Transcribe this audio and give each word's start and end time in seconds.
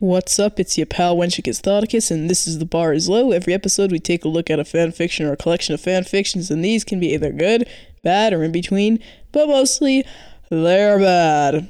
What's 0.00 0.38
up? 0.38 0.58
It's 0.58 0.78
your 0.78 0.86
pal 0.86 1.14
Wenchicus 1.14 1.60
Thoticus, 1.60 2.10
and 2.10 2.30
this 2.30 2.46
is 2.46 2.58
The 2.58 2.64
Bar 2.64 2.94
is 2.94 3.06
Low. 3.06 3.32
Every 3.32 3.52
episode, 3.52 3.92
we 3.92 3.98
take 3.98 4.24
a 4.24 4.28
look 4.28 4.48
at 4.48 4.58
a 4.58 4.64
fan 4.64 4.92
fiction 4.92 5.26
or 5.26 5.34
a 5.34 5.36
collection 5.36 5.74
of 5.74 5.82
fan 5.82 6.04
fictions, 6.04 6.50
and 6.50 6.64
these 6.64 6.84
can 6.84 6.98
be 7.00 7.12
either 7.12 7.30
good, 7.30 7.68
bad, 8.02 8.32
or 8.32 8.42
in 8.42 8.50
between, 8.50 8.98
but 9.30 9.46
mostly 9.46 10.06
they're 10.48 10.98
bad. 10.98 11.68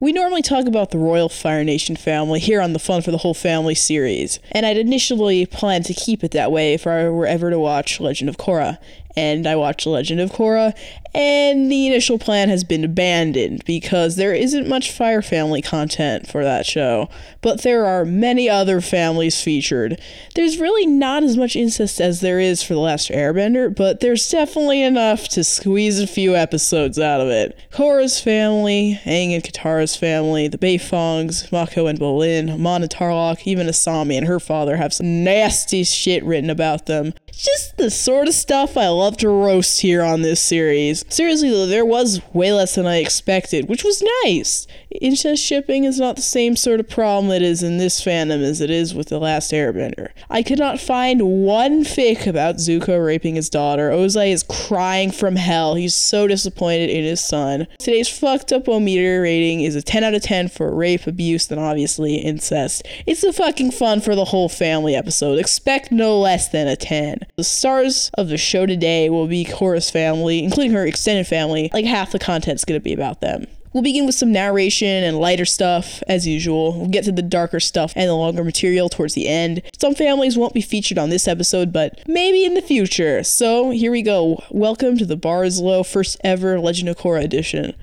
We 0.00 0.12
normally 0.12 0.40
talk 0.40 0.64
about 0.64 0.90
the 0.90 0.96
Royal 0.96 1.28
Fire 1.28 1.64
Nation 1.64 1.96
family 1.96 2.40
here 2.40 2.62
on 2.62 2.72
the 2.72 2.78
Fun 2.78 3.02
for 3.02 3.10
the 3.10 3.18
Whole 3.18 3.34
Family 3.34 3.74
series, 3.74 4.40
and 4.52 4.64
I'd 4.64 4.78
initially 4.78 5.44
planned 5.44 5.84
to 5.84 5.92
keep 5.92 6.24
it 6.24 6.30
that 6.30 6.50
way 6.50 6.72
if 6.72 6.86
I 6.86 7.10
were 7.10 7.26
ever 7.26 7.50
to 7.50 7.58
watch 7.58 8.00
Legend 8.00 8.30
of 8.30 8.38
Korra. 8.38 8.78
And 9.18 9.46
I 9.46 9.56
watched 9.56 9.86
Legend 9.86 10.20
of 10.20 10.30
Korra, 10.30 10.74
and 11.16 11.72
the 11.72 11.86
initial 11.86 12.18
plan 12.18 12.50
has 12.50 12.62
been 12.62 12.84
abandoned 12.84 13.64
because 13.64 14.16
there 14.16 14.34
isn't 14.34 14.68
much 14.68 14.92
Fire 14.92 15.22
Family 15.22 15.62
content 15.62 16.28
for 16.28 16.44
that 16.44 16.66
show. 16.66 17.08
But 17.40 17.62
there 17.62 17.86
are 17.86 18.04
many 18.04 18.50
other 18.50 18.82
families 18.82 19.40
featured. 19.40 19.98
There's 20.34 20.58
really 20.58 20.84
not 20.84 21.22
as 21.22 21.38
much 21.38 21.56
incest 21.56 22.02
as 22.02 22.20
there 22.20 22.38
is 22.38 22.62
for 22.62 22.74
The 22.74 22.80
Last 22.80 23.08
Airbender, 23.08 23.74
but 23.74 24.00
there's 24.00 24.28
definitely 24.28 24.82
enough 24.82 25.26
to 25.28 25.42
squeeze 25.42 25.98
a 25.98 26.06
few 26.06 26.36
episodes 26.36 26.98
out 26.98 27.22
of 27.22 27.28
it. 27.28 27.58
Korra's 27.72 28.20
family, 28.20 29.00
Aang 29.06 29.34
and 29.34 29.42
Katara's 29.42 29.96
family, 29.96 30.48
the 30.48 30.58
Beifongs, 30.58 31.50
Mako 31.50 31.86
and 31.86 31.98
Bolin, 31.98 32.58
Mana 32.58 32.88
Tarlok, 32.88 33.46
even 33.46 33.68
Asami 33.68 34.18
and 34.18 34.26
her 34.26 34.38
father 34.38 34.76
have 34.76 34.92
some 34.92 35.24
nasty 35.24 35.82
shit 35.82 36.22
written 36.24 36.50
about 36.50 36.84
them. 36.84 37.14
Just 37.32 37.78
the 37.78 37.90
sort 37.90 38.28
of 38.28 38.34
stuff 38.34 38.76
I 38.76 38.88
love 38.88 39.16
to 39.18 39.28
roast 39.28 39.80
here 39.80 40.02
on 40.02 40.20
this 40.22 40.40
series. 40.40 41.05
Seriously 41.08 41.50
though, 41.50 41.66
there 41.66 41.84
was 41.84 42.20
way 42.32 42.52
less 42.52 42.74
than 42.74 42.86
I 42.86 42.96
expected, 42.96 43.68
which 43.68 43.84
was 43.84 44.02
nice. 44.24 44.66
Incest 44.90 45.44
shipping 45.44 45.84
is 45.84 46.00
not 46.00 46.16
the 46.16 46.22
same 46.22 46.56
sort 46.56 46.80
of 46.80 46.88
problem 46.88 47.30
it 47.32 47.42
is 47.42 47.62
in 47.62 47.78
this 47.78 48.02
fandom 48.02 48.42
as 48.42 48.60
it 48.60 48.70
is 48.70 48.94
with 48.94 49.08
The 49.08 49.18
Last 49.18 49.52
Airbender. 49.52 50.08
I 50.30 50.42
could 50.42 50.58
not 50.58 50.80
find 50.80 51.44
one 51.44 51.84
fic 51.84 52.26
about 52.26 52.56
Zuko 52.56 53.04
raping 53.04 53.34
his 53.34 53.50
daughter. 53.50 53.90
Ozai 53.90 54.32
is 54.32 54.42
crying 54.42 55.10
from 55.10 55.36
hell. 55.36 55.74
He's 55.74 55.94
so 55.94 56.26
disappointed 56.26 56.90
in 56.90 57.04
his 57.04 57.20
son. 57.20 57.66
Today's 57.78 58.08
fucked 58.08 58.52
up 58.52 58.66
meter 58.66 59.22
rating 59.22 59.60
is 59.60 59.76
a 59.76 59.82
10 59.82 60.02
out 60.02 60.14
of 60.14 60.22
10 60.22 60.48
for 60.48 60.74
rape, 60.74 61.06
abuse, 61.06 61.50
and 61.50 61.60
obviously 61.60 62.16
incest. 62.16 62.86
It's 63.06 63.22
a 63.22 63.32
fucking 63.32 63.70
fun 63.72 64.00
for 64.00 64.14
the 64.14 64.26
whole 64.26 64.48
family 64.48 64.96
episode. 64.96 65.38
Expect 65.38 65.92
no 65.92 66.18
less 66.18 66.48
than 66.48 66.66
a 66.66 66.76
10. 66.76 67.20
The 67.36 67.44
stars 67.44 68.10
of 68.14 68.28
the 68.28 68.38
show 68.38 68.66
today 68.66 69.08
will 69.10 69.26
be 69.26 69.44
Korra's 69.44 69.90
family, 69.90 70.42
including 70.42 70.72
her 70.72 70.85
extended 70.88 71.26
family. 71.26 71.70
Like 71.72 71.84
half 71.84 72.12
the 72.12 72.18
content's 72.18 72.64
gonna 72.64 72.80
be 72.80 72.92
about 72.92 73.20
them. 73.20 73.46
We'll 73.76 73.82
begin 73.82 74.06
with 74.06 74.14
some 74.14 74.32
narration 74.32 75.04
and 75.04 75.18
lighter 75.18 75.44
stuff, 75.44 76.02
as 76.08 76.26
usual. 76.26 76.72
We'll 76.78 76.88
get 76.88 77.04
to 77.04 77.12
the 77.12 77.20
darker 77.20 77.60
stuff 77.60 77.92
and 77.94 78.08
the 78.08 78.14
longer 78.14 78.42
material 78.42 78.88
towards 78.88 79.12
the 79.12 79.28
end. 79.28 79.60
Some 79.78 79.94
families 79.94 80.38
won't 80.38 80.54
be 80.54 80.62
featured 80.62 80.96
on 80.96 81.10
this 81.10 81.28
episode, 81.28 81.74
but 81.74 82.00
maybe 82.06 82.46
in 82.46 82.54
the 82.54 82.62
future. 82.62 83.22
So 83.22 83.72
here 83.72 83.92
we 83.92 84.00
go. 84.00 84.42
Welcome 84.50 84.96
to 84.96 85.04
the 85.04 85.14
Bar 85.14 85.44
is 85.44 85.60
Low 85.60 85.82
first 85.82 86.16
ever 86.24 86.58
Legend 86.58 86.88
of 86.88 86.96
Korra 86.96 87.22
edition. 87.22 87.74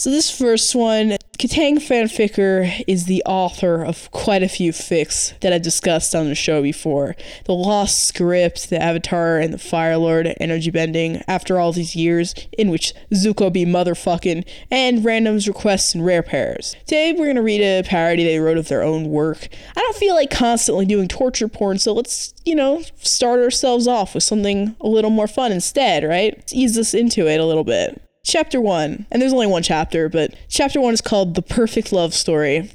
So 0.00 0.08
this 0.08 0.30
first 0.30 0.74
one, 0.74 1.18
Katang 1.36 1.76
Fanficker 1.76 2.84
is 2.86 3.04
the 3.04 3.22
author 3.26 3.84
of 3.84 4.10
quite 4.12 4.42
a 4.42 4.48
few 4.48 4.72
fics 4.72 5.38
that 5.40 5.52
I've 5.52 5.60
discussed 5.60 6.14
on 6.14 6.30
the 6.30 6.34
show 6.34 6.62
before. 6.62 7.16
The 7.44 7.52
Lost 7.52 8.08
Script, 8.08 8.70
the 8.70 8.82
Avatar 8.82 9.36
and 9.36 9.52
the 9.52 9.58
Fire 9.58 9.98
Lord 9.98 10.34
energy 10.40 10.70
bending 10.70 11.20
after 11.28 11.60
all 11.60 11.72
these 11.72 11.94
years, 11.94 12.34
in 12.56 12.70
which 12.70 12.94
Zuko 13.12 13.52
be 13.52 13.66
motherfucking, 13.66 14.48
and 14.70 15.04
Random's 15.04 15.46
Requests 15.46 15.94
and 15.94 16.02
Rare 16.02 16.22
Pairs. 16.22 16.76
Today 16.86 17.12
we're 17.12 17.26
gonna 17.26 17.42
read 17.42 17.60
a 17.60 17.82
parody 17.82 18.24
they 18.24 18.38
wrote 18.38 18.56
of 18.56 18.68
their 18.68 18.82
own 18.82 19.10
work. 19.10 19.48
I 19.76 19.80
don't 19.80 19.96
feel 19.96 20.14
like 20.14 20.30
constantly 20.30 20.86
doing 20.86 21.08
torture 21.08 21.46
porn, 21.46 21.78
so 21.78 21.92
let's, 21.92 22.32
you 22.46 22.54
know, 22.54 22.80
start 23.02 23.40
ourselves 23.40 23.86
off 23.86 24.14
with 24.14 24.24
something 24.24 24.76
a 24.80 24.88
little 24.88 25.10
more 25.10 25.28
fun 25.28 25.52
instead, 25.52 26.04
right? 26.04 26.32
Let's 26.34 26.54
ease 26.54 26.78
us 26.78 26.94
into 26.94 27.28
it 27.28 27.38
a 27.38 27.44
little 27.44 27.64
bit. 27.64 28.00
Chapter 28.24 28.60
1, 28.60 29.06
and 29.10 29.22
there's 29.22 29.32
only 29.32 29.46
one 29.46 29.62
chapter, 29.62 30.08
but 30.08 30.34
chapter 30.48 30.80
1 30.80 30.92
is 30.94 31.00
called 31.00 31.34
The 31.34 31.42
Perfect 31.42 31.90
Love 31.90 32.14
Story. 32.14 32.70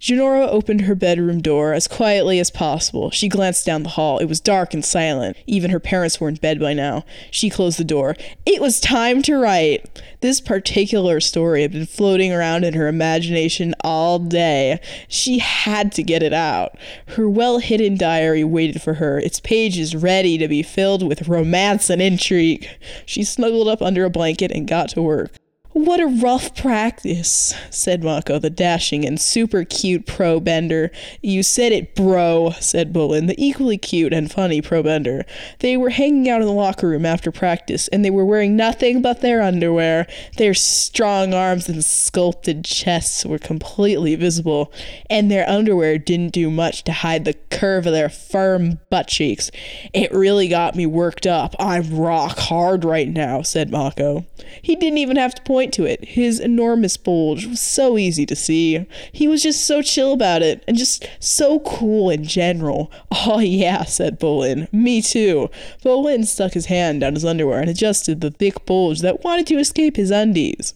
Jinora 0.00 0.48
opened 0.48 0.82
her 0.82 0.94
bedroom 0.94 1.42
door 1.42 1.74
as 1.74 1.86
quietly 1.86 2.40
as 2.40 2.50
possible. 2.50 3.10
She 3.10 3.28
glanced 3.28 3.66
down 3.66 3.82
the 3.82 3.90
hall. 3.90 4.16
It 4.16 4.24
was 4.24 4.40
dark 4.40 4.72
and 4.72 4.82
silent. 4.82 5.36
Even 5.46 5.70
her 5.70 5.78
parents 5.78 6.18
were 6.18 6.28
in 6.30 6.36
bed 6.36 6.58
by 6.58 6.72
now. 6.72 7.04
She 7.30 7.50
closed 7.50 7.78
the 7.78 7.84
door. 7.84 8.16
It 8.46 8.62
was 8.62 8.80
time 8.80 9.20
to 9.22 9.36
write. 9.36 10.00
This 10.22 10.40
particular 10.40 11.20
story 11.20 11.60
had 11.60 11.72
been 11.72 11.84
floating 11.84 12.32
around 12.32 12.64
in 12.64 12.72
her 12.72 12.88
imagination 12.88 13.74
all 13.84 14.18
day. 14.18 14.80
She 15.06 15.38
had 15.38 15.92
to 15.92 16.02
get 16.02 16.22
it 16.22 16.32
out. 16.32 16.78
Her 17.08 17.28
well 17.28 17.58
hidden 17.58 17.98
diary 17.98 18.42
waited 18.42 18.80
for 18.80 18.94
her, 18.94 19.18
its 19.18 19.38
pages 19.38 19.94
ready 19.94 20.38
to 20.38 20.48
be 20.48 20.62
filled 20.62 21.06
with 21.06 21.28
romance 21.28 21.90
and 21.90 22.00
intrigue. 22.00 22.66
She 23.04 23.22
snuggled 23.22 23.68
up 23.68 23.82
under 23.82 24.06
a 24.06 24.10
blanket 24.10 24.50
and 24.50 24.66
got 24.66 24.88
to 24.90 25.02
work. 25.02 25.32
What 25.72 26.00
a 26.00 26.06
rough 26.06 26.56
practice, 26.56 27.54
said 27.70 28.02
Mako, 28.02 28.40
the 28.40 28.50
dashing 28.50 29.04
and 29.04 29.20
super 29.20 29.64
cute 29.64 30.04
pro 30.04 30.40
bender. 30.40 30.90
You 31.22 31.44
said 31.44 31.70
it, 31.70 31.94
bro, 31.94 32.50
said 32.58 32.92
Bolin, 32.92 33.28
the 33.28 33.36
equally 33.38 33.78
cute 33.78 34.12
and 34.12 34.28
funny 34.28 34.60
pro 34.60 34.82
bender. 34.82 35.24
They 35.60 35.76
were 35.76 35.90
hanging 35.90 36.28
out 36.28 36.40
in 36.40 36.48
the 36.48 36.52
locker 36.52 36.88
room 36.88 37.06
after 37.06 37.30
practice, 37.30 37.86
and 37.88 38.04
they 38.04 38.10
were 38.10 38.24
wearing 38.24 38.56
nothing 38.56 39.00
but 39.00 39.20
their 39.20 39.42
underwear. 39.42 40.08
Their 40.38 40.54
strong 40.54 41.34
arms 41.34 41.68
and 41.68 41.84
sculpted 41.84 42.64
chests 42.64 43.24
were 43.24 43.38
completely 43.38 44.16
visible, 44.16 44.72
and 45.08 45.30
their 45.30 45.48
underwear 45.48 45.98
didn't 45.98 46.32
do 46.32 46.50
much 46.50 46.82
to 46.84 46.92
hide 46.92 47.24
the 47.24 47.34
curve 47.50 47.86
of 47.86 47.92
their 47.92 48.08
firm 48.08 48.80
butt 48.90 49.06
cheeks. 49.06 49.52
It 49.94 50.10
really 50.10 50.48
got 50.48 50.74
me 50.74 50.86
worked 50.86 51.28
up. 51.28 51.54
I'm 51.60 51.96
rock 51.96 52.38
hard 52.38 52.84
right 52.84 53.08
now, 53.08 53.42
said 53.42 53.70
Mako. 53.70 54.26
He 54.62 54.74
didn't 54.74 54.98
even 54.98 55.16
have 55.16 55.34
to 55.36 55.42
point 55.42 55.59
to 55.68 55.84
it. 55.84 56.04
His 56.04 56.40
enormous 56.40 56.96
bulge 56.96 57.46
was 57.46 57.60
so 57.60 57.98
easy 57.98 58.26
to 58.26 58.36
see. 58.36 58.86
He 59.12 59.28
was 59.28 59.42
just 59.42 59.66
so 59.66 59.82
chill 59.82 60.12
about 60.12 60.42
it 60.42 60.64
and 60.66 60.76
just 60.76 61.08
so 61.18 61.60
cool 61.60 62.10
in 62.10 62.24
general. 62.24 62.90
Oh, 63.26 63.38
yeah, 63.38 63.84
said 63.84 64.18
Bolin. 64.18 64.72
Me 64.72 65.02
too. 65.02 65.50
Bolin 65.84 66.24
stuck 66.24 66.54
his 66.54 66.66
hand 66.66 67.02
down 67.02 67.14
his 67.14 67.24
underwear 67.24 67.60
and 67.60 67.68
adjusted 67.68 68.20
the 68.22 68.30
thick 68.30 68.64
bulge 68.64 69.00
that 69.00 69.22
wanted 69.22 69.46
to 69.48 69.58
escape 69.58 69.96
his 69.96 70.10
undies. 70.10 70.72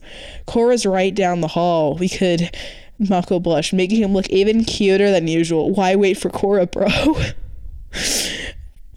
Korra's 0.47 0.85
right 0.85 1.13
down 1.13 1.41
the 1.41 1.47
hall. 1.47 1.95
We 1.95 2.07
could. 2.07 2.55
Mako 2.99 3.39
blushed, 3.39 3.73
making 3.73 4.01
him 4.01 4.13
look 4.13 4.29
even 4.29 4.63
cuter 4.63 5.11
than 5.11 5.27
usual. 5.27 5.71
Why 5.71 5.95
wait 5.95 6.17
for 6.17 6.29
Cora, 6.29 6.67
bro? 6.67 6.87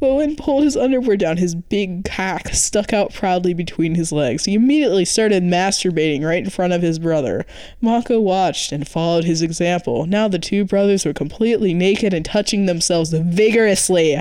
Bolin 0.00 0.36
pulled 0.36 0.64
his 0.64 0.76
underwear 0.76 1.16
down. 1.16 1.38
His 1.38 1.54
big 1.54 2.04
cock 2.04 2.48
stuck 2.48 2.92
out 2.92 3.12
proudly 3.12 3.52
between 3.52 3.94
his 3.94 4.12
legs. 4.12 4.44
He 4.44 4.54
immediately 4.54 5.04
started 5.04 5.42
masturbating 5.42 6.24
right 6.24 6.42
in 6.42 6.50
front 6.50 6.72
of 6.72 6.82
his 6.82 6.98
brother. 6.98 7.44
Mako 7.80 8.20
watched 8.20 8.70
and 8.70 8.86
followed 8.86 9.24
his 9.24 9.42
example. 9.42 10.06
Now 10.06 10.28
the 10.28 10.38
two 10.38 10.64
brothers 10.64 11.04
were 11.04 11.12
completely 11.12 11.74
naked 11.74 12.14
and 12.14 12.24
touching 12.24 12.66
themselves 12.66 13.12
vigorously. 13.12 14.20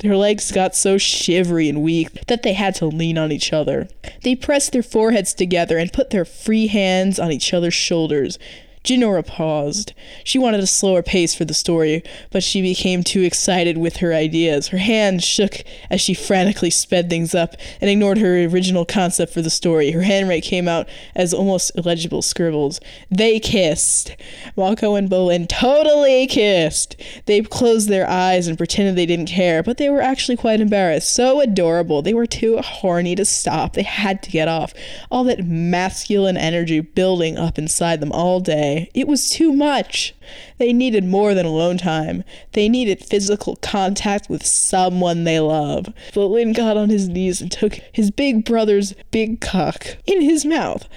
Their 0.00 0.16
legs 0.16 0.52
got 0.52 0.74
so 0.74 0.98
shivery 0.98 1.68
and 1.68 1.82
weak 1.82 2.26
that 2.26 2.42
they 2.42 2.52
had 2.52 2.74
to 2.76 2.86
lean 2.86 3.16
on 3.16 3.32
each 3.32 3.52
other. 3.52 3.88
They 4.22 4.36
pressed 4.36 4.72
their 4.72 4.82
foreheads 4.82 5.32
together 5.32 5.78
and 5.78 5.92
put 5.92 6.10
their 6.10 6.26
free 6.26 6.66
hands 6.66 7.18
on 7.18 7.32
each 7.32 7.54
other's 7.54 7.74
shoulders. 7.74 8.38
Jinora 8.86 9.26
paused. 9.26 9.92
She 10.22 10.38
wanted 10.38 10.60
a 10.60 10.66
slower 10.66 11.02
pace 11.02 11.34
for 11.34 11.44
the 11.44 11.52
story, 11.52 12.04
but 12.30 12.44
she 12.44 12.62
became 12.62 13.02
too 13.02 13.22
excited 13.22 13.76
with 13.76 13.96
her 13.96 14.14
ideas. 14.14 14.68
Her 14.68 14.78
hand 14.78 15.24
shook 15.24 15.64
as 15.90 16.00
she 16.00 16.14
frantically 16.14 16.70
sped 16.70 17.10
things 17.10 17.34
up 17.34 17.56
and 17.80 17.90
ignored 17.90 18.18
her 18.18 18.44
original 18.44 18.84
concept 18.84 19.32
for 19.32 19.42
the 19.42 19.50
story. 19.50 19.90
Her 19.90 20.02
handwriting 20.02 20.48
came 20.48 20.68
out 20.68 20.88
as 21.16 21.34
almost 21.34 21.72
illegible 21.74 22.22
scribbles. 22.22 22.80
They 23.10 23.40
kissed. 23.40 24.14
Mako 24.56 24.94
and 24.94 25.10
Bolin 25.10 25.48
totally 25.48 26.28
kissed. 26.28 26.94
They 27.26 27.42
closed 27.42 27.88
their 27.88 28.08
eyes 28.08 28.46
and 28.46 28.56
pretended 28.56 28.94
they 28.94 29.06
didn't 29.06 29.26
care, 29.26 29.64
but 29.64 29.78
they 29.78 29.90
were 29.90 30.00
actually 30.00 30.36
quite 30.36 30.60
embarrassed. 30.60 31.12
So 31.12 31.40
adorable. 31.40 32.02
They 32.02 32.14
were 32.14 32.26
too 32.26 32.58
horny 32.58 33.16
to 33.16 33.24
stop. 33.24 33.72
They 33.72 33.82
had 33.82 34.22
to 34.22 34.30
get 34.30 34.46
off. 34.46 34.72
All 35.10 35.24
that 35.24 35.44
masculine 35.44 36.36
energy 36.36 36.78
building 36.78 37.36
up 37.36 37.58
inside 37.58 37.98
them 37.98 38.12
all 38.12 38.38
day. 38.38 38.75
It 38.94 39.08
was 39.08 39.30
too 39.30 39.52
much. 39.52 40.14
They 40.58 40.72
needed 40.72 41.04
more 41.04 41.34
than 41.34 41.46
alone 41.46 41.78
time. 41.78 42.24
They 42.52 42.68
needed 42.68 43.04
physical 43.04 43.56
contact 43.56 44.28
with 44.28 44.44
someone 44.44 45.24
they 45.24 45.40
love. 45.40 45.92
Bolin 46.12 46.54
got 46.54 46.76
on 46.76 46.88
his 46.88 47.08
knees 47.08 47.40
and 47.40 47.50
took 47.50 47.74
his 47.92 48.10
big 48.10 48.44
brother's 48.44 48.94
big 49.10 49.40
cock 49.40 49.96
in 50.06 50.20
his 50.20 50.44
mouth. 50.44 50.88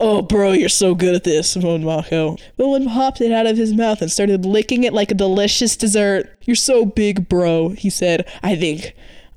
Oh, 0.00 0.22
bro, 0.22 0.52
you're 0.52 0.68
so 0.68 0.94
good 0.94 1.14
at 1.14 1.24
this, 1.24 1.56
moaned 1.56 1.84
Mako. 1.84 2.36
Lin 2.56 2.86
popped 2.86 3.20
it 3.20 3.32
out 3.32 3.46
of 3.46 3.56
his 3.56 3.74
mouth 3.74 4.00
and 4.00 4.10
started 4.10 4.44
licking 4.44 4.84
it 4.84 4.92
like 4.92 5.10
a 5.10 5.14
delicious 5.14 5.76
dessert. 5.76 6.38
You're 6.42 6.56
so 6.56 6.84
big, 6.84 7.28
bro, 7.28 7.70
he 7.70 7.90
said. 7.90 8.28
I 8.42 8.54
think. 8.54 8.94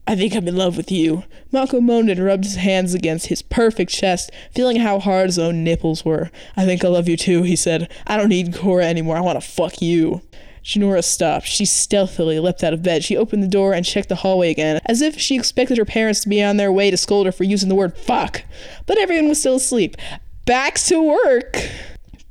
I 0.07 0.15
think 0.15 0.35
I'm 0.35 0.47
in 0.47 0.57
love 0.57 0.77
with 0.77 0.91
you. 0.91 1.23
Mako 1.51 1.79
moaned 1.79 2.09
and 2.09 2.23
rubbed 2.23 2.43
his 2.43 2.55
hands 2.55 2.93
against 2.93 3.27
his 3.27 3.41
perfect 3.41 3.91
chest, 3.91 4.31
feeling 4.53 4.77
how 4.77 4.99
hard 4.99 5.27
his 5.27 5.39
own 5.39 5.63
nipples 5.63 6.03
were. 6.03 6.31
I 6.57 6.65
think 6.65 6.83
I 6.83 6.87
love 6.87 7.07
you 7.07 7.15
too, 7.15 7.43
he 7.43 7.55
said. 7.55 7.89
I 8.07 8.17
don't 8.17 8.29
need 8.29 8.53
Korra 8.53 8.83
anymore. 8.83 9.15
I 9.15 9.21
want 9.21 9.41
to 9.41 9.47
fuck 9.47 9.81
you. 9.81 10.21
Jinora 10.63 11.03
stopped. 11.03 11.47
She 11.47 11.65
stealthily 11.65 12.39
leapt 12.39 12.63
out 12.63 12.73
of 12.73 12.83
bed. 12.83 13.03
She 13.03 13.17
opened 13.17 13.41
the 13.41 13.47
door 13.47 13.73
and 13.73 13.85
checked 13.85 14.09
the 14.09 14.15
hallway 14.15 14.51
again, 14.51 14.79
as 14.85 15.01
if 15.01 15.19
she 15.19 15.35
expected 15.35 15.77
her 15.77 15.85
parents 15.85 16.21
to 16.21 16.29
be 16.29 16.43
on 16.43 16.57
their 16.57 16.71
way 16.71 16.91
to 16.91 16.97
scold 16.97 17.25
her 17.25 17.31
for 17.31 17.43
using 17.43 17.69
the 17.69 17.75
word 17.75 17.97
fuck. 17.97 18.43
But 18.85 18.97
everyone 18.97 19.29
was 19.29 19.39
still 19.39 19.55
asleep. 19.55 19.97
Back 20.45 20.75
to 20.75 21.01
work! 21.01 21.57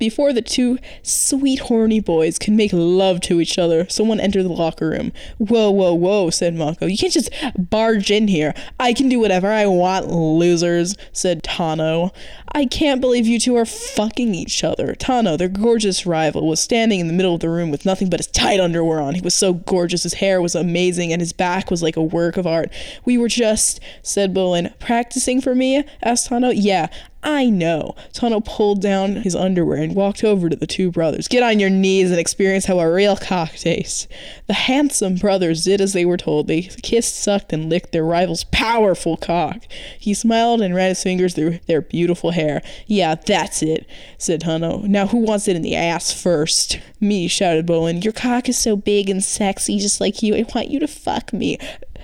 Before 0.01 0.33
the 0.33 0.41
two 0.41 0.79
sweet, 1.03 1.59
horny 1.59 1.99
boys 1.99 2.39
can 2.39 2.55
make 2.55 2.71
love 2.73 3.21
to 3.21 3.39
each 3.39 3.59
other, 3.59 3.87
someone 3.87 4.19
entered 4.19 4.41
the 4.41 4.49
locker 4.49 4.89
room. 4.89 5.11
Whoa, 5.37 5.69
whoa, 5.69 5.93
whoa, 5.93 6.31
said 6.31 6.55
Mako. 6.55 6.87
You 6.87 6.97
can't 6.97 7.13
just 7.13 7.29
barge 7.55 8.09
in 8.09 8.27
here. 8.27 8.55
I 8.79 8.93
can 8.93 9.09
do 9.09 9.19
whatever 9.19 9.51
I 9.51 9.67
want, 9.67 10.07
losers, 10.07 10.97
said 11.13 11.43
Tahno. 11.43 12.09
I 12.51 12.65
can't 12.65 12.99
believe 12.99 13.27
you 13.27 13.39
two 13.39 13.55
are 13.55 13.65
fucking 13.65 14.33
each 14.33 14.63
other. 14.63 14.95
Tahno, 14.95 15.37
their 15.37 15.47
gorgeous 15.47 16.07
rival, 16.07 16.47
was 16.47 16.59
standing 16.59 16.99
in 16.99 17.05
the 17.05 17.13
middle 17.13 17.35
of 17.35 17.41
the 17.41 17.49
room 17.51 17.69
with 17.69 17.85
nothing 17.85 18.09
but 18.09 18.19
his 18.19 18.25
tight 18.25 18.59
underwear 18.59 19.01
on. 19.01 19.13
He 19.13 19.21
was 19.21 19.35
so 19.35 19.53
gorgeous, 19.53 20.01
his 20.01 20.15
hair 20.15 20.41
was 20.41 20.55
amazing, 20.55 21.13
and 21.13 21.21
his 21.21 21.31
back 21.31 21.69
was 21.69 21.83
like 21.83 21.95
a 21.95 22.01
work 22.01 22.37
of 22.37 22.47
art. 22.47 22.73
We 23.05 23.19
were 23.19 23.27
just, 23.27 23.79
said 24.01 24.33
Bolin, 24.33 24.73
practicing 24.79 25.41
for 25.41 25.53
me? 25.53 25.83
asked 26.01 26.31
Tahno. 26.31 26.51
Yeah, 26.55 26.87
I 27.23 27.49
know. 27.49 27.95
Tahno 28.13 28.43
pulled 28.43 28.81
down 28.81 29.17
his 29.17 29.35
underwear 29.35 29.77
and 29.77 29.95
walked 29.95 30.23
over 30.23 30.49
to 30.49 30.55
the 30.55 30.65
two 30.65 30.91
brothers. 30.91 31.27
Get 31.27 31.43
on 31.43 31.59
your 31.59 31.69
knees 31.69 32.09
and 32.09 32.19
experience 32.19 32.65
how 32.65 32.79
a 32.79 32.91
real 32.91 33.15
cock 33.15 33.51
tastes. 33.51 34.07
The 34.47 34.53
handsome 34.53 35.15
brothers 35.15 35.63
did 35.63 35.81
as 35.81 35.93
they 35.93 36.03
were 36.03 36.17
told. 36.17 36.47
They 36.47 36.63
kissed, 36.63 37.15
sucked, 37.15 37.53
and 37.53 37.69
licked 37.69 37.91
their 37.91 38.03
rival's 38.03 38.45
powerful 38.45 39.17
cock. 39.17 39.63
He 39.99 40.15
smiled 40.15 40.61
and 40.61 40.73
ran 40.73 40.89
his 40.89 41.03
fingers 41.03 41.35
through 41.35 41.59
their 41.67 41.81
beautiful 41.81 42.31
hair. 42.31 42.63
Yeah, 42.87 43.13
that's 43.15 43.61
it, 43.61 43.85
said 44.17 44.41
Tahno. 44.41 44.83
Now 44.83 45.05
who 45.05 45.17
wants 45.17 45.47
it 45.47 45.55
in 45.55 45.61
the 45.61 45.75
ass 45.75 46.11
first? 46.11 46.79
Me, 46.99 47.27
shouted 47.27 47.67
Bolin. 47.67 48.03
Your 48.03 48.13
cock 48.13 48.49
is 48.49 48.57
so 48.57 48.75
big 48.75 49.09
and 49.09 49.23
sexy, 49.23 49.77
just 49.77 50.01
like 50.01 50.23
you. 50.23 50.35
I 50.35 50.45
want 50.55 50.69
you 50.69 50.79
to 50.79 50.87
fuck 50.87 51.33
me. 51.33 51.59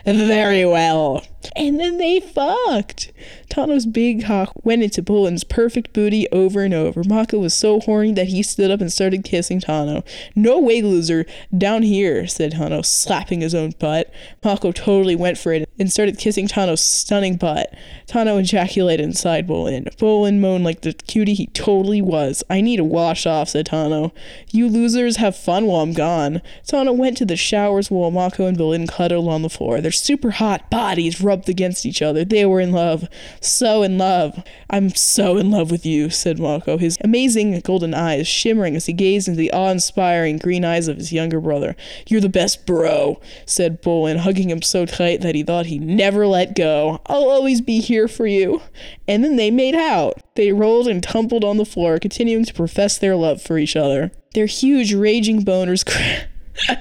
Very 0.06 0.66
well. 0.66 1.26
And 1.56 1.80
then 1.80 1.98
they 1.98 2.20
fucked. 2.20 3.12
Tahno's 3.50 3.86
big 3.86 4.26
cock 4.26 4.52
went 4.64 4.84
into 4.84 5.02
Bolin's 5.02 5.44
perfect 5.44 5.94
booty 5.94 6.30
over 6.32 6.64
and 6.64 6.74
over. 6.74 7.04
Mako 7.04 7.40
was 7.40 7.54
so 7.54 7.80
horny 7.80 8.12
that 8.14 8.28
he 8.28 8.44
stood 8.44 8.72
up 8.72 8.82
and 8.82 8.92
started 8.92 9.24
kissing 9.24 9.60
Tahno. 9.60 10.06
No 10.36 10.60
way, 10.60 10.82
loser. 10.82 11.26
Down 11.58 11.84
here, 11.84 12.28
said 12.28 12.54
Tahno, 12.54 12.86
slapping 12.86 13.42
his 13.42 13.56
own 13.56 13.72
butt. 13.80 14.12
Mako 14.44 14.72
totally 14.72 15.16
went 15.16 15.38
for 15.38 15.54
it 15.54 15.70
and 15.80 15.92
started 15.92 16.18
kissing 16.18 16.48
Tahno's 16.48 16.82
stunning 16.82 17.38
butt. 17.38 17.74
Tahno 18.08 18.40
ejaculated 18.40 19.04
inside 19.04 19.48
Bolin. 19.48 19.86
Bolin 19.98 20.40
moaned 20.40 20.64
like 20.64 20.82
the 20.82 20.94
cutie 20.94 21.34
he 21.34 21.48
totally 21.48 22.02
was. 22.02 22.44
I 22.50 22.62
need 22.62 22.80
a 22.80 22.84
wash 22.84 23.26
off, 23.26 23.50
said 23.50 23.68
Tahno. 23.68 24.12
You 24.52 24.68
losers 24.68 25.18
have 25.18 25.36
fun 25.36 25.66
while 25.66 25.82
I'm 25.82 25.94
gone. 25.94 26.42
Tahno 26.68 26.96
went 26.96 27.18
to 27.18 27.26
the 27.26 27.36
showers 27.36 27.90
while 27.90 28.12
Mako 28.12 28.46
and 28.46 28.58
Bolin 28.58 28.88
cuddled 28.88 29.28
on 29.28 29.42
the 29.42 29.50
floor. 29.50 29.82
Their 29.82 29.92
super 29.92 30.32
hot 30.32 30.70
bodies 30.70 31.22
rubbed 31.22 31.37
against 31.48 31.86
each 31.86 32.02
other. 32.02 32.26
They 32.26 32.46
were 32.46 32.60
in 32.60 32.72
love. 32.72 33.08
So 33.42 33.84
in 33.84 33.98
love. 33.98 34.44
I'm 34.70 34.90
so 34.90 35.38
in 35.38 35.52
love 35.52 35.72
with 35.72 35.86
you, 35.86 36.10
said 36.10 36.40
Mako, 36.40 36.78
his 36.78 36.98
amazing 37.02 37.60
golden 37.62 37.94
eyes 37.94 38.28
shimmering 38.28 38.76
as 38.76 38.86
he 38.86 38.94
gazed 38.94 39.28
into 39.28 39.38
the 39.38 39.52
awe 39.52 39.70
inspiring 39.70 40.38
green 40.38 40.66
eyes 40.66 40.88
of 40.88 40.98
his 40.98 41.14
younger 41.14 41.40
brother. 41.40 41.76
You're 42.08 42.22
the 42.22 42.30
best 42.30 42.66
bro, 42.66 43.22
said 43.46 43.82
Bolin, 43.82 44.18
hugging 44.18 44.50
him 44.50 44.62
so 44.62 44.86
tight 44.86 45.22
that 45.22 45.36
he 45.36 45.44
thought 45.44 45.68
he'd 45.68 45.82
never 45.82 46.28
let 46.28 46.56
go. 46.56 47.02
I'll 47.06 47.30
always 47.30 47.62
be 47.62 47.80
here 47.80 48.08
for 48.08 48.28
you. 48.28 48.62
And 49.08 49.24
then 49.24 49.36
they 49.36 49.52
made 49.52 49.76
out. 49.76 50.22
They 50.36 50.52
rolled 50.52 50.88
and 50.88 51.02
tumbled 51.02 51.44
on 51.44 51.58
the 51.58 51.66
floor, 51.66 52.00
continuing 52.00 52.46
to 52.46 52.54
profess 52.54 52.98
their 52.98 53.16
love 53.16 53.42
for 53.42 53.58
each 53.58 53.76
other. 53.76 54.12
Their 54.34 54.46
huge, 54.46 54.94
raging 54.94 55.44
boners. 55.44 55.88
Their 56.68 56.78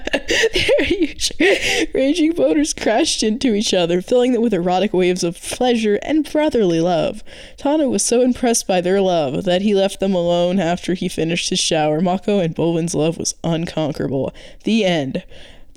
raging 1.93 2.33
boners 2.33 2.75
crashed 2.75 3.23
into 3.23 3.53
each 3.53 3.73
other, 3.73 4.01
filling 4.01 4.33
them 4.33 4.41
with 4.41 4.53
erotic 4.53 4.93
waves 4.93 5.23
of 5.23 5.39
pleasure 5.39 5.99
and 6.03 6.29
brotherly 6.29 6.81
love. 6.81 7.23
Tahno 7.57 7.89
was 7.89 8.03
so 8.03 8.21
impressed 8.21 8.67
by 8.67 8.81
their 8.81 9.01
love 9.01 9.43
that 9.45 9.61
he 9.61 9.73
left 9.73 9.99
them 9.99 10.13
alone 10.13 10.59
after 10.59 10.93
he 10.93 11.07
finished 11.07 11.49
his 11.49 11.59
shower. 11.59 12.01
Mako 12.01 12.39
and 12.39 12.55
Bolin's 12.55 12.95
love 12.95 13.17
was 13.17 13.35
unconquerable. 13.43 14.33
The 14.63 14.85
end. 14.85 15.23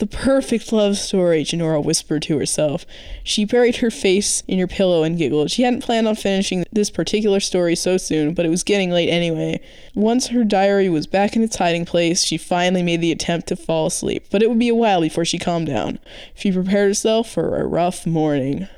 The 0.01 0.07
perfect 0.07 0.73
love 0.73 0.97
story, 0.97 1.45
Jinora 1.45 1.85
whispered 1.85 2.23
to 2.23 2.39
herself. 2.39 2.87
She 3.23 3.45
buried 3.45 3.77
her 3.77 3.91
face 3.91 4.43
in 4.49 4.59
her 4.59 4.67
pillow 4.67 5.03
and 5.03 5.19
giggled. 5.19 5.51
She 5.51 5.63
hadn't 5.63 5.83
planned 5.83 6.09
on 6.09 6.15
finishing 6.15 6.65
this 6.73 6.89
particular 6.89 7.39
story 7.39 7.77
so 7.77 7.99
soon, 7.99 8.33
but 8.33 8.47
it 8.47 8.49
was 8.49 8.63
getting 8.63 8.91
late 8.91 9.11
anyway. 9.11 9.61
Once 9.95 10.29
her 10.29 10.43
diary 10.43 10.89
was 10.89 11.07
back 11.07 11.37
in 11.37 11.43
its 11.43 11.57
hiding 11.57 11.85
place, 11.85 12.25
she 12.25 12.39
finally 12.39 12.83
made 12.83 13.03
the 13.03 13.13
attempt 13.13 13.49
to 13.49 13.57
fall 13.57 13.89
asleep, 13.89 14.25
but 14.31 14.43
it 14.43 14.49
would 14.49 14.59
be 14.59 14.71
a 14.71 14.75
while 14.75 15.03
before 15.03 15.27
she 15.27 15.39
calmed 15.39 15.67
down. 15.67 15.99
She 16.35 16.51
prepared 16.51 16.89
herself 16.89 17.31
for 17.31 17.61
a 17.61 17.67
rough 17.67 18.07
morning. 18.07 18.69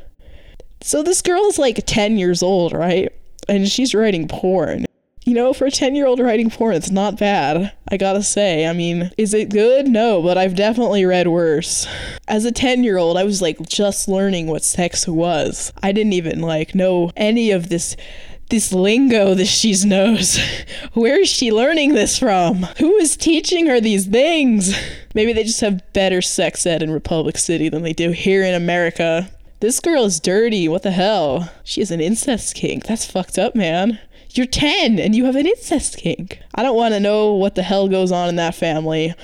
So 0.80 1.04
this 1.04 1.22
girl 1.22 1.44
is 1.44 1.56
like 1.56 1.86
10 1.86 2.18
years 2.18 2.42
old, 2.42 2.72
right? 2.72 3.12
And 3.48 3.68
she's 3.68 3.94
writing 3.94 4.26
porn. 4.26 4.86
You 5.24 5.34
know, 5.34 5.52
for 5.52 5.66
a 5.66 5.70
10 5.70 5.94
year 5.94 6.06
old 6.06 6.18
writing 6.18 6.50
porn, 6.50 6.74
it's 6.74 6.90
not 6.90 7.18
bad. 7.18 7.72
I 7.88 7.96
gotta 7.96 8.24
say. 8.24 8.66
I 8.66 8.72
mean, 8.72 9.12
is 9.16 9.32
it 9.34 9.50
good? 9.50 9.86
No, 9.86 10.20
but 10.20 10.36
I've 10.36 10.56
definitely 10.56 11.04
read 11.04 11.28
worse. 11.28 11.86
As 12.26 12.44
a 12.44 12.50
10 12.50 12.82
year 12.82 12.98
old, 12.98 13.16
I 13.16 13.22
was 13.22 13.40
like 13.40 13.60
just 13.68 14.08
learning 14.08 14.48
what 14.48 14.64
sex 14.64 15.06
was. 15.06 15.72
I 15.80 15.92
didn't 15.92 16.14
even 16.14 16.40
like 16.40 16.74
know 16.74 17.12
any 17.16 17.52
of 17.52 17.68
this 17.68 17.96
this 18.50 18.72
lingo 18.72 19.32
that 19.34 19.46
she 19.46 19.74
knows. 19.86 20.38
Where 20.92 21.20
is 21.20 21.28
she 21.28 21.52
learning 21.52 21.94
this 21.94 22.18
from? 22.18 22.64
Who 22.78 22.96
is 22.96 23.16
teaching 23.16 23.66
her 23.66 23.80
these 23.80 24.06
things? 24.06 24.74
Maybe 25.14 25.32
they 25.32 25.44
just 25.44 25.60
have 25.60 25.80
better 25.92 26.20
sex 26.20 26.66
ed 26.66 26.82
in 26.82 26.90
Republic 26.90 27.38
City 27.38 27.68
than 27.68 27.82
they 27.82 27.92
do 27.92 28.10
here 28.10 28.42
in 28.42 28.54
America. 28.54 29.30
This 29.60 29.78
girl 29.78 30.04
is 30.04 30.18
dirty. 30.20 30.68
What 30.68 30.82
the 30.82 30.90
hell? 30.90 31.50
She 31.62 31.80
is 31.80 31.92
an 31.92 32.00
incest 32.00 32.56
kink. 32.56 32.84
That's 32.84 33.10
fucked 33.10 33.38
up, 33.38 33.54
man. 33.54 34.00
You're 34.34 34.46
10 34.46 34.98
and 34.98 35.14
you 35.14 35.26
have 35.26 35.36
an 35.36 35.46
incest 35.46 35.96
kink. 35.96 36.40
I 36.54 36.62
don't 36.62 36.76
want 36.76 36.94
to 36.94 37.00
know 37.00 37.34
what 37.34 37.54
the 37.54 37.62
hell 37.62 37.88
goes 37.88 38.10
on 38.10 38.28
in 38.28 38.36
that 38.36 38.54
family. 38.54 39.14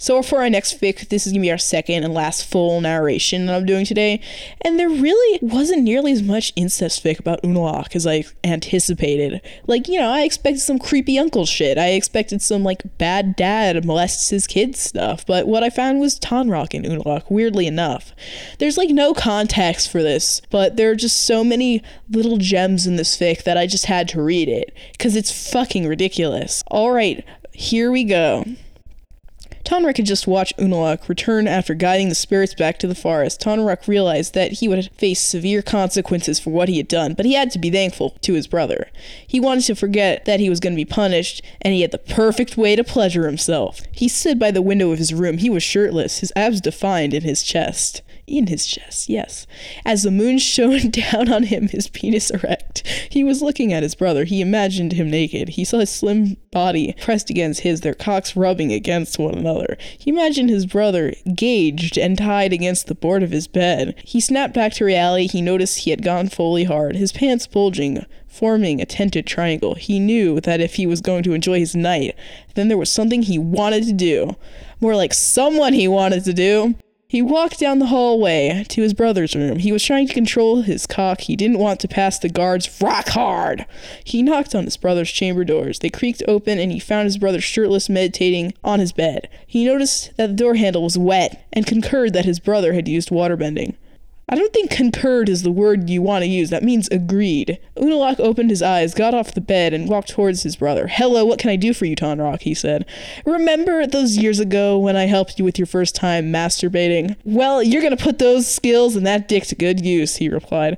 So 0.00 0.22
for 0.22 0.38
our 0.38 0.48
next 0.48 0.80
fic, 0.80 1.08
this 1.08 1.26
is 1.26 1.32
gonna 1.32 1.42
be 1.42 1.50
our 1.50 1.58
second 1.58 2.04
and 2.04 2.14
last 2.14 2.48
full 2.48 2.80
narration 2.80 3.46
that 3.46 3.56
I'm 3.56 3.66
doing 3.66 3.84
today, 3.84 4.20
and 4.60 4.78
there 4.78 4.88
really 4.88 5.38
wasn't 5.42 5.82
nearly 5.82 6.12
as 6.12 6.22
much 6.22 6.52
incest 6.54 7.02
fic 7.02 7.18
about 7.18 7.42
Unalaq 7.42 7.96
as 7.96 8.06
I 8.06 8.24
anticipated. 8.44 9.42
Like, 9.66 9.88
you 9.88 9.98
know, 9.98 10.08
I 10.08 10.22
expected 10.22 10.60
some 10.60 10.78
creepy 10.78 11.18
uncle 11.18 11.44
shit. 11.46 11.78
I 11.78 11.88
expected 11.88 12.40
some 12.40 12.62
like 12.62 12.96
bad 12.96 13.34
dad 13.34 13.84
molests 13.84 14.30
his 14.30 14.46
kids 14.46 14.78
stuff, 14.78 15.26
but 15.26 15.48
what 15.48 15.64
I 15.64 15.70
found 15.70 15.98
was 15.98 16.18
Tonraq 16.20 16.74
and 16.74 16.86
Unalaq, 16.86 17.24
weirdly 17.28 17.66
enough. 17.66 18.12
There's 18.60 18.78
like 18.78 18.90
no 18.90 19.12
context 19.12 19.90
for 19.90 20.02
this, 20.02 20.40
but 20.50 20.76
there 20.76 20.92
are 20.92 20.96
just 20.96 21.26
so 21.26 21.42
many 21.42 21.82
little 22.08 22.36
gems 22.36 22.86
in 22.86 22.94
this 22.94 23.18
fic 23.18 23.42
that 23.42 23.58
I 23.58 23.66
just 23.66 23.86
had 23.86 24.06
to 24.10 24.22
read 24.22 24.48
it, 24.48 24.72
because 24.92 25.16
it's 25.16 25.50
fucking 25.52 25.88
ridiculous. 25.88 26.62
Alright, 26.70 27.24
here 27.52 27.90
we 27.90 28.04
go. 28.04 28.44
Tonraq 29.68 29.98
had 29.98 30.06
just 30.06 30.26
watched 30.26 30.56
Unalaq 30.56 31.10
return 31.10 31.46
after 31.46 31.74
guiding 31.74 32.08
the 32.08 32.14
spirits 32.14 32.54
back 32.54 32.78
to 32.78 32.86
the 32.86 32.94
forest. 32.94 33.38
Tonraq 33.42 33.86
realized 33.86 34.32
that 34.32 34.52
he 34.52 34.66
would 34.66 34.90
face 34.92 35.20
severe 35.20 35.60
consequences 35.60 36.40
for 36.40 36.48
what 36.48 36.70
he 36.70 36.78
had 36.78 36.88
done, 36.88 37.12
but 37.12 37.26
he 37.26 37.34
had 37.34 37.50
to 37.50 37.58
be 37.58 37.68
thankful 37.68 38.16
to 38.22 38.32
his 38.32 38.46
brother. 38.46 38.88
He 39.26 39.38
wanted 39.38 39.64
to 39.64 39.74
forget 39.74 40.24
that 40.24 40.40
he 40.40 40.48
was 40.48 40.58
going 40.58 40.72
to 40.72 40.82
be 40.82 40.86
punished, 40.86 41.42
and 41.60 41.74
he 41.74 41.82
had 41.82 41.90
the 41.90 41.98
perfect 41.98 42.56
way 42.56 42.76
to 42.76 42.82
pleasure 42.82 43.26
himself. 43.26 43.82
He 43.92 44.08
stood 44.08 44.38
by 44.38 44.52
the 44.52 44.62
window 44.62 44.90
of 44.90 44.98
his 44.98 45.12
room. 45.12 45.36
He 45.36 45.50
was 45.50 45.62
shirtless, 45.62 46.20
his 46.20 46.32
abs 46.34 46.62
defined 46.62 47.12
in 47.12 47.22
his 47.22 47.42
chest 47.42 48.00
in 48.28 48.46
his 48.46 48.66
chest, 48.66 49.08
yes. 49.08 49.46
As 49.84 50.02
the 50.02 50.10
moon 50.10 50.38
shone 50.38 50.90
down 50.90 51.32
on 51.32 51.44
him, 51.44 51.68
his 51.68 51.88
penis 51.88 52.30
erect. 52.30 52.86
He 53.10 53.24
was 53.24 53.42
looking 53.42 53.72
at 53.72 53.82
his 53.82 53.94
brother. 53.94 54.24
He 54.24 54.40
imagined 54.40 54.92
him 54.92 55.10
naked. 55.10 55.50
He 55.50 55.64
saw 55.64 55.78
his 55.78 55.90
slim 55.90 56.36
body 56.50 56.94
pressed 57.00 57.30
against 57.30 57.60
his, 57.60 57.80
their 57.80 57.94
cocks 57.94 58.36
rubbing 58.36 58.72
against 58.72 59.18
one 59.18 59.34
another. 59.34 59.76
He 59.98 60.10
imagined 60.10 60.50
his 60.50 60.66
brother 60.66 61.14
gauged 61.34 61.98
and 61.98 62.16
tied 62.16 62.52
against 62.52 62.86
the 62.86 62.94
board 62.94 63.22
of 63.22 63.30
his 63.30 63.48
bed. 63.48 63.94
He 64.04 64.20
snapped 64.20 64.54
back 64.54 64.72
to 64.74 64.84
reality. 64.84 65.26
He 65.26 65.42
noticed 65.42 65.78
he 65.78 65.90
had 65.90 66.02
gone 66.02 66.28
fully 66.28 66.64
hard, 66.64 66.96
his 66.96 67.12
pants 67.12 67.46
bulging, 67.46 68.04
forming 68.26 68.80
a 68.80 68.86
tented 68.86 69.26
triangle. 69.26 69.74
He 69.74 69.98
knew 69.98 70.40
that 70.40 70.60
if 70.60 70.74
he 70.74 70.86
was 70.86 71.00
going 71.00 71.22
to 71.24 71.32
enjoy 71.32 71.58
his 71.58 71.74
night, 71.74 72.14
then 72.54 72.68
there 72.68 72.78
was 72.78 72.90
something 72.90 73.22
he 73.22 73.38
wanted 73.38 73.84
to 73.84 73.92
do. 73.92 74.36
More 74.80 74.94
like 74.94 75.12
someone 75.12 75.72
he 75.72 75.88
wanted 75.88 76.24
to 76.24 76.32
do. 76.32 76.74
He 77.10 77.22
walked 77.22 77.58
down 77.58 77.78
the 77.78 77.86
hallway 77.86 78.66
to 78.68 78.82
his 78.82 78.92
brother's 78.92 79.34
room. 79.34 79.60
He 79.60 79.72
was 79.72 79.82
trying 79.82 80.08
to 80.08 80.12
control 80.12 80.60
his 80.60 80.86
cock. 80.86 81.22
He 81.22 81.36
didn't 81.36 81.58
want 81.58 81.80
to 81.80 81.88
pass 81.88 82.18
the 82.18 82.28
guards 82.28 82.68
rock 82.82 83.08
hard. 83.08 83.64
He 84.04 84.22
knocked 84.22 84.54
on 84.54 84.64
his 84.64 84.76
brother's 84.76 85.10
chamber 85.10 85.42
doors. 85.42 85.78
They 85.78 85.88
creaked 85.88 86.22
open, 86.28 86.58
and 86.58 86.70
he 86.70 86.78
found 86.78 87.06
his 87.06 87.16
brother 87.16 87.40
shirtless, 87.40 87.88
meditating 87.88 88.52
on 88.62 88.78
his 88.78 88.92
bed. 88.92 89.30
He 89.46 89.64
noticed 89.64 90.14
that 90.18 90.26
the 90.26 90.34
door 90.34 90.56
handle 90.56 90.82
was 90.82 90.98
wet 90.98 91.46
and 91.50 91.66
concurred 91.66 92.12
that 92.12 92.26
his 92.26 92.40
brother 92.40 92.74
had 92.74 92.88
used 92.88 93.08
waterbending. 93.08 93.76
I 94.30 94.34
don't 94.34 94.52
think 94.52 94.70
concurred 94.70 95.30
is 95.30 95.42
the 95.42 95.50
word 95.50 95.88
you 95.88 96.02
want 96.02 96.22
to 96.22 96.28
use. 96.28 96.50
That 96.50 96.62
means 96.62 96.86
agreed. 96.88 97.58
Unalaq 97.76 98.20
opened 98.20 98.50
his 98.50 98.60
eyes, 98.60 98.92
got 98.92 99.14
off 99.14 99.32
the 99.32 99.40
bed, 99.40 99.72
and 99.72 99.88
walked 99.88 100.10
towards 100.10 100.42
his 100.42 100.56
brother. 100.56 100.86
Hello, 100.86 101.24
what 101.24 101.38
can 101.38 101.48
I 101.48 101.56
do 101.56 101.72
for 101.72 101.86
you, 101.86 101.96
Tonraq? 101.96 102.42
He 102.42 102.52
said. 102.52 102.84
Remember 103.24 103.86
those 103.86 104.18
years 104.18 104.38
ago 104.38 104.78
when 104.78 104.96
I 104.96 105.06
helped 105.06 105.38
you 105.38 105.46
with 105.46 105.58
your 105.58 105.66
first 105.66 105.94
time 105.94 106.26
masturbating? 106.26 107.16
Well, 107.24 107.62
you're 107.62 107.82
gonna 107.82 107.96
put 107.96 108.18
those 108.18 108.46
skills 108.46 108.96
and 108.96 109.06
that 109.06 109.28
dick 109.28 109.44
to 109.44 109.54
good 109.54 109.84
use, 109.84 110.16
he 110.16 110.28
replied. 110.28 110.76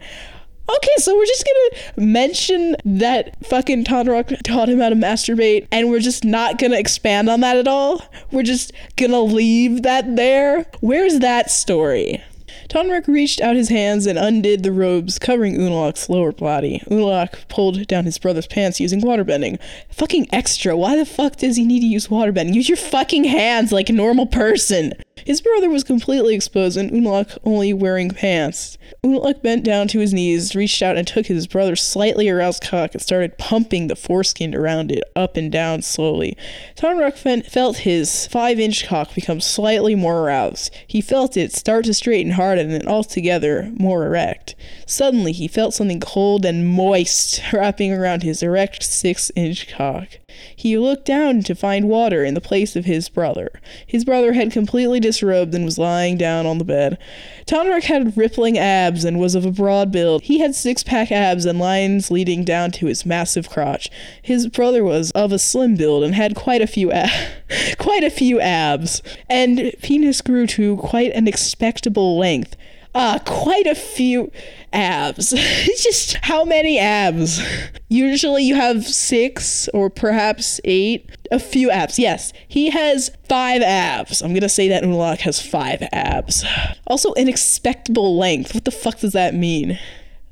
Okay, 0.76 0.94
so 0.98 1.16
we're 1.16 1.26
just 1.26 1.44
gonna 1.44 2.06
mention 2.06 2.76
that 2.84 3.44
fucking 3.44 3.82
Tonraq 3.82 4.40
taught 4.44 4.68
him 4.68 4.78
how 4.78 4.90
to 4.90 4.94
masturbate, 4.94 5.66
and 5.72 5.90
we're 5.90 5.98
just 5.98 6.24
not 6.24 6.58
gonna 6.58 6.78
expand 6.78 7.28
on 7.28 7.40
that 7.40 7.56
at 7.56 7.66
all. 7.66 8.02
We're 8.30 8.44
just 8.44 8.70
gonna 8.96 9.22
leave 9.22 9.82
that 9.82 10.14
there. 10.14 10.66
Where's 10.78 11.18
that 11.18 11.50
story? 11.50 12.22
Tonraq 12.70 13.08
reached 13.08 13.40
out 13.40 13.56
his 13.56 13.68
hands 13.68 14.06
and 14.06 14.16
undid 14.16 14.62
the 14.62 14.70
robes 14.70 15.18
covering 15.18 15.56
Unalaq's 15.56 16.08
lower 16.08 16.30
body. 16.30 16.80
Unalaq 16.86 17.48
pulled 17.48 17.84
down 17.88 18.04
his 18.04 18.16
brother's 18.16 18.46
pants 18.46 18.78
using 18.78 19.00
waterbending. 19.00 19.58
Fucking 19.90 20.28
extra. 20.32 20.76
Why 20.76 20.94
the 20.94 21.04
fuck 21.04 21.34
does 21.36 21.56
he 21.56 21.64
need 21.64 21.80
to 21.80 21.86
use 21.86 22.06
waterbending? 22.06 22.54
Use 22.54 22.68
your 22.68 22.76
fucking 22.76 23.24
hands 23.24 23.72
like 23.72 23.90
a 23.90 23.92
normal 23.92 24.26
person. 24.26 24.92
His 25.24 25.40
brother 25.40 25.68
was 25.68 25.84
completely 25.84 26.34
exposed 26.34 26.76
and 26.76 26.90
Unalaq 26.90 27.38
only 27.44 27.72
wearing 27.72 28.10
pants. 28.10 28.78
Unalaq 29.04 29.42
bent 29.42 29.64
down 29.64 29.88
to 29.88 29.98
his 29.98 30.12
knees, 30.12 30.54
reached 30.54 30.82
out 30.82 30.96
and 30.96 31.06
took 31.06 31.26
his 31.26 31.46
brother's 31.46 31.82
slightly 31.82 32.28
aroused 32.28 32.62
cock 32.62 32.92
and 32.92 33.02
started 33.02 33.38
pumping 33.38 33.86
the 33.86 33.96
foreskin 33.96 34.54
around 34.54 34.90
it 34.92 35.04
up 35.16 35.36
and 35.36 35.50
down 35.50 35.82
slowly. 35.82 36.36
Tonraq 36.76 37.44
felt 37.44 37.78
his 37.78 38.26
five-inch 38.26 38.86
cock 38.86 39.14
become 39.14 39.40
slightly 39.40 39.94
more 39.94 40.20
aroused. 40.20 40.74
He 40.86 41.00
felt 41.00 41.36
it 41.36 41.52
start 41.52 41.84
to 41.86 41.94
straighten 41.94 42.32
harden 42.32 42.70
and 42.70 42.86
altogether 42.86 43.70
more 43.74 44.06
erect. 44.06 44.54
Suddenly 44.86 45.32
he 45.32 45.48
felt 45.48 45.74
something 45.74 46.00
cold 46.00 46.44
and 46.44 46.68
moist 46.68 47.40
wrapping 47.52 47.92
around 47.92 48.22
his 48.22 48.42
erect 48.42 48.82
six-inch 48.82 49.68
cock. 49.68 50.19
He 50.54 50.78
looked 50.78 51.04
down 51.04 51.42
to 51.42 51.54
find 51.54 51.88
water 51.88 52.24
in 52.24 52.34
the 52.34 52.40
place 52.40 52.76
of 52.76 52.84
his 52.84 53.08
brother. 53.08 53.60
His 53.86 54.04
brother 54.04 54.32
had 54.32 54.52
completely 54.52 55.00
disrobed 55.00 55.54
and 55.54 55.64
was 55.64 55.78
lying 55.78 56.16
down 56.16 56.46
on 56.46 56.58
the 56.58 56.64
bed. 56.64 56.98
Tonraq 57.46 57.84
had 57.84 58.16
rippling 58.16 58.58
abs 58.58 59.04
and 59.04 59.18
was 59.18 59.34
of 59.34 59.44
a 59.44 59.50
broad 59.50 59.90
build. 59.90 60.22
He 60.22 60.38
had 60.38 60.54
six 60.54 60.82
pack 60.82 61.10
abs 61.10 61.44
and 61.44 61.58
lines 61.58 62.10
leading 62.10 62.44
down 62.44 62.70
to 62.72 62.86
his 62.86 63.06
massive 63.06 63.48
crotch. 63.48 63.90
His 64.22 64.46
brother 64.48 64.84
was 64.84 65.10
of 65.12 65.32
a 65.32 65.38
slim 65.38 65.76
build 65.76 66.04
and 66.04 66.14
had 66.14 66.34
quite 66.34 66.62
a 66.62 66.66
few 66.66 66.90
quite 67.78 68.04
a 68.04 68.10
few 68.10 68.40
abs, 68.40 69.02
and 69.28 69.72
penis 69.82 70.20
grew 70.20 70.46
to 70.48 70.76
quite 70.76 71.12
an 71.12 71.26
expectable 71.26 72.18
length. 72.18 72.56
Uh, 72.94 73.18
quite 73.20 73.66
a 73.66 73.74
few 73.74 74.32
abs. 74.72 75.30
Just 75.82 76.16
how 76.22 76.44
many 76.44 76.78
abs? 76.78 77.40
Usually 77.88 78.42
you 78.44 78.56
have 78.56 78.84
six 78.84 79.68
or 79.68 79.90
perhaps 79.90 80.60
eight. 80.64 81.08
A 81.32 81.38
few 81.38 81.70
abs. 81.70 81.98
Yes, 81.98 82.32
he 82.48 82.70
has 82.70 83.12
five 83.28 83.62
abs. 83.62 84.20
I'm 84.20 84.34
gonna 84.34 84.48
say 84.48 84.68
that 84.68 84.82
Unalaq 84.82 85.18
has 85.20 85.40
five 85.40 85.82
abs. 85.92 86.44
Also, 86.88 87.12
an 87.14 87.28
expectable 87.28 88.18
length. 88.18 88.52
What 88.52 88.64
the 88.64 88.72
fuck 88.72 88.98
does 88.98 89.12
that 89.12 89.32
mean? 89.32 89.78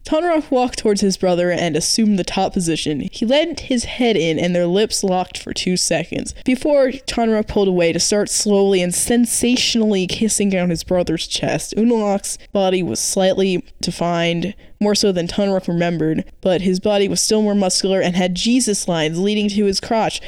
Tonraq 0.09 0.51
walked 0.51 0.79
towards 0.79 1.03
his 1.03 1.19
brother 1.19 1.51
and 1.51 1.77
assumed 1.77 2.19
the 2.19 2.25
top 2.25 2.55
position. 2.55 3.11
He 3.13 3.27
leaned 3.27 3.61
his 3.61 3.85
head 3.85 4.17
in 4.17 4.39
and 4.39 4.57
their 4.57 4.67
lips 4.67 5.05
locked 5.05 5.37
for 5.37 5.53
two 5.53 5.77
seconds 5.77 6.35
before 6.47 6.93
Tonraq 6.93 7.47
pulled 7.47 7.69
away 7.69 7.93
to 7.93 8.01
start 8.01 8.31
slowly 8.31 8.81
and 8.81 8.95
sensationally 8.95 10.07
kissing 10.07 10.49
down 10.49 10.71
his 10.71 10.83
brother's 10.83 11.27
chest. 11.27 11.75
Unalaq's 11.77 12.39
body 12.53 12.83
was 12.83 13.01
slightly 13.01 13.63
defined, 13.83 14.55
more 14.81 14.95
so 14.95 15.13
than 15.13 15.29
Tonraq 15.29 15.69
remembered, 15.69 16.25
but 16.41 16.63
his 16.63 16.81
body 16.81 17.07
was 17.07 17.21
still 17.21 17.43
more 17.43 17.55
muscular 17.55 18.01
and 18.01 18.17
had 18.17 18.35
Jesus 18.35 18.89
lines 18.89 19.19
leading 19.19 19.51
to 19.51 19.67
his 19.67 19.79
crotch. 19.79 20.23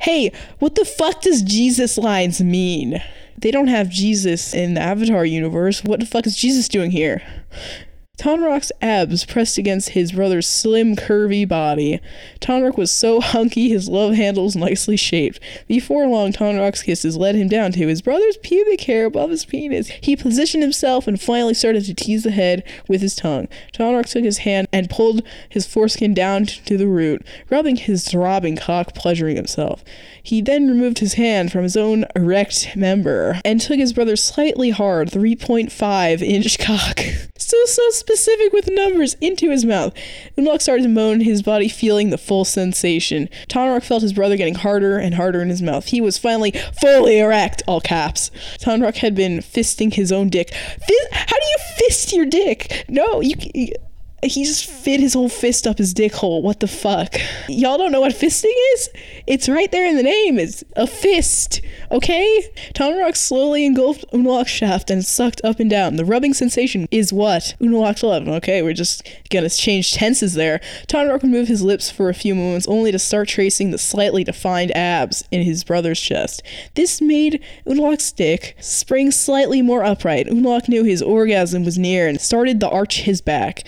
Hey, 0.00 0.32
what 0.60 0.76
the 0.76 0.86
fuck 0.86 1.20
does 1.20 1.42
Jesus 1.42 1.98
lines 1.98 2.40
mean? 2.40 3.02
They 3.36 3.50
don't 3.50 3.68
have 3.68 3.90
Jesus 3.90 4.54
in 4.54 4.72
the 4.72 4.80
Avatar 4.80 5.26
universe. 5.26 5.84
What 5.84 6.00
the 6.00 6.06
fuck 6.06 6.26
is 6.26 6.38
Jesus 6.38 6.68
doing 6.68 6.90
here? 6.90 7.20
Tonraq's 8.18 8.72
abs 8.80 9.24
pressed 9.26 9.58
against 9.58 9.90
his 9.90 10.12
brother's 10.12 10.46
slim, 10.46 10.96
curvy 10.96 11.46
body. 11.46 12.00
Tonraq 12.40 12.76
was 12.78 12.90
so 12.90 13.20
hunky 13.20 13.68
his 13.68 13.88
love 13.88 14.14
handles 14.14 14.56
nicely 14.56 14.96
shaped. 14.96 15.38
Before 15.68 16.06
long, 16.06 16.32
Tonraq's 16.32 16.82
kisses 16.82 17.16
led 17.16 17.34
him 17.34 17.48
down 17.48 17.72
to 17.72 17.86
his 17.86 18.00
brother's 18.00 18.38
pubic 18.38 18.80
hair 18.82 19.04
above 19.04 19.30
his 19.30 19.44
penis. 19.44 19.88
He 20.00 20.16
positioned 20.16 20.62
himself 20.62 21.06
and 21.06 21.20
finally 21.20 21.54
started 21.54 21.84
to 21.84 21.94
tease 21.94 22.22
the 22.22 22.30
head 22.30 22.62
with 22.88 23.02
his 23.02 23.14
tongue. 23.14 23.48
Tonraq 23.74 24.08
took 24.08 24.24
his 24.24 24.38
hand 24.38 24.66
and 24.72 24.88
pulled 24.88 25.22
his 25.48 25.66
foreskin 25.66 26.14
down 26.14 26.46
to 26.46 26.78
the 26.78 26.88
root, 26.88 27.24
rubbing 27.50 27.76
his 27.76 28.08
throbbing 28.08 28.56
cock, 28.56 28.94
pleasuring 28.94 29.36
himself. 29.36 29.84
He 30.22 30.40
then 30.40 30.68
removed 30.68 30.98
his 31.00 31.14
hand 31.14 31.52
from 31.52 31.64
his 31.64 31.76
own 31.76 32.06
erect 32.16 32.74
member 32.76 33.40
and 33.44 33.60
took 33.60 33.78
his 33.78 33.92
brother's 33.92 34.22
slightly 34.22 34.70
hard 34.70 35.10
3.5 35.10 36.22
inch 36.22 36.58
cock. 36.58 37.00
So, 37.38 37.56
so 37.66 37.90
specific 38.06 38.52
with 38.52 38.70
numbers 38.70 39.14
into 39.20 39.50
his 39.50 39.64
mouth. 39.64 39.92
Unalaq 40.38 40.62
started 40.62 40.84
to 40.84 40.88
moan, 40.88 41.20
his 41.20 41.42
body 41.42 41.68
feeling 41.68 42.10
the 42.10 42.18
full 42.18 42.44
sensation. 42.44 43.28
Tonraq 43.48 43.82
felt 43.82 44.02
his 44.02 44.12
brother 44.12 44.36
getting 44.36 44.54
harder 44.54 44.96
and 44.96 45.16
harder 45.16 45.42
in 45.42 45.48
his 45.48 45.60
mouth. 45.60 45.86
He 45.86 46.00
was 46.00 46.16
finally 46.16 46.52
fully 46.80 47.18
erect, 47.18 47.64
all 47.66 47.80
caps. 47.80 48.30
Tonraq 48.60 48.98
had 48.98 49.16
been 49.16 49.38
fisting 49.38 49.92
his 49.92 50.12
own 50.12 50.28
dick. 50.28 50.54
Fist, 50.54 51.08
how 51.10 51.36
do 51.36 51.46
you 51.46 51.58
fist 51.78 52.12
your 52.12 52.26
dick? 52.26 52.84
No, 52.88 53.20
you 53.20 53.34
he 54.26 54.44
just 54.44 54.66
fit 54.66 55.00
his 55.00 55.14
whole 55.14 55.28
fist 55.28 55.66
up 55.66 55.78
his 55.78 55.94
dick 55.94 56.14
hole. 56.14 56.42
What 56.42 56.60
the 56.60 56.68
fuck? 56.68 57.14
Y'all 57.48 57.78
don't 57.78 57.92
know 57.92 58.00
what 58.00 58.12
fisting 58.12 58.52
is? 58.74 58.88
It's 59.26 59.48
right 59.48 59.70
there 59.72 59.86
in 59.86 59.96
the 59.96 60.02
name. 60.02 60.38
It's 60.38 60.64
a 60.76 60.86
fist. 60.86 61.60
Okay? 61.90 62.44
Tonraq 62.74 63.16
slowly 63.16 63.64
engulfed 63.64 64.04
Unalaq's 64.12 64.50
shaft 64.50 64.90
and 64.90 65.04
sucked 65.04 65.40
up 65.44 65.60
and 65.60 65.70
down. 65.70 65.96
The 65.96 66.04
rubbing 66.04 66.34
sensation 66.34 66.88
is 66.90 67.12
what 67.12 67.54
Unalaq 67.60 68.02
loved. 68.02 68.28
Okay, 68.28 68.62
we're 68.62 68.72
just 68.72 69.08
gonna 69.30 69.50
change 69.50 69.92
tenses 69.92 70.34
there. 70.34 70.60
Tonraq 70.88 71.22
removed 71.22 71.48
his 71.48 71.62
lips 71.62 71.90
for 71.90 72.08
a 72.08 72.14
few 72.14 72.34
moments, 72.34 72.66
only 72.68 72.92
to 72.92 72.98
start 72.98 73.28
tracing 73.28 73.70
the 73.70 73.78
slightly 73.78 74.24
defined 74.24 74.74
abs 74.76 75.24
in 75.30 75.42
his 75.42 75.64
brother's 75.64 76.00
chest. 76.00 76.42
This 76.74 77.00
made 77.00 77.42
Unalaq's 77.66 78.12
dick 78.12 78.56
spring 78.60 79.10
slightly 79.10 79.62
more 79.62 79.84
upright. 79.84 80.26
Unalaq 80.26 80.68
knew 80.68 80.84
his 80.84 81.02
orgasm 81.02 81.64
was 81.64 81.78
near 81.78 82.08
and 82.08 82.20
started 82.20 82.60
to 82.60 82.68
arch 82.68 83.02
his 83.02 83.20
back. 83.20 83.62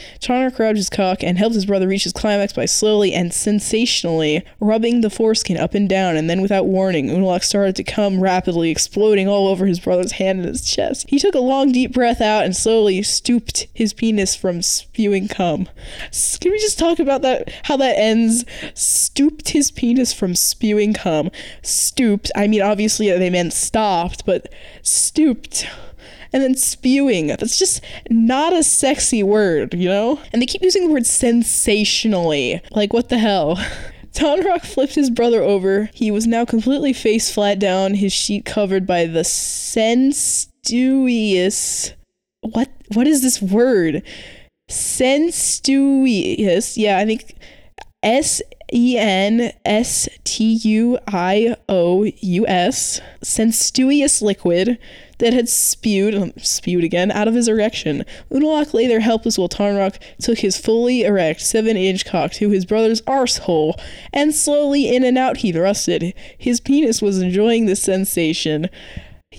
Grabbed 0.54 0.76
his 0.76 0.90
cock 0.90 1.22
and 1.22 1.38
helped 1.38 1.54
his 1.54 1.66
brother 1.66 1.86
reach 1.86 2.04
his 2.04 2.12
climax 2.12 2.52
by 2.52 2.64
slowly 2.64 3.12
and 3.12 3.32
sensationally 3.32 4.44
rubbing 4.60 5.02
the 5.02 5.10
foreskin 5.10 5.56
up 5.56 5.74
and 5.74 5.88
down, 5.88 6.16
and 6.16 6.28
then 6.28 6.40
without 6.40 6.66
warning, 6.66 7.08
Unalaq 7.08 7.44
started 7.44 7.76
to 7.76 7.84
come 7.84 8.20
rapidly, 8.20 8.70
exploding 8.70 9.28
all 9.28 9.46
over 9.46 9.66
his 9.66 9.80
brother's 9.80 10.12
hand 10.12 10.40
and 10.40 10.48
his 10.48 10.68
chest. 10.68 11.06
He 11.08 11.18
took 11.18 11.34
a 11.34 11.40
long, 11.40 11.72
deep 11.72 11.92
breath 11.92 12.20
out 12.20 12.44
and 12.44 12.56
slowly 12.56 13.02
stooped 13.02 13.68
his 13.72 13.92
penis 13.92 14.34
from 14.34 14.62
spewing 14.62 15.28
cum. 15.28 15.68
Can 16.40 16.52
we 16.52 16.58
just 16.58 16.78
talk 16.78 16.98
about 16.98 17.22
that? 17.22 17.50
How 17.64 17.76
that 17.76 17.98
ends? 17.98 18.44
Stooped 18.74 19.50
his 19.50 19.70
penis 19.70 20.12
from 20.12 20.34
spewing 20.34 20.94
cum. 20.94 21.30
Stooped. 21.62 22.30
I 22.34 22.46
mean, 22.46 22.62
obviously 22.62 23.10
they 23.10 23.30
meant 23.30 23.52
stopped, 23.52 24.26
but 24.26 24.52
stooped 24.82 25.66
and 26.32 26.42
then 26.42 26.54
spewing. 26.54 27.28
That's 27.28 27.58
just 27.58 27.82
not 28.10 28.52
a 28.52 28.62
sexy 28.62 29.22
word, 29.22 29.74
you 29.74 29.88
know? 29.88 30.20
And 30.32 30.42
they 30.42 30.46
keep 30.46 30.62
using 30.62 30.86
the 30.86 30.92
word 30.92 31.06
sensationally. 31.06 32.60
Like, 32.70 32.92
what 32.92 33.08
the 33.08 33.18
hell? 33.18 33.58
Tonraq 34.12 34.64
flipped 34.64 34.94
his 34.94 35.10
brother 35.10 35.42
over. 35.42 35.90
He 35.94 36.10
was 36.10 36.26
now 36.26 36.44
completely 36.44 36.92
face 36.92 37.32
flat 37.32 37.58
down, 37.58 37.94
his 37.94 38.12
sheet 38.12 38.44
covered 38.44 38.86
by 38.86 39.06
the 39.06 39.24
sensuous. 39.24 40.22
What? 42.40 42.70
What 42.94 43.06
is 43.06 43.22
this 43.22 43.40
word? 43.40 44.02
Sensuous. 44.68 46.76
Yeah, 46.76 46.98
I 46.98 47.04
think 47.04 47.36
S 48.02 48.42
E 48.72 48.96
N 48.98 49.52
S 49.64 50.08
T 50.24 50.44
U 50.62 50.98
I 51.06 51.56
O 51.68 52.04
U 52.04 52.46
S. 52.46 53.00
Senstuous 53.22 54.20
liquid 54.20 54.78
that 55.18 55.32
had 55.32 55.48
spewed, 55.48 56.14
um, 56.14 56.32
spewed 56.38 56.84
again, 56.84 57.10
out 57.10 57.28
of 57.28 57.34
his 57.34 57.48
erection. 57.48 58.04
Unalaq 58.30 58.72
lay 58.74 58.86
there 58.86 59.00
helpless 59.00 59.38
while 59.38 59.48
Tonraq 59.48 59.98
took 60.20 60.38
his 60.38 60.56
fully 60.56 61.02
erect 61.02 61.40
seven 61.40 61.76
inch 61.76 62.04
cock 62.04 62.32
to 62.32 62.50
his 62.50 62.64
brother's 62.64 63.02
arsehole, 63.02 63.78
and 64.12 64.34
slowly 64.34 64.94
in 64.94 65.04
and 65.04 65.18
out 65.18 65.38
he 65.38 65.52
thrusted. 65.52 66.14
His 66.36 66.60
penis 66.60 67.02
was 67.02 67.20
enjoying 67.20 67.66
the 67.66 67.76
sensation. 67.76 68.68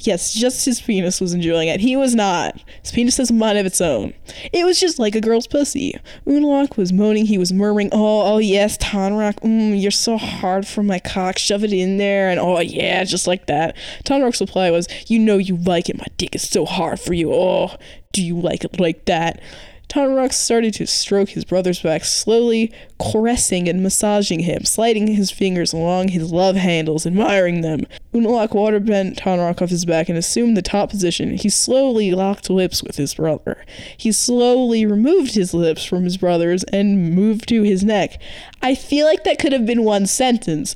Yes, 0.01 0.33
just 0.33 0.65
his 0.65 0.81
penis 0.81 1.19
was 1.19 1.33
enjoying 1.33 1.67
it. 1.67 1.79
He 1.79 1.95
was 1.95 2.15
not. 2.15 2.59
His 2.81 2.91
penis 2.91 3.17
has 3.17 3.29
a 3.29 3.33
mind 3.33 3.57
of 3.57 3.65
its 3.65 3.81
own. 3.81 4.13
It 4.53 4.65
was 4.65 4.79
just 4.79 4.99
like 4.99 5.15
a 5.15 5.21
girl's 5.21 5.47
pussy. 5.47 5.95
Unalaq 6.25 6.77
was 6.77 6.93
moaning. 6.93 7.25
He 7.25 7.37
was 7.37 7.51
murmuring, 7.51 7.89
"Oh, 7.91 8.33
oh 8.33 8.37
yes, 8.37 8.77
Tonraq, 8.77 9.35
mm, 9.41 9.79
you're 9.79 9.91
so 9.91 10.17
hard 10.17 10.67
for 10.67 10.83
my 10.83 10.99
cock. 10.99 11.37
Shove 11.37 11.63
it 11.63 11.73
in 11.73 11.97
there." 11.97 12.29
And 12.29 12.39
oh 12.39 12.59
yeah, 12.59 13.03
just 13.03 13.27
like 13.27 13.47
that. 13.47 13.75
Tonraq's 14.05 14.41
reply 14.41 14.71
was, 14.71 14.87
"You 15.07 15.19
know 15.19 15.37
you 15.37 15.57
like 15.57 15.89
it. 15.89 15.97
My 15.97 16.07
dick 16.17 16.35
is 16.35 16.47
so 16.47 16.65
hard 16.65 16.99
for 16.99 17.13
you. 17.13 17.33
Oh, 17.33 17.75
do 18.11 18.23
you 18.23 18.39
like 18.39 18.63
it 18.63 18.79
like 18.79 19.05
that?" 19.05 19.41
Tonraq 19.89 20.31
started 20.31 20.75
to 20.75 20.85
stroke 20.85 21.29
his 21.29 21.43
brother's 21.43 21.81
back 21.81 22.05
slowly, 22.05 22.71
caressing 22.99 23.67
and 23.67 23.81
massaging 23.81 24.41
him, 24.41 24.63
sliding 24.63 25.07
his 25.07 25.31
fingers 25.31 25.73
along 25.73 26.09
his 26.09 26.31
love 26.31 26.55
handles, 26.55 27.07
admiring 27.07 27.61
them. 27.61 27.87
Unalaq 28.13 28.53
water 28.53 28.79
bent 28.79 29.17
Tonraq 29.17 29.63
off 29.63 29.71
his 29.71 29.85
back 29.85 30.07
and 30.07 30.17
assumed 30.17 30.55
the 30.55 30.61
top 30.61 30.91
position. 30.91 31.35
He 31.37 31.49
slowly 31.49 32.11
locked 32.11 32.51
lips 32.51 32.83
with 32.83 32.97
his 32.97 33.15
brother. 33.15 33.65
He 33.97 34.11
slowly 34.11 34.85
removed 34.85 35.33
his 35.33 35.55
lips 35.55 35.83
from 35.83 36.03
his 36.03 36.17
brother's 36.17 36.63
and 36.65 37.15
moved 37.15 37.49
to 37.49 37.63
his 37.63 37.83
neck. 37.83 38.21
I 38.61 38.75
feel 38.75 39.07
like 39.07 39.23
that 39.23 39.39
could 39.39 39.53
have 39.53 39.65
been 39.65 39.83
one 39.83 40.05
sentence. 40.05 40.75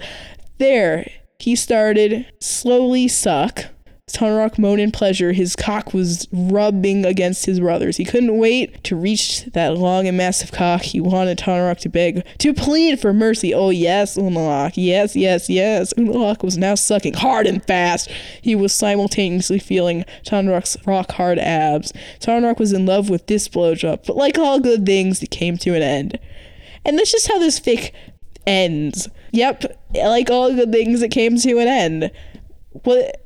There, 0.58 1.08
he 1.38 1.55
started 1.55 2.25
slowly 2.39 3.08
suck 3.08 3.65
Tonraq 4.12 4.60
moaned 4.60 4.81
in 4.81 4.91
pleasure. 4.91 5.31
His 5.31 5.55
cock 5.55 5.93
was 5.93 6.27
rubbing 6.31 7.05
against 7.05 7.45
his 7.45 7.62
brother's. 7.62 7.95
He 7.95 8.03
couldn't 8.03 8.38
wait 8.38 8.83
to 8.83 8.98
reach 8.98 9.45
that 9.53 9.77
long 9.77 10.07
and 10.07 10.17
massive 10.17 10.51
cock. 10.51 10.81
He 10.81 11.00
wanted 11.00 11.38
Tonraq 11.38 11.79
to 11.79 11.89
beg, 11.89 12.25
to 12.39 12.53
plead 12.53 13.00
for 13.00 13.13
mercy. 13.13 13.53
Oh, 13.53 13.69
yes, 13.69 14.17
Unalaq. 14.17 14.74
Yes, 14.75 15.15
yes, 15.15 15.50
yes. 15.50 15.93
Unalaq 15.93 16.43
was 16.43 16.57
now 16.57 16.75
sucking 16.75 17.13
hard 17.13 17.48
and 17.48 17.65
fast. 17.65 18.10
He 18.41 18.55
was 18.55 18.74
simultaneously 18.74 19.60
feeling 19.60 20.03
Tonraq's 20.25 20.77
rock 20.86 21.13
hard 21.13 21.39
abs. 21.39 21.93
Tonraq 22.19 22.60
was 22.60 22.74
in 22.74 22.86
love 22.86 23.10
with 23.10 23.27
this 23.27 23.48
blowjob, 23.48 24.05
but 24.05 24.17
like 24.17 24.38
all 24.38 24.60
good 24.60 24.86
things, 24.86 25.24
it 25.24 25.31
came 25.31 25.57
to 25.60 25.75
an 25.75 25.81
end. 25.81 26.19
And 26.86 27.00
that's 27.00 27.12
just 27.12 27.29
how 27.31 27.39
this 27.39 27.57
fic 27.57 27.91
ends. 28.45 29.07
Yep, 29.31 29.63
like 29.95 30.29
all 30.29 30.53
good 30.53 30.74
things, 30.74 31.01
it 31.01 31.10
came 31.10 31.38
to 31.38 31.57
an 31.60 31.69
end. 31.69 32.12
What? 32.83 33.23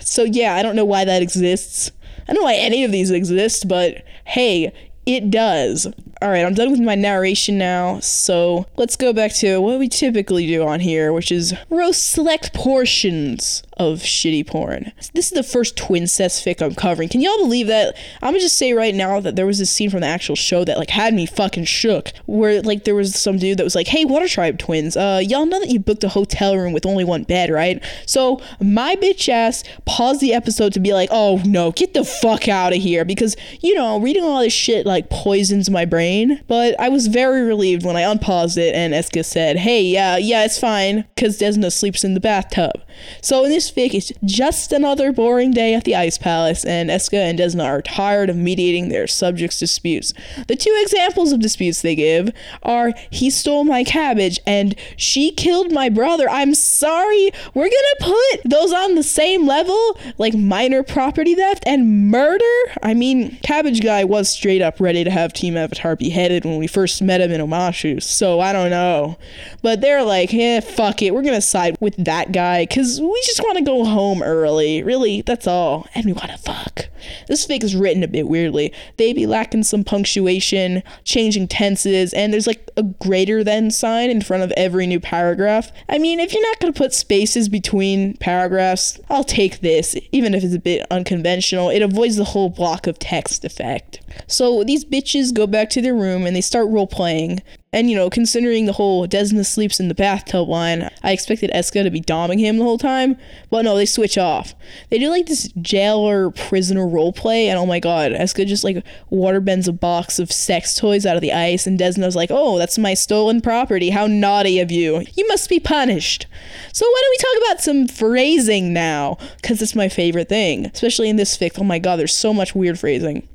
So 0.00 0.24
yeah, 0.24 0.54
I 0.54 0.62
don't 0.62 0.76
know 0.76 0.84
why 0.84 1.04
that 1.04 1.22
exists. 1.22 1.90
I 2.28 2.32
don't 2.32 2.42
know 2.42 2.46
why 2.46 2.54
any 2.54 2.84
of 2.84 2.92
these 2.92 3.10
exist, 3.10 3.68
but 3.68 4.04
hey, 4.24 4.72
it 5.06 5.30
does. 5.30 5.86
All 6.22 6.28
right, 6.28 6.44
I'm 6.44 6.52
done 6.52 6.70
with 6.70 6.80
my 6.80 6.96
narration 6.96 7.56
now, 7.56 7.98
so 8.00 8.66
let's 8.76 8.94
go 8.94 9.14
back 9.14 9.32
to 9.36 9.58
what 9.58 9.78
we 9.78 9.88
typically 9.88 10.46
do 10.46 10.62
on 10.66 10.80
here, 10.80 11.14
which 11.14 11.32
is 11.32 11.54
roast 11.70 12.10
select 12.10 12.52
portions 12.52 13.62
of 13.78 14.00
shitty 14.00 14.46
porn. 14.46 14.92
This 15.14 15.28
is 15.28 15.30
the 15.30 15.42
first 15.42 15.78
twincest 15.78 16.44
fic 16.44 16.60
I'm 16.60 16.74
covering. 16.74 17.08
Can 17.08 17.22
y'all 17.22 17.38
believe 17.38 17.68
that? 17.68 17.96
I'm 18.20 18.32
gonna 18.32 18.40
just 18.40 18.58
say 18.58 18.74
right 18.74 18.94
now 18.94 19.20
that 19.20 19.34
there 19.34 19.46
was 19.46 19.58
this 19.58 19.70
scene 19.70 19.88
from 19.88 20.00
the 20.00 20.06
actual 20.06 20.36
show 20.36 20.62
that 20.66 20.76
like 20.76 20.90
had 20.90 21.14
me 21.14 21.24
fucking 21.24 21.64
shook, 21.64 22.12
where 22.26 22.60
like 22.60 22.84
there 22.84 22.94
was 22.94 23.14
some 23.14 23.38
dude 23.38 23.56
that 23.56 23.64
was 23.64 23.74
like, 23.74 23.86
"Hey, 23.86 24.04
Water 24.04 24.28
Tribe 24.28 24.58
twins, 24.58 24.98
uh, 24.98 25.22
y'all 25.24 25.46
know 25.46 25.58
that 25.58 25.70
you 25.70 25.80
booked 25.80 26.04
a 26.04 26.10
hotel 26.10 26.54
room 26.54 26.74
with 26.74 26.84
only 26.84 27.04
one 27.04 27.22
bed, 27.22 27.48
right?" 27.48 27.82
So 28.04 28.42
my 28.60 28.94
bitch 28.96 29.26
ass 29.30 29.64
paused 29.86 30.20
the 30.20 30.34
episode 30.34 30.74
to 30.74 30.80
be 30.80 30.92
like, 30.92 31.08
"Oh 31.10 31.40
no, 31.46 31.72
get 31.72 31.94
the 31.94 32.04
fuck 32.04 32.46
out 32.46 32.74
of 32.74 32.82
here," 32.82 33.06
because 33.06 33.36
you 33.62 33.74
know 33.74 33.98
reading 33.98 34.22
all 34.22 34.42
this 34.42 34.52
shit 34.52 34.84
like 34.84 35.08
poisons 35.08 35.70
my 35.70 35.86
brain. 35.86 36.09
But 36.46 36.78
I 36.80 36.88
was 36.88 37.06
very 37.06 37.42
relieved 37.42 37.84
when 37.84 37.96
I 37.96 38.02
unpaused 38.02 38.58
it 38.58 38.74
and 38.74 38.94
Eska 38.94 39.24
said, 39.24 39.58
"Hey, 39.58 39.82
yeah, 39.82 40.16
yeah, 40.16 40.44
it's 40.44 40.58
fine," 40.58 41.04
because 41.14 41.38
Desna 41.38 41.72
sleeps 41.72 42.04
in 42.04 42.14
the 42.14 42.20
bathtub. 42.20 42.82
So 43.22 43.44
in 43.44 43.50
this 43.50 43.70
fic, 43.70 43.94
it's 43.94 44.12
just 44.24 44.72
another 44.72 45.12
boring 45.12 45.52
day 45.52 45.74
at 45.74 45.84
the 45.84 45.96
Ice 45.96 46.18
Palace, 46.18 46.64
and 46.64 46.90
Eska 46.90 47.14
and 47.14 47.38
Desna 47.38 47.64
are 47.64 47.82
tired 47.82 48.30
of 48.30 48.36
mediating 48.36 48.88
their 48.88 49.06
subjects' 49.06 49.58
disputes. 49.58 50.12
The 50.48 50.56
two 50.56 50.76
examples 50.82 51.32
of 51.32 51.40
disputes 51.40 51.82
they 51.82 51.94
give 51.94 52.30
are 52.62 52.92
he 53.10 53.30
stole 53.30 53.64
my 53.64 53.84
cabbage 53.84 54.38
and 54.46 54.74
she 54.96 55.30
killed 55.30 55.72
my 55.72 55.88
brother. 55.88 56.28
I'm 56.28 56.54
sorry, 56.54 57.30
we're 57.54 57.70
gonna 57.70 58.14
put 58.14 58.50
those 58.50 58.72
on 58.72 58.94
the 58.94 59.02
same 59.02 59.46
level, 59.46 59.98
like 60.18 60.34
minor 60.34 60.82
property 60.82 61.34
theft 61.34 61.64
and 61.66 62.10
murder? 62.10 62.44
I 62.82 62.94
mean, 62.94 63.38
Cabbage 63.42 63.82
Guy 63.82 64.04
was 64.04 64.28
straight 64.28 64.62
up 64.62 64.80
ready 64.80 65.04
to 65.04 65.10
have 65.10 65.32
Team 65.32 65.56
Avatar 65.56 65.96
beheaded 66.00 66.44
when 66.44 66.56
we 66.56 66.66
first 66.66 67.00
met 67.00 67.20
him 67.20 67.30
in 67.30 67.40
Omashu, 67.40 68.02
so 68.02 68.40
I 68.40 68.52
don't 68.52 68.70
know. 68.70 69.16
But 69.62 69.80
they're 69.80 70.02
like, 70.02 70.34
eh, 70.34 70.60
fuck 70.60 71.02
it, 71.02 71.14
we're 71.14 71.22
gonna 71.22 71.40
side 71.40 71.76
with 71.78 71.94
that 72.04 72.32
guy, 72.32 72.64
because 72.64 73.00
we 73.00 73.22
just 73.24 73.40
want 73.40 73.58
to 73.58 73.64
go 73.64 73.84
home 73.84 74.20
early. 74.22 74.82
Really, 74.82 75.22
that's 75.22 75.46
all. 75.46 75.86
And 75.94 76.06
we 76.06 76.12
want 76.12 76.32
to 76.32 76.38
fuck. 76.38 76.88
This 77.28 77.46
fic 77.46 77.62
is 77.62 77.76
written 77.76 78.02
a 78.02 78.08
bit 78.08 78.28
weirdly. 78.28 78.72
They 78.96 79.12
be 79.12 79.26
lacking 79.26 79.62
some 79.62 79.84
punctuation, 79.84 80.82
changing 81.04 81.48
tenses, 81.48 82.12
and 82.12 82.32
there's 82.32 82.46
like 82.46 82.68
a 82.76 82.82
greater 82.82 83.44
than 83.44 83.70
sign 83.70 84.10
in 84.10 84.22
front 84.22 84.42
of 84.42 84.52
every 84.56 84.86
new 84.86 85.00
paragraph. 85.00 85.70
I 85.88 85.98
mean, 85.98 86.18
if 86.18 86.32
you're 86.32 86.42
not 86.42 86.58
gonna 86.58 86.72
put 86.72 86.92
spaces 86.92 87.48
between 87.48 88.16
paragraphs, 88.16 88.98
I'll 89.08 89.24
take 89.24 89.60
this, 89.60 89.94
even 90.12 90.34
if 90.34 90.42
it's 90.42 90.54
a 90.54 90.58
bit 90.58 90.86
unconventional. 90.90 91.70
It 91.70 91.82
avoids 91.82 92.16
the 92.16 92.24
whole 92.24 92.48
block 92.48 92.86
of 92.86 92.98
text 92.98 93.44
effect. 93.44 94.00
So 94.26 94.64
these 94.64 94.84
bitches 94.84 95.34
go 95.34 95.46
back 95.46 95.70
to 95.70 95.82
their 95.82 95.89
room 95.94 96.26
and 96.26 96.34
they 96.34 96.40
start 96.40 96.68
role 96.68 96.86
playing. 96.86 97.42
And 97.72 97.88
you 97.88 97.94
know, 97.94 98.10
considering 98.10 98.66
the 98.66 98.72
whole 98.72 99.06
Desna 99.06 99.46
sleeps 99.46 99.78
in 99.78 99.86
the 99.86 99.94
bathtub 99.94 100.48
line, 100.48 100.90
I 101.04 101.12
expected 101.12 101.50
Eska 101.52 101.84
to 101.84 101.90
be 101.90 102.00
doming 102.00 102.40
him 102.40 102.58
the 102.58 102.64
whole 102.64 102.78
time. 102.78 103.16
But 103.48 103.64
no, 103.64 103.76
they 103.76 103.86
switch 103.86 104.18
off. 104.18 104.54
They 104.90 104.98
do 104.98 105.08
like 105.08 105.26
this 105.26 105.52
jailer 105.60 106.30
prisoner 106.30 106.86
role 106.86 107.12
play, 107.12 107.48
and 107.48 107.58
oh 107.58 107.66
my 107.66 107.78
god, 107.78 108.10
Eska 108.10 108.44
just 108.44 108.64
like 108.64 108.84
waterbends 109.12 109.68
a 109.68 109.72
box 109.72 110.18
of 110.18 110.32
sex 110.32 110.74
toys 110.74 111.06
out 111.06 111.14
of 111.14 111.22
the 111.22 111.32
ice, 111.32 111.66
and 111.66 111.78
Desna's 111.78 112.16
like, 112.16 112.30
oh, 112.32 112.58
that's 112.58 112.76
my 112.76 112.94
stolen 112.94 113.40
property. 113.40 113.90
How 113.90 114.08
naughty 114.08 114.58
of 114.58 114.72
you. 114.72 115.04
You 115.14 115.28
must 115.28 115.48
be 115.48 115.60
punished. 115.60 116.26
So 116.72 116.86
why 116.86 117.02
don't 117.02 117.12
we 117.12 117.40
talk 117.40 117.50
about 117.50 117.62
some 117.62 117.86
phrasing 117.86 118.72
now? 118.72 119.16
Because 119.36 119.62
it's 119.62 119.76
my 119.76 119.88
favorite 119.88 120.28
thing, 120.28 120.66
especially 120.66 121.08
in 121.08 121.16
this 121.16 121.38
fic. 121.38 121.52
Oh 121.56 121.64
my 121.64 121.78
god, 121.78 121.96
there's 121.96 122.16
so 122.16 122.34
much 122.34 122.52
weird 122.52 122.80
phrasing 122.80 123.28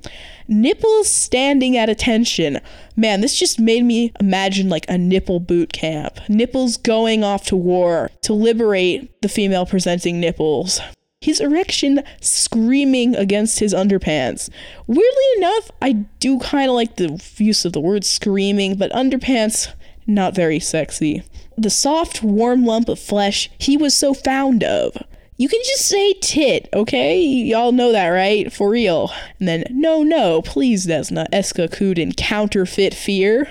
nipples 0.47 1.11
standing 1.11 1.77
at 1.77 1.89
attention. 1.89 2.59
Man, 2.95 3.21
this 3.21 3.37
just 3.37 3.59
made 3.59 3.83
me 3.83 4.11
imagine 4.19 4.69
like 4.69 4.85
a 4.89 4.97
nipple 4.97 5.39
boot 5.39 5.73
camp. 5.73 6.19
Nipples 6.29 6.77
going 6.77 7.23
off 7.23 7.45
to 7.45 7.55
war 7.55 8.09
to 8.21 8.33
liberate 8.33 9.21
the 9.21 9.29
female 9.29 9.65
presenting 9.65 10.19
nipples. 10.19 10.79
His 11.21 11.39
erection 11.39 12.03
screaming 12.21 13.15
against 13.15 13.59
his 13.59 13.73
underpants. 13.73 14.49
Weirdly 14.85 15.25
enough, 15.37 15.71
I 15.81 15.93
do 16.19 16.39
kind 16.39 16.69
of 16.69 16.75
like 16.75 16.97
the 16.97 17.19
use 17.37 17.65
of 17.65 17.73
the 17.73 17.79
word 17.79 18.03
screaming, 18.03 18.75
but 18.77 18.91
underpants, 18.91 19.73
not 20.05 20.35
very 20.35 20.59
sexy. 20.59 21.23
The 21.57 21.69
soft, 21.69 22.21
warm 22.21 22.65
lump 22.65 22.89
of 22.89 22.99
flesh 22.99 23.49
he 23.57 23.77
was 23.77 23.95
so 23.95 24.13
fond 24.13 24.63
of. 24.63 24.95
You 25.37 25.49
can 25.49 25.59
just 25.65 25.85
say 25.89 26.13
tit, 26.13 26.69
okay? 26.73 27.19
Y'all 27.19 27.73
know 27.73 27.91
that, 27.91 28.07
right? 28.07 28.51
For 28.53 28.69
real. 28.69 29.11
And 29.37 29.49
then, 29.49 29.65
no, 29.69 30.01
no, 30.01 30.41
please, 30.41 30.87
Desna, 30.87 31.29
Eska 31.31 31.67
Kuden, 31.67 32.15
counterfeit 32.15 32.93
fear. 32.93 33.49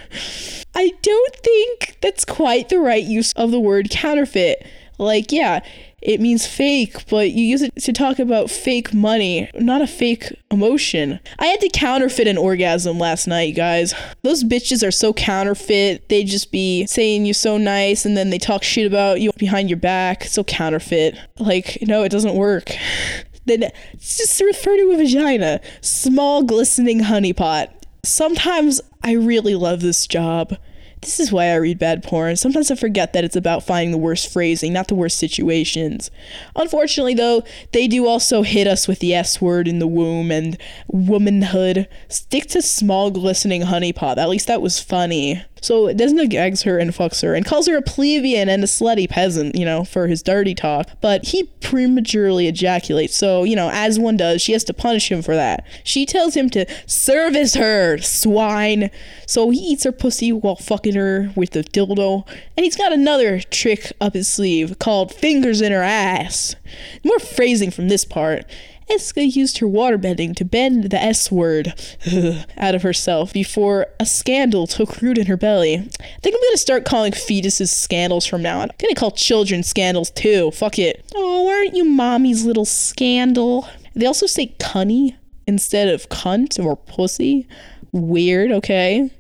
I 0.75 0.93
don't 1.03 1.37
think 1.37 1.99
that's 2.01 2.25
quite 2.25 2.71
the 2.71 2.79
right 2.79 3.05
use 3.05 3.35
of 3.35 3.51
the 3.51 3.61
word 3.61 3.91
counterfeit. 3.91 4.67
Like, 4.97 5.31
yeah, 5.31 5.61
it 6.05 6.21
means 6.21 6.47
fake, 6.47 7.09
but 7.09 7.31
you 7.31 7.45
use 7.45 7.63
it 7.63 7.75
to 7.77 7.93
talk 7.93 8.19
about 8.19 8.51
fake 8.51 8.93
money, 8.93 9.51
not 9.55 9.81
a 9.81 9.87
fake 9.87 10.31
emotion. 10.51 11.19
I 11.39 11.47
had 11.47 11.61
to 11.61 11.71
counterfeit 11.71 12.29
an 12.29 12.37
orgasm 12.37 12.99
last 12.99 13.27
night, 13.27 13.57
guys. 13.57 13.95
Those 14.23 14.45
bitches 14.45 14.87
are 14.87 14.91
so 14.91 15.15
counterfeit. 15.15 16.11
They 16.11 16.23
just 16.23 16.53
be 16.53 16.85
saying 16.87 17.25
you're 17.25 17.33
so 17.33 17.57
nice 17.57 18.05
and 18.05 18.19
then 18.19 18.29
they 18.29 18.39
talk 18.39 18.63
shit 18.63 18.87
about 18.87 19.23
you 19.23 19.33
behind 19.39 19.71
your 19.71 19.79
back. 19.79 20.25
So 20.25 20.45
counterfeit. 20.45 21.17
Like, 21.39 21.79
no, 21.81 22.03
it 22.03 22.11
doesn't 22.11 22.35
work. 22.35 22.71
then 23.47 23.71
it's 23.95 24.19
just 24.19 24.39
refer 24.43 24.77
to 24.77 24.91
a 24.91 24.97
vagina. 24.99 25.61
Small 25.81 26.43
glistening 26.43 27.01
honeypot. 27.01 27.69
Sometimes 28.05 28.83
I 29.03 29.13
really 29.13 29.55
love 29.55 29.81
this 29.81 30.07
job. 30.07 30.59
This 31.05 31.21
is 31.21 31.31
why 31.31 31.49
I 31.49 31.57
read 31.57 31.79
bad 31.79 32.03
porn. 32.03 32.37
Sometimes 32.37 32.71
I 32.71 32.77
forget 32.77 33.13
that 33.13 33.25
it's 33.25 33.37
about 33.37 33.63
finding 33.63 33.91
the 33.91 33.99
worst 33.99 34.33
phrasing, 34.33 34.73
not 34.73 34.89
the 34.89 34.95
worst 34.95 35.19
situations. 35.19 36.11
Unfortunately, 36.57 37.13
though, 37.13 37.43
they 37.73 37.87
do 37.87 38.07
also 38.07 38.43
hit 38.43 38.67
us 38.67 38.89
with 38.89 39.01
the 39.01 39.15
S 39.15 39.39
word 39.39 39.69
in 39.69 39.81
the 39.81 39.87
womb 39.87 40.31
and 40.31 40.57
womanhood. 40.89 41.89
Stick 42.09 42.47
to 42.49 42.63
small 42.63 43.11
glistening 43.11 43.63
honeypot. 43.63 44.17
At 44.17 44.31
least 44.31 44.47
that 44.47 44.63
was 44.63 44.81
funny. 44.81 45.45
So 45.65 45.87
Desna 45.95 46.29
gags 46.29 46.65
her 46.65 46.79
and 46.79 46.91
fucks 46.91 47.23
her 47.23 47.35
and 47.35 47.43
calls 47.43 47.67
her 47.69 47.79
a 47.79 47.81
plebeian 47.83 48.51
and 48.51 48.63
a 48.63 48.67
slutty 48.67 49.09
peasant, 49.09 49.55
you 49.57 49.65
know, 49.65 49.83
for 49.83 50.09
his 50.09 50.23
dirty 50.23 50.55
talk. 50.55 50.91
But 51.01 51.29
he 51.29 51.45
prematurely 51.63 52.47
ejaculates. 52.49 53.17
So, 53.17 53.45
you 53.45 53.57
know, 53.57 53.71
as 53.73 53.99
one 53.99 54.19
does, 54.19 54.43
she 54.43 54.53
has 54.53 54.63
to 54.65 54.75
punish 54.75 55.11
him 55.11 55.23
for 55.23 55.35
that. 55.35 55.67
She 55.83 56.05
tells 56.05 56.35
him 56.35 56.51
to 56.51 56.67
service 56.87 57.55
her, 57.55 57.97
swine. 57.97 58.91
So 59.27 59.49
he 59.49 59.59
eats 59.59 59.85
her 59.85 59.93
pussy 59.93 60.33
while 60.33 60.57
fucking 60.57 60.97
her 60.97 61.33
with 61.35 61.53
the 61.53 61.65
dildo. 61.65 62.29
And 62.59 62.65
he's 62.65 62.77
got 62.77 62.93
another 62.93 63.41
trick 63.41 63.91
up 64.03 64.13
his 64.13 64.29
sleeve 64.29 64.79
called 64.79 65.15
fingers 65.15 65.63
in 65.63 65.73
her 65.73 65.83
ass. 65.83 66.57
More 67.03 67.19
phrasing 67.19 67.71
from 67.71 67.89
this 67.89 68.05
part. 68.05 68.45
Eska 68.91 69.35
used 69.35 69.59
her 69.59 69.67
waterbending 69.67 70.37
to 70.37 70.45
bend 70.45 70.91
the 70.91 71.01
S 71.01 71.31
word 71.31 71.75
out 72.57 72.75
of 72.75 72.83
herself 72.83 73.33
before 73.33 73.87
a 73.99 74.07
scandal 74.07 74.67
took 74.67 75.01
root 75.01 75.19
in 75.19 75.27
her 75.27 75.37
belly. 75.37 75.75
I 75.75 76.19
think 76.23 76.35
I'm 76.35 76.43
gonna 76.49 76.57
start 76.57 76.85
calling 76.85 77.13
fetuses 77.13 77.69
scandals 77.69 78.27
from 78.27 78.43
now 78.43 78.61
on. 78.61 78.71
I'm 78.71 78.77
gonna 78.81 78.95
call 78.95 79.11
children 79.11 79.63
scandals 79.63 80.11
too. 80.11 80.51
Fuck 80.51 80.79
it. 80.79 81.05
Oh, 81.15 81.49
aren't 81.49 81.75
you 81.75 81.85
mommy's 81.85 82.45
little 82.45 82.65
scandal? 82.65 83.69
They 83.95 84.07
also 84.07 84.27
say 84.27 84.55
cunny 84.59 85.17
instead 85.47 85.89
of 85.89 86.09
cunt 86.09 86.63
or 86.63 86.77
pussy. 86.77 87.47
Weird, 87.93 88.51
okay? 88.51 89.11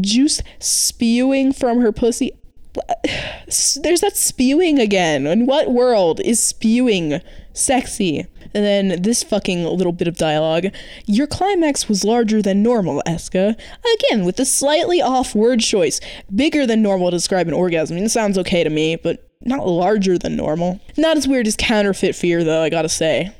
Juice 0.00 0.40
spewing 0.58 1.52
from 1.52 1.80
her 1.80 1.92
pussy. 1.92 2.32
There's 3.44 4.00
that 4.00 4.16
spewing 4.16 4.78
again. 4.78 5.26
In 5.26 5.46
what 5.46 5.70
world 5.70 6.20
is 6.20 6.42
spewing 6.42 7.20
sexy? 7.52 8.26
And 8.54 8.64
then 8.64 9.02
this 9.02 9.22
fucking 9.22 9.64
little 9.64 9.92
bit 9.92 10.06
of 10.06 10.16
dialogue. 10.16 10.66
Your 11.06 11.26
climax 11.26 11.88
was 11.88 12.04
larger 12.04 12.40
than 12.40 12.62
normal, 12.62 13.02
Eska. 13.06 13.58
Again, 13.94 14.24
with 14.24 14.38
a 14.38 14.44
slightly 14.44 15.02
off 15.02 15.34
word 15.34 15.60
choice. 15.60 16.00
Bigger 16.34 16.66
than 16.66 16.80
normal 16.80 17.10
to 17.10 17.16
describe 17.16 17.48
an 17.48 17.54
orgasm. 17.54 17.94
I 17.94 17.96
mean, 17.96 18.06
it 18.06 18.10
sounds 18.10 18.38
okay 18.38 18.62
to 18.62 18.70
me, 18.70 18.96
but 18.96 19.28
not 19.40 19.66
larger 19.66 20.18
than 20.18 20.36
normal. 20.36 20.80
Not 20.96 21.16
as 21.16 21.26
weird 21.28 21.46
as 21.46 21.56
counterfeit 21.56 22.14
fear, 22.14 22.44
though, 22.44 22.62
I 22.62 22.70
gotta 22.70 22.88
say. 22.88 23.32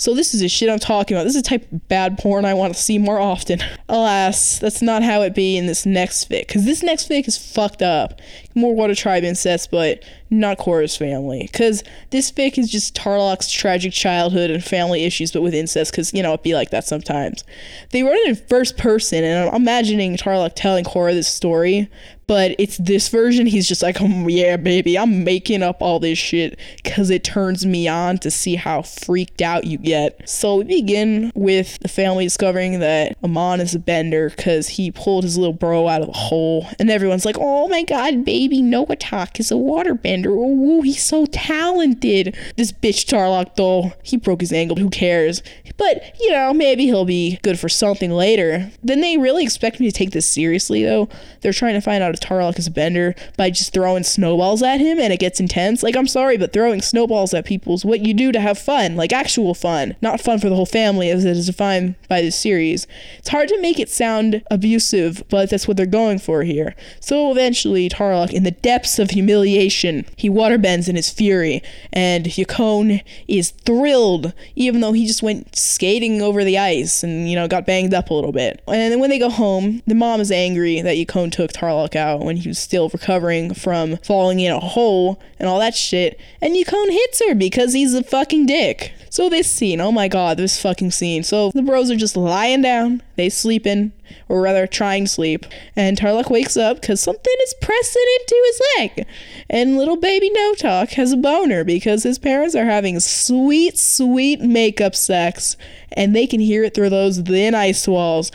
So 0.00 0.14
this 0.14 0.32
is 0.32 0.40
the 0.40 0.48
shit 0.48 0.70
I'm 0.70 0.78
talking 0.78 1.14
about. 1.14 1.24
This 1.24 1.36
is 1.36 1.42
the 1.42 1.48
type 1.50 1.70
of 1.70 1.86
bad 1.88 2.16
porn 2.16 2.46
I 2.46 2.54
want 2.54 2.74
to 2.74 2.80
see 2.80 2.96
more 2.96 3.20
often. 3.20 3.60
Alas, 3.90 4.58
that's 4.58 4.80
not 4.80 5.02
how 5.02 5.20
it 5.20 5.34
be 5.34 5.58
in 5.58 5.66
this 5.66 5.84
next 5.84 6.30
fic. 6.30 6.48
Because 6.48 6.64
this 6.64 6.82
next 6.82 7.06
fic 7.06 7.28
is 7.28 7.36
fucked 7.36 7.82
up. 7.82 8.18
More 8.54 8.74
Water 8.74 8.94
Tribe 8.94 9.24
incest, 9.24 9.70
but 9.70 10.02
not 10.30 10.56
Korra's 10.56 10.96
family. 10.96 11.50
Because 11.52 11.84
this 12.08 12.32
fic 12.32 12.56
is 12.56 12.70
just 12.70 12.94
Tarlok's 12.94 13.52
tragic 13.52 13.92
childhood 13.92 14.50
and 14.50 14.64
family 14.64 15.04
issues, 15.04 15.32
but 15.32 15.42
with 15.42 15.52
incest, 15.52 15.90
because, 15.90 16.14
you 16.14 16.22
know, 16.22 16.32
it 16.32 16.42
be 16.42 16.54
like 16.54 16.70
that 16.70 16.86
sometimes. 16.86 17.44
They 17.90 18.02
wrote 18.02 18.14
it 18.14 18.28
in 18.30 18.36
first 18.36 18.78
person, 18.78 19.22
and 19.22 19.50
I'm 19.50 19.54
imagining 19.54 20.16
Tarlok 20.16 20.52
telling 20.54 20.84
Korra 20.86 21.12
this 21.12 21.28
story, 21.28 21.90
but 22.30 22.54
it's 22.60 22.76
this 22.76 23.08
version 23.08 23.44
he's 23.44 23.66
just 23.66 23.82
like 23.82 23.96
oh, 24.00 24.28
yeah 24.28 24.56
baby 24.56 24.96
i'm 24.96 25.24
making 25.24 25.64
up 25.64 25.82
all 25.82 25.98
this 25.98 26.16
shit 26.16 26.56
because 26.76 27.10
it 27.10 27.24
turns 27.24 27.66
me 27.66 27.88
on 27.88 28.18
to 28.18 28.30
see 28.30 28.54
how 28.54 28.82
freaked 28.82 29.42
out 29.42 29.64
you 29.64 29.78
get. 29.78 30.28
So 30.28 30.56
we 30.56 30.64
begin 30.64 31.32
with 31.34 31.78
the 31.80 31.88
family 31.88 32.24
discovering 32.24 32.78
that 32.80 33.16
amon 33.24 33.60
is 33.60 33.74
a 33.74 33.78
bender 33.78 34.30
because 34.30 34.68
he 34.68 34.90
pulled 34.90 35.24
his 35.24 35.36
little 35.36 35.52
bro 35.52 35.88
out 35.88 36.02
of 36.02 36.08
a 36.08 36.12
hole 36.12 36.66
and 36.78 36.90
everyone's 36.90 37.24
like 37.24 37.36
oh 37.38 37.68
my 37.68 37.82
god 37.82 38.24
baby 38.24 38.60
noatak 38.60 39.40
is 39.40 39.50
a 39.50 39.54
waterbender 39.54 40.34
oh 40.36 40.82
he's 40.82 41.02
so 41.02 41.26
talented. 41.26 42.36
This 42.56 42.72
bitch 42.72 43.06
tarlok 43.06 43.56
though 43.56 43.92
he 44.02 44.16
broke 44.16 44.40
his 44.40 44.52
ankle 44.52 44.76
who 44.76 44.90
cares? 44.90 45.42
But 45.76 46.14
you 46.20 46.30
know 46.30 46.52
maybe 46.52 46.84
he'll 46.84 47.04
be 47.04 47.38
good 47.42 47.58
for 47.58 47.68
something 47.68 48.10
later. 48.10 48.70
Then 48.82 49.00
they 49.00 49.18
really 49.18 49.42
expect 49.42 49.80
me 49.80 49.86
to 49.86 49.92
take 49.92 50.10
this 50.10 50.26
seriously 50.26 50.84
though. 50.84 51.08
They're 51.40 51.52
trying 51.52 51.74
to 51.74 51.80
find 51.80 52.02
out 52.02 52.19
A 52.30 52.70
bender 52.70 53.14
by 53.36 53.50
just 53.50 53.72
throwing 53.72 54.02
snowballs 54.02 54.62
at 54.62 54.80
him 54.80 54.98
and 54.98 55.12
it 55.12 55.20
gets 55.20 55.40
intense. 55.40 55.82
Like, 55.82 55.96
I'm 55.96 56.06
sorry, 56.06 56.36
but 56.36 56.52
throwing 56.52 56.80
snowballs 56.80 57.34
at 57.34 57.44
people 57.44 57.74
is 57.74 57.84
what 57.84 58.00
you 58.00 58.14
do 58.14 58.32
to 58.32 58.40
have 58.40 58.58
fun, 58.58 58.96
like 58.96 59.12
actual 59.12 59.54
fun, 59.54 59.96
not 60.00 60.20
fun 60.20 60.38
for 60.38 60.48
the 60.48 60.54
whole 60.54 60.66
family 60.66 61.10
as 61.10 61.24
it 61.24 61.36
is 61.36 61.46
defined 61.46 61.96
by 62.08 62.20
this 62.20 62.36
series. 62.36 62.86
It's 63.18 63.28
hard 63.30 63.48
to 63.48 63.60
make 63.60 63.78
it 63.78 63.88
sound 63.88 64.42
abusive, 64.50 65.22
but 65.28 65.50
that's 65.50 65.66
what 65.66 65.76
they're 65.76 65.86
going 65.86 66.18
for 66.18 66.42
here. 66.44 66.74
So 67.00 67.30
eventually, 67.30 67.88
Tarlok, 67.88 68.32
in 68.32 68.42
the 68.42 68.50
depths 68.50 68.98
of 68.98 69.10
humiliation, 69.10 70.04
he 70.16 70.30
waterbends 70.30 70.88
in 70.88 70.96
his 70.96 71.10
fury, 71.10 71.62
and 71.92 72.26
Yakone 72.26 73.02
is 73.26 73.50
thrilled, 73.50 74.32
even 74.56 74.80
though 74.80 74.92
he 74.92 75.06
just 75.06 75.22
went 75.22 75.56
skating 75.56 76.22
over 76.22 76.44
the 76.44 76.58
ice 76.58 77.02
and, 77.02 77.28
you 77.28 77.36
know, 77.36 77.48
got 77.48 77.66
banged 77.66 77.94
up 77.94 78.10
a 78.10 78.14
little 78.14 78.32
bit. 78.32 78.62
And 78.66 78.92
then 78.92 79.00
when 79.00 79.10
they 79.10 79.18
go 79.18 79.30
home, 79.30 79.82
the 79.86 79.94
mom 79.94 80.20
is 80.20 80.30
angry 80.30 80.80
that 80.80 80.96
Yakone 80.96 81.32
took 81.32 81.52
Tarlok 81.52 81.96
out 81.96 82.09
out 82.10 82.20
when 82.20 82.36
he 82.36 82.48
was 82.48 82.58
still 82.58 82.88
recovering 82.88 83.54
from 83.54 83.96
falling 83.98 84.40
in 84.40 84.52
a 84.52 84.60
hole 84.60 85.20
and 85.38 85.48
all 85.48 85.58
that 85.58 85.74
shit. 85.74 86.20
And 86.40 86.54
Yakone 86.54 86.90
hits 86.90 87.22
her 87.26 87.34
because 87.34 87.72
he's 87.72 87.94
a 87.94 88.02
fucking 88.02 88.46
dick. 88.46 88.92
So 89.08 89.28
this 89.28 89.50
scene, 89.50 89.80
oh 89.80 89.90
my 89.90 90.06
god, 90.06 90.36
this 90.36 90.60
fucking 90.60 90.92
scene. 90.92 91.24
So 91.24 91.50
the 91.50 91.62
bros 91.62 91.90
are 91.90 91.96
just 91.96 92.16
lying 92.16 92.62
down, 92.62 93.02
they 93.16 93.28
sleeping, 93.28 93.92
or 94.28 94.40
rather 94.40 94.66
trying 94.66 95.04
to 95.04 95.10
sleep, 95.10 95.46
and 95.74 95.98
Tarlok 95.98 96.30
wakes 96.30 96.56
up 96.56 96.80
because 96.80 97.00
something 97.00 97.34
is 97.42 97.54
pressing 97.60 98.04
into 98.20 98.42
his 98.46 98.62
leg. 98.78 99.06
And 99.48 99.76
little 99.76 99.96
baby 99.96 100.30
Noatak 100.30 100.90
has 100.90 101.12
a 101.12 101.16
boner 101.16 101.64
because 101.64 102.04
his 102.04 102.18
parents 102.18 102.54
are 102.54 102.64
having 102.64 103.00
sweet, 103.00 103.76
sweet 103.78 104.40
makeup 104.40 104.94
sex, 104.94 105.56
and 105.92 106.14
they 106.14 106.26
can 106.26 106.40
hear 106.40 106.62
it 106.62 106.74
through 106.74 106.90
those 106.90 107.18
thin 107.18 107.54
ice 107.54 107.88
walls. 107.88 108.30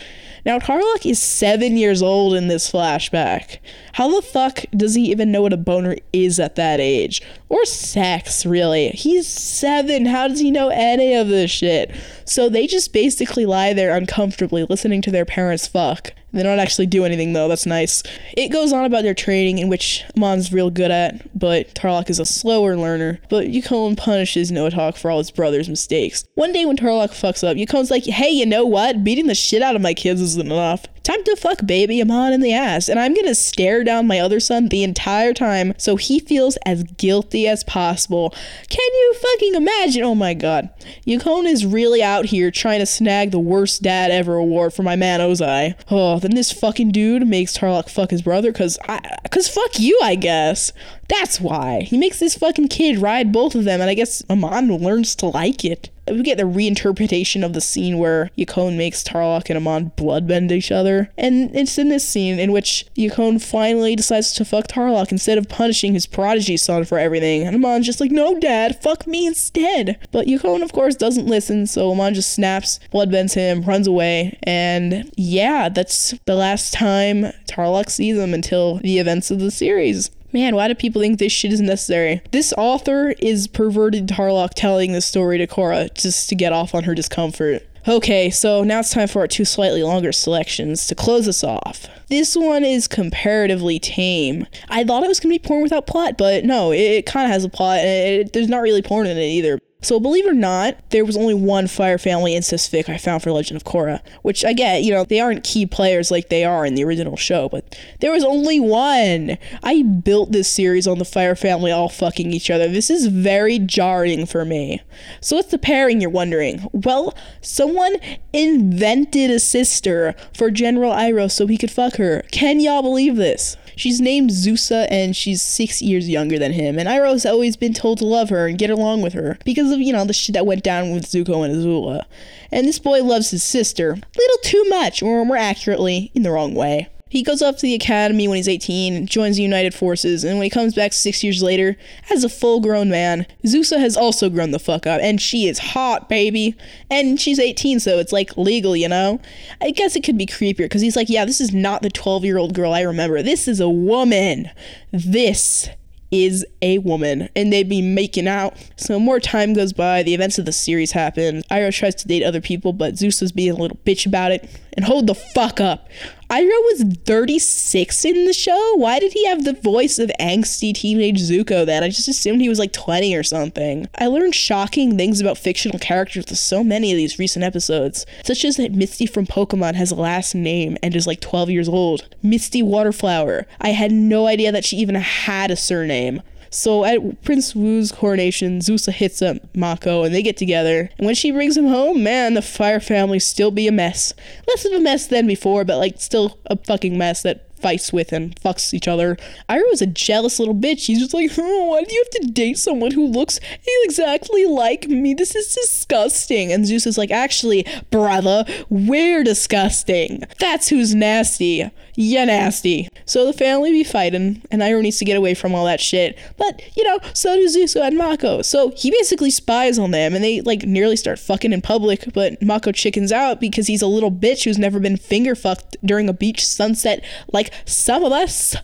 Now, 0.46 0.60
Tarlok 0.60 1.04
is 1.04 1.20
seven 1.20 1.76
years 1.76 2.02
old 2.02 2.32
in 2.34 2.46
this 2.46 2.70
flashback. 2.70 3.58
How 3.94 4.14
the 4.14 4.22
fuck 4.22 4.64
does 4.70 4.94
he 4.94 5.10
even 5.10 5.32
know 5.32 5.42
what 5.42 5.52
a 5.52 5.56
boner 5.56 5.96
is 6.12 6.38
at 6.38 6.54
that 6.54 6.78
age? 6.78 7.20
Or 7.48 7.64
sex, 7.64 8.46
really? 8.46 8.90
He's 8.90 9.26
seven. 9.26 10.06
How 10.06 10.28
does 10.28 10.38
he 10.38 10.52
know 10.52 10.68
any 10.68 11.14
of 11.14 11.26
this 11.26 11.50
shit? 11.50 11.90
So 12.24 12.48
they 12.48 12.68
just 12.68 12.92
basically 12.92 13.44
lie 13.44 13.72
there 13.72 13.96
uncomfortably 13.96 14.62
listening 14.62 15.02
to 15.02 15.10
their 15.10 15.24
parents 15.24 15.66
fuck. 15.66 16.12
They 16.32 16.42
don't 16.42 16.58
actually 16.58 16.86
do 16.86 17.04
anything 17.04 17.32
though, 17.32 17.48
that's 17.48 17.66
nice. 17.66 18.02
It 18.36 18.48
goes 18.48 18.72
on 18.72 18.84
about 18.84 19.02
their 19.04 19.14
training, 19.14 19.58
in 19.58 19.68
which 19.68 20.04
Amon's 20.16 20.52
real 20.52 20.70
good 20.70 20.90
at, 20.90 21.38
but 21.38 21.74
Tarlok 21.74 22.10
is 22.10 22.18
a 22.18 22.26
slower 22.26 22.76
learner. 22.76 23.20
But 23.30 23.46
Yakone 23.46 23.96
punishes 23.96 24.50
Noatak 24.50 24.98
for 24.98 25.10
all 25.10 25.18
his 25.18 25.30
brother's 25.30 25.68
mistakes. 25.68 26.24
One 26.34 26.52
day 26.52 26.66
when 26.66 26.76
Tarlok 26.76 27.10
fucks 27.10 27.46
up, 27.46 27.56
Yakone's 27.56 27.90
like, 27.90 28.04
hey, 28.04 28.30
you 28.30 28.44
know 28.44 28.66
what? 28.66 29.02
Beating 29.02 29.28
the 29.28 29.34
shit 29.34 29.62
out 29.62 29.76
of 29.76 29.82
my 29.82 29.94
kids 29.94 30.20
isn't 30.20 30.46
enough. 30.50 30.84
Time 31.06 31.22
to 31.22 31.36
fuck 31.36 31.64
baby 31.64 32.02
Amon 32.02 32.32
in 32.32 32.40
the 32.40 32.52
ass, 32.52 32.88
and 32.88 32.98
I'm 32.98 33.14
gonna 33.14 33.36
stare 33.36 33.84
down 33.84 34.08
my 34.08 34.18
other 34.18 34.40
son 34.40 34.66
the 34.66 34.82
entire 34.82 35.32
time 35.32 35.72
so 35.78 35.94
he 35.94 36.18
feels 36.18 36.58
as 36.66 36.82
guilty 36.82 37.46
as 37.46 37.62
possible. 37.62 38.34
Can 38.68 38.92
you 38.92 39.14
fucking 39.14 39.54
imagine? 39.54 40.02
Oh 40.02 40.16
my 40.16 40.34
god. 40.34 40.68
Yakone 41.06 41.44
is 41.44 41.64
really 41.64 42.02
out 42.02 42.24
here 42.24 42.50
trying 42.50 42.80
to 42.80 42.86
snag 42.86 43.30
the 43.30 43.38
worst 43.38 43.82
dad 43.82 44.10
ever 44.10 44.34
award 44.34 44.74
for 44.74 44.82
my 44.82 44.96
man 44.96 45.20
Ozai. 45.20 45.76
Oh, 45.92 46.18
then 46.18 46.34
this 46.34 46.50
fucking 46.50 46.90
dude 46.90 47.24
makes 47.24 47.56
Tarlok 47.56 47.88
fuck 47.88 48.10
his 48.10 48.22
brother 48.22 48.52
cause 48.52 48.76
I 48.88 48.98
cause 49.30 49.48
fuck 49.48 49.78
you, 49.78 49.96
I 50.02 50.16
guess. 50.16 50.72
That's 51.08 51.40
why. 51.40 51.82
He 51.82 51.98
makes 51.98 52.18
this 52.18 52.36
fucking 52.36 52.68
kid 52.68 52.98
ride 52.98 53.32
both 53.32 53.54
of 53.54 53.64
them, 53.64 53.80
and 53.80 53.90
I 53.90 53.94
guess 53.94 54.22
Amon 54.28 54.68
learns 54.68 55.14
to 55.16 55.26
like 55.26 55.64
it 55.64 55.90
we 56.08 56.22
get 56.22 56.38
the 56.38 56.44
reinterpretation 56.44 57.44
of 57.44 57.52
the 57.52 57.60
scene 57.60 57.98
where 57.98 58.30
Yakone 58.38 58.76
makes 58.76 59.02
Tarlok 59.02 59.50
and 59.50 59.56
Amon 59.56 59.92
bloodbend 59.96 60.52
each 60.52 60.70
other. 60.70 61.10
And 61.16 61.54
it's 61.54 61.78
in 61.78 61.88
this 61.88 62.08
scene 62.08 62.38
in 62.38 62.52
which 62.52 62.86
Yakone 62.96 63.42
finally 63.42 63.96
decides 63.96 64.32
to 64.34 64.44
fuck 64.44 64.68
Tarlok 64.68 65.10
instead 65.10 65.38
of 65.38 65.48
punishing 65.48 65.94
his 65.94 66.06
prodigy 66.06 66.56
son 66.56 66.84
for 66.84 66.98
everything. 66.98 67.42
And 67.42 67.56
Amon's 67.56 67.86
just 67.86 68.00
like, 68.00 68.10
no, 68.10 68.38
dad, 68.38 68.80
fuck 68.80 69.06
me 69.06 69.26
instead. 69.26 69.98
But 70.12 70.26
Yakone, 70.26 70.62
of 70.62 70.72
course, 70.72 70.94
doesn't 70.94 71.26
listen, 71.26 71.66
so 71.66 71.90
Amon 71.90 72.14
just 72.14 72.32
snaps, 72.32 72.78
bloodbends 72.92 73.34
him, 73.34 73.62
runs 73.62 73.86
away. 73.86 74.38
And 74.44 75.10
yeah, 75.16 75.68
that's 75.68 76.14
the 76.26 76.36
last 76.36 76.72
time 76.72 77.32
Tarlok 77.48 77.90
sees 77.90 78.16
him 78.16 78.32
until 78.32 78.76
the 78.76 78.98
events 78.98 79.30
of 79.30 79.40
the 79.40 79.50
series. 79.50 80.10
Man, 80.32 80.54
why 80.54 80.68
do 80.68 80.74
people 80.74 81.00
think 81.00 81.18
this 81.18 81.32
shit 81.32 81.52
is 81.52 81.60
necessary? 81.60 82.20
This 82.32 82.52
author 82.58 83.14
is 83.18 83.46
perverted 83.48 84.08
Tarlok 84.08 84.50
telling 84.54 84.92
this 84.92 85.06
story 85.06 85.38
to 85.38 85.46
Korra 85.46 85.92
just 85.94 86.28
to 86.28 86.34
get 86.34 86.52
off 86.52 86.74
on 86.74 86.84
her 86.84 86.94
discomfort. 86.94 87.62
Okay, 87.88 88.30
so 88.30 88.64
now 88.64 88.80
it's 88.80 88.90
time 88.90 89.06
for 89.06 89.20
our 89.20 89.28
two 89.28 89.44
slightly 89.44 89.84
longer 89.84 90.10
selections 90.10 90.88
to 90.88 90.96
close 90.96 91.28
us 91.28 91.44
off. 91.44 91.86
This 92.08 92.34
one 92.36 92.64
is 92.64 92.88
comparatively 92.88 93.78
tame. 93.78 94.46
I 94.68 94.82
thought 94.82 95.04
it 95.04 95.08
was 95.08 95.20
gonna 95.20 95.34
be 95.34 95.38
porn 95.38 95.62
without 95.62 95.86
plot, 95.86 96.18
but 96.18 96.44
no, 96.44 96.72
it, 96.72 96.78
it 96.78 97.06
kind 97.06 97.26
of 97.26 97.30
has 97.30 97.44
a 97.44 97.48
plot. 97.48 97.78
And 97.78 98.22
it, 98.22 98.32
there's 98.32 98.48
not 98.48 98.62
really 98.62 98.82
porn 98.82 99.06
in 99.06 99.16
it 99.16 99.22
either. 99.22 99.60
So 99.82 100.00
believe 100.00 100.26
it 100.26 100.30
or 100.30 100.34
not, 100.34 100.78
there 100.90 101.04
was 101.04 101.18
only 101.18 101.34
one 101.34 101.66
Fire 101.68 101.98
Family 101.98 102.34
incest 102.34 102.72
fic 102.72 102.88
I 102.88 102.96
found 102.96 103.22
for 103.22 103.30
Legend 103.30 103.56
of 103.56 103.64
Korra, 103.64 104.00
which 104.22 104.44
I 104.44 104.54
get, 104.54 104.82
you 104.82 104.90
know, 104.90 105.04
they 105.04 105.20
aren't 105.20 105.44
key 105.44 105.66
players 105.66 106.10
like 106.10 106.28
they 106.28 106.44
are 106.44 106.64
in 106.64 106.74
the 106.74 106.82
original 106.82 107.16
show, 107.16 107.48
but 107.50 107.78
there 108.00 108.10
was 108.10 108.24
only 108.24 108.58
one. 108.58 109.36
I 109.62 109.82
built 109.82 110.32
this 110.32 110.50
series 110.50 110.88
on 110.88 110.98
the 110.98 111.04
Fire 111.04 111.36
Family 111.36 111.70
all 111.70 111.90
fucking 111.90 112.32
each 112.32 112.50
other. 112.50 112.68
This 112.68 112.88
is 112.88 113.06
very 113.06 113.58
jarring 113.58 114.24
for 114.24 114.46
me. 114.46 114.80
So 115.20 115.36
what's 115.36 115.50
the 115.50 115.58
pairing 115.58 116.00
you're 116.00 116.10
wondering? 116.10 116.66
Well, 116.72 117.14
someone 117.42 117.96
invented 118.32 119.30
a 119.30 119.38
sister 119.38 120.14
for 120.34 120.50
General 120.50 120.92
Iroh 120.92 121.30
so 121.30 121.46
he 121.46 121.58
could 121.58 121.70
fuck 121.70 121.96
her. 121.96 122.22
Can 122.32 122.60
y'all 122.60 122.82
believe 122.82 123.16
this? 123.16 123.58
She's 123.76 124.00
named 124.00 124.30
Zusa 124.30 124.86
and 124.90 125.14
she's 125.14 125.42
six 125.42 125.82
years 125.82 126.08
younger 126.08 126.38
than 126.38 126.52
him. 126.52 126.78
And 126.78 126.88
Iroh's 126.88 127.26
always 127.26 127.56
been 127.56 127.74
told 127.74 127.98
to 127.98 128.06
love 128.06 128.30
her 128.30 128.46
and 128.46 128.58
get 128.58 128.70
along 128.70 129.02
with 129.02 129.12
her 129.12 129.38
because 129.44 129.70
of, 129.70 129.80
you 129.80 129.92
know, 129.92 130.04
the 130.04 130.12
shit 130.12 130.32
that 130.32 130.46
went 130.46 130.64
down 130.64 130.92
with 130.92 131.04
Zuko 131.04 131.44
and 131.44 131.54
Azula. 131.54 132.04
And 132.50 132.66
this 132.66 132.78
boy 132.78 133.04
loves 133.04 133.30
his 133.30 133.42
sister 133.42 133.90
a 133.90 134.18
little 134.18 134.38
too 134.42 134.64
much, 134.68 135.02
or 135.02 135.24
more 135.24 135.36
accurately, 135.36 136.10
in 136.14 136.22
the 136.22 136.30
wrong 136.30 136.54
way. 136.54 136.88
He 137.08 137.22
goes 137.22 137.40
off 137.40 137.54
to 137.58 137.62
the 137.62 137.74
academy 137.74 138.26
when 138.26 138.34
he's 138.34 138.48
18, 138.48 139.06
joins 139.06 139.36
the 139.36 139.42
United 139.42 139.74
Forces, 139.74 140.24
and 140.24 140.38
when 140.38 140.42
he 140.44 140.50
comes 140.50 140.74
back 140.74 140.92
six 140.92 141.22
years 141.22 141.40
later, 141.40 141.76
as 142.10 142.24
a 142.24 142.28
full 142.28 142.58
grown 142.58 142.90
man, 142.90 143.26
Zusa 143.44 143.78
has 143.78 143.96
also 143.96 144.28
grown 144.28 144.50
the 144.50 144.58
fuck 144.58 144.88
up, 144.88 145.00
and 145.00 145.20
she 145.20 145.46
is 145.46 145.60
hot, 145.60 146.08
baby. 146.08 146.56
And 146.90 147.20
she's 147.20 147.38
18, 147.38 147.78
so 147.78 148.00
it's 148.00 148.12
like 148.12 148.36
legal, 148.36 148.74
you 148.74 148.88
know? 148.88 149.20
I 149.60 149.70
guess 149.70 149.94
it 149.94 150.02
could 150.02 150.18
be 150.18 150.26
creepier, 150.26 150.64
because 150.64 150.82
he's 150.82 150.96
like, 150.96 151.08
yeah, 151.08 151.24
this 151.24 151.40
is 151.40 151.54
not 151.54 151.82
the 151.82 151.90
12 151.90 152.24
year 152.24 152.38
old 152.38 152.54
girl 152.54 152.72
I 152.72 152.80
remember. 152.80 153.22
This 153.22 153.46
is 153.46 153.60
a 153.60 153.70
woman. 153.70 154.50
This 154.90 155.68
is 156.10 156.46
a 156.62 156.78
woman 156.78 157.28
and 157.34 157.52
they'd 157.52 157.68
be 157.68 157.82
making 157.82 158.28
out. 158.28 158.56
So 158.76 158.98
more 158.98 159.18
time 159.18 159.54
goes 159.54 159.72
by, 159.72 160.02
the 160.02 160.14
events 160.14 160.38
of 160.38 160.44
the 160.44 160.52
series 160.52 160.92
happen. 160.92 161.42
Iroh 161.50 161.74
tries 161.74 161.96
to 161.96 162.08
date 162.08 162.22
other 162.22 162.40
people, 162.40 162.72
but 162.72 162.96
Zeus 162.96 163.22
is 163.22 163.32
being 163.32 163.50
a 163.50 163.56
little 163.56 163.78
bitch 163.84 164.06
about 164.06 164.32
it. 164.32 164.48
And 164.74 164.84
hold 164.84 165.06
the 165.06 165.14
fuck 165.14 165.60
up. 165.60 165.88
Iroh 166.28 166.48
was 166.48 166.82
36 167.04 168.04
in 168.04 168.24
the 168.24 168.32
show? 168.32 168.74
Why 168.74 168.98
did 168.98 169.12
he 169.12 169.26
have 169.26 169.44
the 169.44 169.52
voice 169.52 170.00
of 170.00 170.10
angsty 170.18 170.74
teenage 170.74 171.20
Zuko 171.20 171.64
then? 171.64 171.84
I 171.84 171.88
just 171.88 172.08
assumed 172.08 172.40
he 172.40 172.48
was 172.48 172.58
like 172.58 172.72
20 172.72 173.14
or 173.14 173.22
something. 173.22 173.88
I 173.96 174.08
learned 174.08 174.34
shocking 174.34 174.96
things 174.96 175.20
about 175.20 175.38
fictional 175.38 175.78
characters 175.78 176.26
with 176.26 176.36
so 176.36 176.64
many 176.64 176.90
of 176.90 176.96
these 176.96 177.20
recent 177.20 177.44
episodes, 177.44 178.06
such 178.24 178.44
as 178.44 178.56
that 178.56 178.72
Misty 178.72 179.06
from 179.06 179.28
Pokemon 179.28 179.76
has 179.76 179.92
a 179.92 179.94
last 179.94 180.34
name 180.34 180.76
and 180.82 180.96
is 180.96 181.06
like 181.06 181.20
12 181.20 181.48
years 181.50 181.68
old. 181.68 182.12
Misty 182.24 182.60
Waterflower. 182.60 183.46
I 183.60 183.68
had 183.68 183.92
no 183.92 184.26
idea 184.26 184.50
that 184.50 184.64
she 184.64 184.78
even 184.78 184.96
had 184.96 185.52
a 185.52 185.56
surname. 185.56 186.22
So 186.56 186.86
at 186.86 187.22
Prince 187.22 187.54
Wu's 187.54 187.92
coronation, 187.92 188.60
Zusa 188.60 188.90
hits 188.90 189.20
up 189.20 189.36
Mako 189.54 190.04
and 190.04 190.14
they 190.14 190.22
get 190.22 190.38
together. 190.38 190.88
And 190.96 191.04
when 191.04 191.14
she 191.14 191.30
brings 191.30 191.54
him 191.54 191.66
home, 191.66 192.02
man, 192.02 192.32
the 192.32 192.40
Fire 192.40 192.80
family 192.80 193.18
still 193.18 193.50
be 193.50 193.68
a 193.68 193.72
mess. 193.72 194.14
Less 194.48 194.64
of 194.64 194.72
a 194.72 194.80
mess 194.80 195.06
than 195.06 195.26
before, 195.26 195.64
but 195.64 195.76
like 195.76 196.00
still 196.00 196.38
a 196.46 196.56
fucking 196.56 196.96
mess 196.96 197.22
that 197.22 197.46
fights 197.60 197.92
with 197.92 198.12
and 198.12 198.40
fucks 198.40 198.72
each 198.72 198.88
other. 198.88 199.16
Iroh 199.48 199.72
is 199.72 199.82
a 199.82 199.86
jealous 199.86 200.38
little 200.38 200.54
bitch. 200.54 200.86
He's 200.86 201.00
just 201.00 201.12
like, 201.12 201.30
oh, 201.38 201.66
why 201.66 201.84
do 201.84 201.94
you 201.94 202.02
have 202.04 202.22
to 202.22 202.32
date 202.32 202.58
someone 202.58 202.92
who 202.92 203.06
looks 203.06 203.38
exactly 203.84 204.46
like 204.46 204.88
me? 204.88 205.12
This 205.12 205.34
is 205.34 205.54
disgusting. 205.54 206.52
And 206.52 206.66
Zeus 206.66 206.86
is 206.86 206.96
like, 206.96 207.10
actually, 207.10 207.66
brother, 207.90 208.44
we're 208.70 209.24
disgusting. 209.24 210.24
That's 210.38 210.68
who's 210.68 210.94
nasty. 210.94 211.70
Yeah, 211.98 212.26
nasty. 212.26 212.88
So 213.06 213.24
the 213.24 213.32
family 213.32 213.70
be 213.70 213.82
fighting, 213.82 214.42
and 214.50 214.60
Iroh 214.60 214.82
needs 214.82 214.98
to 214.98 215.06
get 215.06 215.16
away 215.16 215.32
from 215.32 215.54
all 215.54 215.64
that 215.64 215.80
shit. 215.80 216.18
But, 216.36 216.60
you 216.76 216.84
know, 216.84 216.98
so 217.14 217.34
do 217.34 217.46
Zusa 217.46 217.80
and 217.80 217.96
Mako. 217.96 218.42
So 218.42 218.70
he 218.76 218.90
basically 218.90 219.30
spies 219.30 219.78
on 219.78 219.92
them, 219.92 220.14
and 220.14 220.22
they, 220.22 220.42
like, 220.42 220.64
nearly 220.64 220.96
start 220.96 221.18
fucking 221.18 221.54
in 221.54 221.62
public, 221.62 222.12
but 222.12 222.40
Mako 222.42 222.72
chickens 222.72 223.12
out 223.12 223.40
because 223.40 223.66
he's 223.66 223.80
a 223.80 223.86
little 223.86 224.12
bitch 224.12 224.44
who's 224.44 224.58
never 224.58 224.78
been 224.78 224.98
finger 224.98 225.34
fucked 225.34 225.78
during 225.82 226.08
a 226.08 226.12
beach 226.12 226.46
sunset 226.46 227.02
like 227.32 227.50
some 227.64 228.04
of 228.04 228.12
us. 228.12 228.54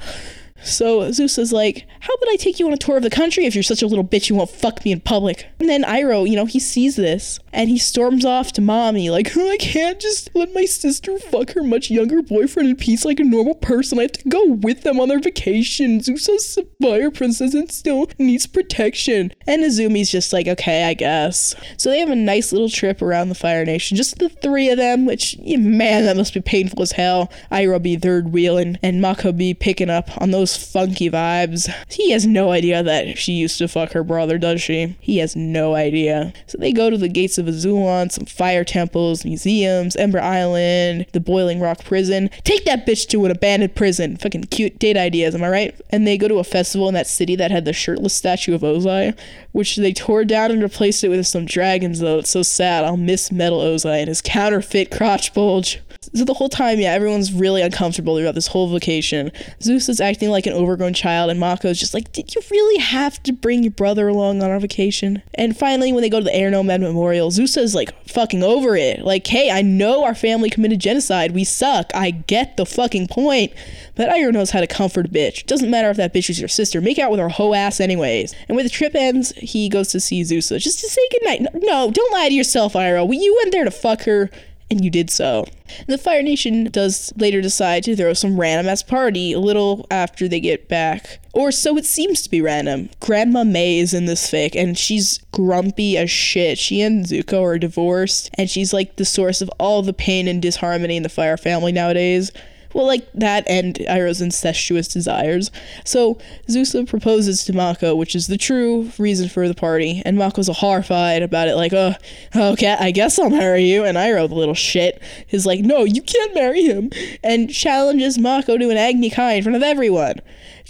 So 0.65 1.11
Zeus 1.11 1.39
is 1.39 1.53
like, 1.53 1.87
How 2.01 2.15
about 2.15 2.29
I 2.33 2.37
take 2.37 2.59
you 2.59 2.67
on 2.67 2.73
a 2.73 2.77
tour 2.77 2.97
of 2.97 3.03
the 3.03 3.11
country 3.11 3.45
if 3.45 3.55
you're 3.55 3.63
such 3.63 3.83
a 3.83 3.87
little 3.87 4.05
bitch 4.05 4.29
you 4.29 4.37
won't 4.37 4.51
fuck 4.51 4.85
me 4.85 4.93
in 4.93 5.01
public? 5.01 5.47
And 5.59 5.69
then 5.69 5.83
Iroh, 5.83 6.29
you 6.29 6.37
know, 6.37 6.47
he 6.47 6.59
sees 6.59 6.97
this 6.97 7.39
and 7.53 7.69
he 7.69 7.79
storms 7.79 8.25
off 8.25 8.53
to 8.53 8.61
mommy, 8.61 9.11
like, 9.11 9.37
oh, 9.37 9.51
I 9.53 9.57
can't 9.57 10.01
just 10.01 10.31
let 10.35 10.55
my 10.55 10.65
sister 10.65 11.19
fuck 11.19 11.53
her 11.53 11.63
much 11.63 11.91
younger 11.91 12.23
boyfriend 12.23 12.69
in 12.69 12.77
peace 12.77 13.05
like 13.05 13.21
a 13.21 13.25
normal 13.25 13.55
person. 13.55 13.99
I 13.99 14.03
have 14.03 14.13
to 14.13 14.29
go 14.29 14.45
with 14.47 14.83
them 14.83 15.01
on 15.01 15.09
their 15.09 15.21
vacation. 15.21 16.01
Zeus 16.01 16.29
is 16.29 16.59
a 16.59 16.65
fire 16.81 17.11
princess 17.11 17.55
and 17.55 17.71
still 17.71 18.09
needs 18.19 18.47
protection. 18.47 19.33
And 19.47 19.63
Izumi's 19.63 20.11
just 20.11 20.33
like, 20.33 20.47
Okay, 20.47 20.85
I 20.85 20.95
guess. 20.95 21.55
So 21.77 21.91
they 21.91 21.99
have 21.99 22.11
a 22.11 22.17
nice 22.17 22.53
little 22.53 22.69
trip 22.69 23.03
around 23.03 23.29
the 23.29 23.35
Fire 23.35 23.65
Nation, 23.65 23.97
just 23.97 24.19
the 24.19 24.29
three 24.29 24.69
of 24.71 24.79
them, 24.79 25.07
which, 25.07 25.37
man, 25.39 26.05
that 26.05 26.17
must 26.17 26.35
be 26.35 26.41
painful 26.41 26.83
as 26.83 26.93
hell. 26.93 27.31
Iroh 27.51 27.83
be 27.83 27.97
third 27.97 28.33
wheeling 28.33 28.79
and 28.83 29.01
Mako 29.01 29.33
be 29.33 29.55
picking 29.55 29.91
up 29.91 30.11
on 30.21 30.31
those 30.31 30.52
funky 30.57 31.11
vibes. 31.11 31.73
He 31.89 32.11
has 32.13 32.27
no 32.27 32.51
idea 32.51 32.83
that 32.83 33.19
she 33.19 33.33
used 33.33 33.59
to 33.59 33.69
fuck 33.69 33.93
her 33.93 34.05
brother, 34.05 34.39
does 34.39 34.63
she? 34.63 34.97
He 35.01 35.19
has 35.19 35.37
no 35.37 35.75
idea. 35.75 36.33
So 36.47 36.59
they 36.59 36.73
go 36.73 36.91
to 36.91 36.97
the 36.97 37.09
gates 37.09 37.39
of 37.39 37.47
Azulon, 37.47 38.11
some 38.11 38.27
fire 38.27 38.65
temples, 38.65 39.25
museums, 39.25 39.97
Ember 39.97 40.21
Island, 40.21 41.07
the 41.13 41.21
Boiling 41.21 41.61
Rock 41.61 41.85
prison. 41.85 42.31
Take 42.45 42.65
that 42.65 42.87
bitch 42.87 43.09
to 43.09 43.25
an 43.25 43.31
abandoned 43.31 43.75
prison. 43.75 44.17
Fucking 44.17 44.45
cute 44.45 44.79
date 44.79 44.97
ideas, 44.97 45.35
am 45.35 45.45
I 45.45 45.49
right? 45.49 45.81
And 45.91 46.07
they 46.07 46.19
go 46.19 46.29
to 46.29 46.39
a 46.39 46.45
festival 46.45 46.89
in 46.89 46.95
that 46.95 47.07
city 47.07 47.37
that 47.37 47.51
had 47.51 47.65
the 47.65 47.73
shirtless 47.73 48.15
statue 48.15 48.55
of 48.55 48.63
Ozai, 48.63 49.17
which 49.53 49.77
they 49.77 49.93
tore 49.93 50.25
down 50.25 50.51
and 50.51 50.63
replaced 50.63 51.05
it 51.05 51.09
with 51.09 51.27
some 51.27 51.47
dragons, 51.47 52.01
though. 52.01 52.19
It's 52.19 52.31
so 52.31 52.43
sad. 52.43 52.85
I'll 52.85 52.97
miss 52.97 53.33
Metal 53.33 53.61
Ozai 53.61 54.01
and 54.01 54.09
his 54.09 54.23
counterfeit 54.23 54.91
crotch 54.91 55.35
bulge. 55.35 55.81
So 56.15 56.25
the 56.25 56.35
whole 56.35 56.49
time, 56.49 56.81
yeah, 56.81 56.93
everyone's 56.93 57.33
really 57.33 57.63
uncomfortable 57.63 58.17
throughout 58.17 58.35
this 58.35 58.49
whole 58.49 58.69
vacation. 58.73 59.31
Zeus 59.63 59.89
is 59.89 60.01
acting 60.01 60.31
like 60.31 60.47
an 60.47 60.53
overgrown 60.53 60.95
child, 60.95 61.31
and 61.31 61.41
Mako's 61.41 61.79
just 61.79 61.95
like, 61.95 62.13
Did 62.13 62.35
you 62.35 62.43
really 62.51 62.81
have 62.81 63.23
to 63.23 63.33
bring 63.33 63.63
your 63.63 63.73
brother 63.73 64.09
along 64.09 64.43
on 64.43 64.51
our 64.51 64.59
vacation? 64.59 65.23
And 65.35 65.57
finally, 65.57 65.93
when 65.93 66.03
they 66.03 66.11
go 66.11 66.19
to 66.19 66.25
the 66.25 66.35
Air 66.35 66.51
Nomad 66.51 66.81
Memorial, 66.81 67.31
Zeus 67.31 67.57
is 67.57 67.75
like 67.75 67.93
fucking 68.09 68.43
over 68.43 68.77
it. 68.77 69.05
Like, 69.05 69.27
hey, 69.27 69.51
I 69.51 69.63
know 69.63 70.05
our 70.05 70.15
family 70.15 70.51
committed 70.51 70.81
genocide. 70.81 71.33
We 71.33 71.45
suck. 71.45 71.91
I 71.95 72.11
get 72.11 72.57
the 72.57 72.67
fucking 72.67 73.09
point. 73.09 73.53
But 73.95 74.09
Iroh 74.09 74.33
knows 74.33 74.51
how 74.51 74.61
to 74.61 74.67
comfort 74.67 75.07
a 75.07 75.09
bitch. 75.09 75.47
Doesn't 75.47 75.71
matter 75.71 75.91
if 75.91 75.97
that 75.99 76.15
bitch 76.15 76.31
is 76.31 76.41
your 76.41 76.49
sister. 76.49 76.81
Make 76.81 76.99
out 76.99 77.11
with 77.11 77.21
her 77.21 77.29
hoe 77.29 77.55
ass 77.55 77.81
anyways. 77.81 78.35
And 78.49 78.57
when 78.57 78.65
the 78.65 78.71
trip 78.71 78.95
ends, 78.95 79.33
he 79.37 79.69
goes 79.69 79.89
to 79.89 80.01
see 80.01 80.25
Zeus 80.25 80.49
just 80.49 80.81
to 80.81 80.89
say 80.89 81.09
goodnight. 81.11 81.47
No, 81.55 81.91
don't 81.91 82.13
lie 82.13 82.29
to 82.29 82.35
yourself, 82.35 82.73
Iroh. 82.73 83.09
You 83.13 83.37
went 83.37 83.53
there 83.53 83.65
to 83.65 83.71
fuck 83.71 84.03
her 84.03 84.31
and 84.73 84.85
you 84.85 84.91
did 84.91 85.11
so. 85.11 85.47
The 85.87 85.99
Fire 85.99 86.23
Nation 86.23 86.65
does 86.65 87.13
later 87.17 87.41
decide 87.41 87.85
to 87.85 87.95
throw 87.95 88.13
some 88.15 88.41
random 88.41 88.69
ass 88.69 88.83
party 88.83 89.33
a 89.33 89.39
little 89.39 89.87
after 89.91 90.27
they 90.27 90.41
get 90.41 90.69
back. 90.69 91.21
Or 91.33 91.53
so 91.53 91.77
it 91.77 91.87
seems 91.87 92.23
to 92.23 92.31
be 92.31 92.43
random. 92.43 92.91
Grandma 93.01 93.45
Mai 93.45 93.79
is 93.79 93.95
in 93.95 94.07
this 94.07 94.31
fic 94.31 94.55
and 94.55 94.77
she's 94.77 95.19
grumpy 95.31 95.97
as 95.97 96.11
shit. 96.11 96.59
She 96.59 96.83
and 96.83 97.07
Zuko 97.07 97.43
are 97.43 97.59
divorced 97.59 98.31
and 98.35 98.51
she's 98.51 98.73
like 98.73 98.97
the 98.97 99.05
source 99.05 99.41
of 99.41 99.51
all 99.61 99.83
the 99.83 99.93
pain 99.93 100.27
and 100.27 100.43
disharmony 100.43 100.97
in 100.97 101.03
the 101.03 101.09
Fire 101.09 101.37
family 101.37 101.73
nowadays. 101.73 102.33
Well, 102.75 102.87
like 102.87 103.11
that 103.15 103.45
and 103.49 103.75
Iroh's 103.77 104.21
incestuous 104.21 104.89
desires. 104.89 105.51
So 105.85 106.19
Zusa 106.49 106.89
proposes 106.89 107.45
to 107.45 107.53
Mako, 107.53 107.95
which 107.95 108.15
is 108.15 108.27
the 108.27 108.39
true 108.39 108.91
reason 108.99 109.29
for 109.29 109.49
the 109.49 109.55
party, 109.55 110.03
and 110.05 110.17
Mako's 110.17 110.49
horrified 110.49 111.23
about 111.23 111.49
it, 111.49 111.57
like, 111.57 111.73
oh, 111.73 111.95
okay, 112.35 112.77
I 112.79 112.91
guess 112.91 113.19
I'll 113.19 113.31
marry 113.31 113.65
you. 113.65 113.85
And 113.85 113.97
Iroh, 113.97 114.29
the 114.29 114.35
little 114.35 114.55
shit, 114.55 115.01
is 115.31 115.47
like, 115.47 115.61
no, 115.61 115.85
you 115.85 116.03
can't 116.03 116.35
marry 116.35 116.63
him, 116.63 116.91
and 117.23 117.53
challenges 117.53 118.19
Mako 118.19 118.59
to 118.59 118.71
an 118.71 118.77
Agni 118.77 119.11
Kai 119.11 119.35
in 119.35 119.43
front 119.43 119.57
of 119.57 119.63
everyone 119.63 120.21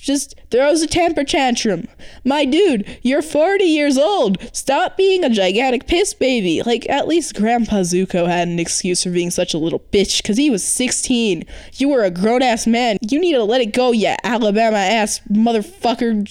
just 0.03 0.35
throws 0.51 0.83
a 0.83 0.87
temper 0.87 1.23
tantrum. 1.25 1.87
My 2.25 2.45
dude, 2.45 2.99
you're 3.03 3.23
40 3.23 3.65
years 3.65 3.97
old. 3.97 4.37
Stop 4.55 4.97
being 4.97 5.25
a 5.25 5.31
gigantic 5.31 5.87
piss 5.87 6.13
baby. 6.13 6.61
Like, 6.63 6.89
at 6.91 7.07
least 7.07 7.37
Grandpa 7.37 7.83
Zuko 7.83 8.27
had 8.27 8.49
an 8.49 8.59
excuse 8.59 9.05
for 9.05 9.11
being 9.11 9.31
such 9.31 9.55
a 9.55 9.59
little 9.59 9.79
bitch, 9.79 10.21
because 10.21 10.37
he 10.37 10.51
was 10.51 10.67
16. 10.67 11.45
You 11.75 11.89
were 11.89 12.03
a 12.03 12.11
grown 12.11 12.43
ass 12.43 12.67
man. 12.67 12.99
You 13.01 13.21
need 13.21 13.35
to 13.35 13.45
let 13.45 13.61
it 13.61 13.73
go, 13.73 13.93
you 13.93 14.15
Alabama 14.25 14.79
ass 14.79 15.21
motherfucker. 15.31 16.31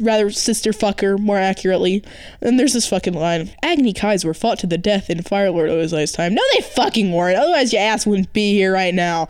Rather, 0.00 0.30
sister 0.30 0.72
fucker, 0.72 1.18
more 1.18 1.38
accurately. 1.38 2.04
And 2.40 2.58
there's 2.58 2.72
this 2.72 2.88
fucking 2.88 3.14
line 3.14 3.50
Agni 3.62 3.92
Kais 3.92 4.24
were 4.24 4.34
fought 4.34 4.58
to 4.60 4.66
the 4.66 4.78
death 4.78 5.10
in 5.10 5.18
Firelord 5.18 5.68
Ozai's 5.68 6.10
time. 6.10 6.34
No, 6.34 6.42
they 6.54 6.62
fucking 6.62 7.12
weren't. 7.12 7.38
Otherwise, 7.38 7.72
your 7.72 7.82
ass 7.82 8.06
wouldn't 8.06 8.32
be 8.32 8.52
here 8.52 8.72
right 8.72 8.94
now. 8.94 9.28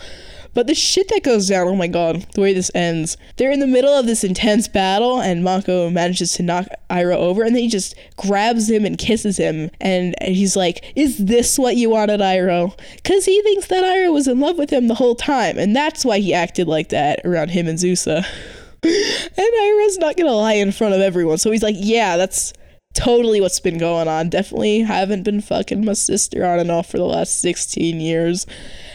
But 0.53 0.67
the 0.67 0.75
shit 0.75 1.09
that 1.09 1.23
goes 1.23 1.49
down, 1.49 1.69
oh 1.69 1.77
my 1.77 1.87
god, 1.87 2.27
the 2.35 2.41
way 2.41 2.53
this 2.53 2.71
ends. 2.75 3.17
They're 3.37 3.53
in 3.53 3.61
the 3.61 3.67
middle 3.67 3.93
of 3.93 4.07
this 4.07 4.25
intense 4.25 4.69
battle, 4.69 5.21
and 5.21 5.45
Mako 5.45 5.91
manages 5.91 6.33
to 6.35 6.43
knock 6.43 6.67
Iroh 6.89 7.17
over, 7.17 7.43
and 7.43 7.55
then 7.55 7.63
he 7.63 7.69
just 7.69 7.95
grabs 8.17 8.69
him 8.69 8.85
and 8.85 8.99
kisses 8.99 9.37
him. 9.37 9.71
And 9.81 10.15
he's 10.23 10.57
like, 10.57 10.93
Is 10.97 11.19
this 11.19 11.59
what 11.59 11.77
you 11.77 11.91
wanted, 11.91 12.21
Iroh? 12.21 12.77
Because 12.97 13.25
he 13.25 13.41
thinks 13.43 13.69
that 13.69 13.85
Iroh 13.85 14.13
was 14.13 14.29
in 14.29 14.41
love 14.41 14.59
with 14.59 14.71
him 14.71 14.89
the 14.89 14.95
whole 14.95 15.15
time, 15.15 15.59
and 15.59 15.75
that's 15.75 16.05
why 16.05 16.19
he 16.19 16.35
acted 16.35 16.67
like 16.67 16.89
that 16.89 17.21
around 17.25 17.51
him 17.51 17.69
and 17.69 17.79
Zusa. 17.79 18.25
and 18.83 18.93
Iroh's 19.39 19.99
not 19.99 20.17
gonna 20.17 20.33
lie 20.33 20.55
in 20.55 20.73
front 20.73 20.95
of 20.95 21.01
everyone, 21.01 21.39
so 21.39 21.51
he's 21.51 21.63
like, 21.63 21.77
Yeah, 21.79 22.17
that's 22.17 22.53
totally 22.95 23.41
what's 23.41 23.61
been 23.61 23.79
going 23.79 24.09
on. 24.09 24.29
Definitely 24.29 24.81
haven't 24.81 25.23
been 25.23 25.41
fucking 25.41 25.85
my 25.85 25.93
sister 25.93 26.45
on 26.45 26.59
and 26.59 26.71
off 26.71 26.91
for 26.91 26.99
the 26.99 27.05
last 27.05 27.41
16 27.41 28.01
years. 28.01 28.47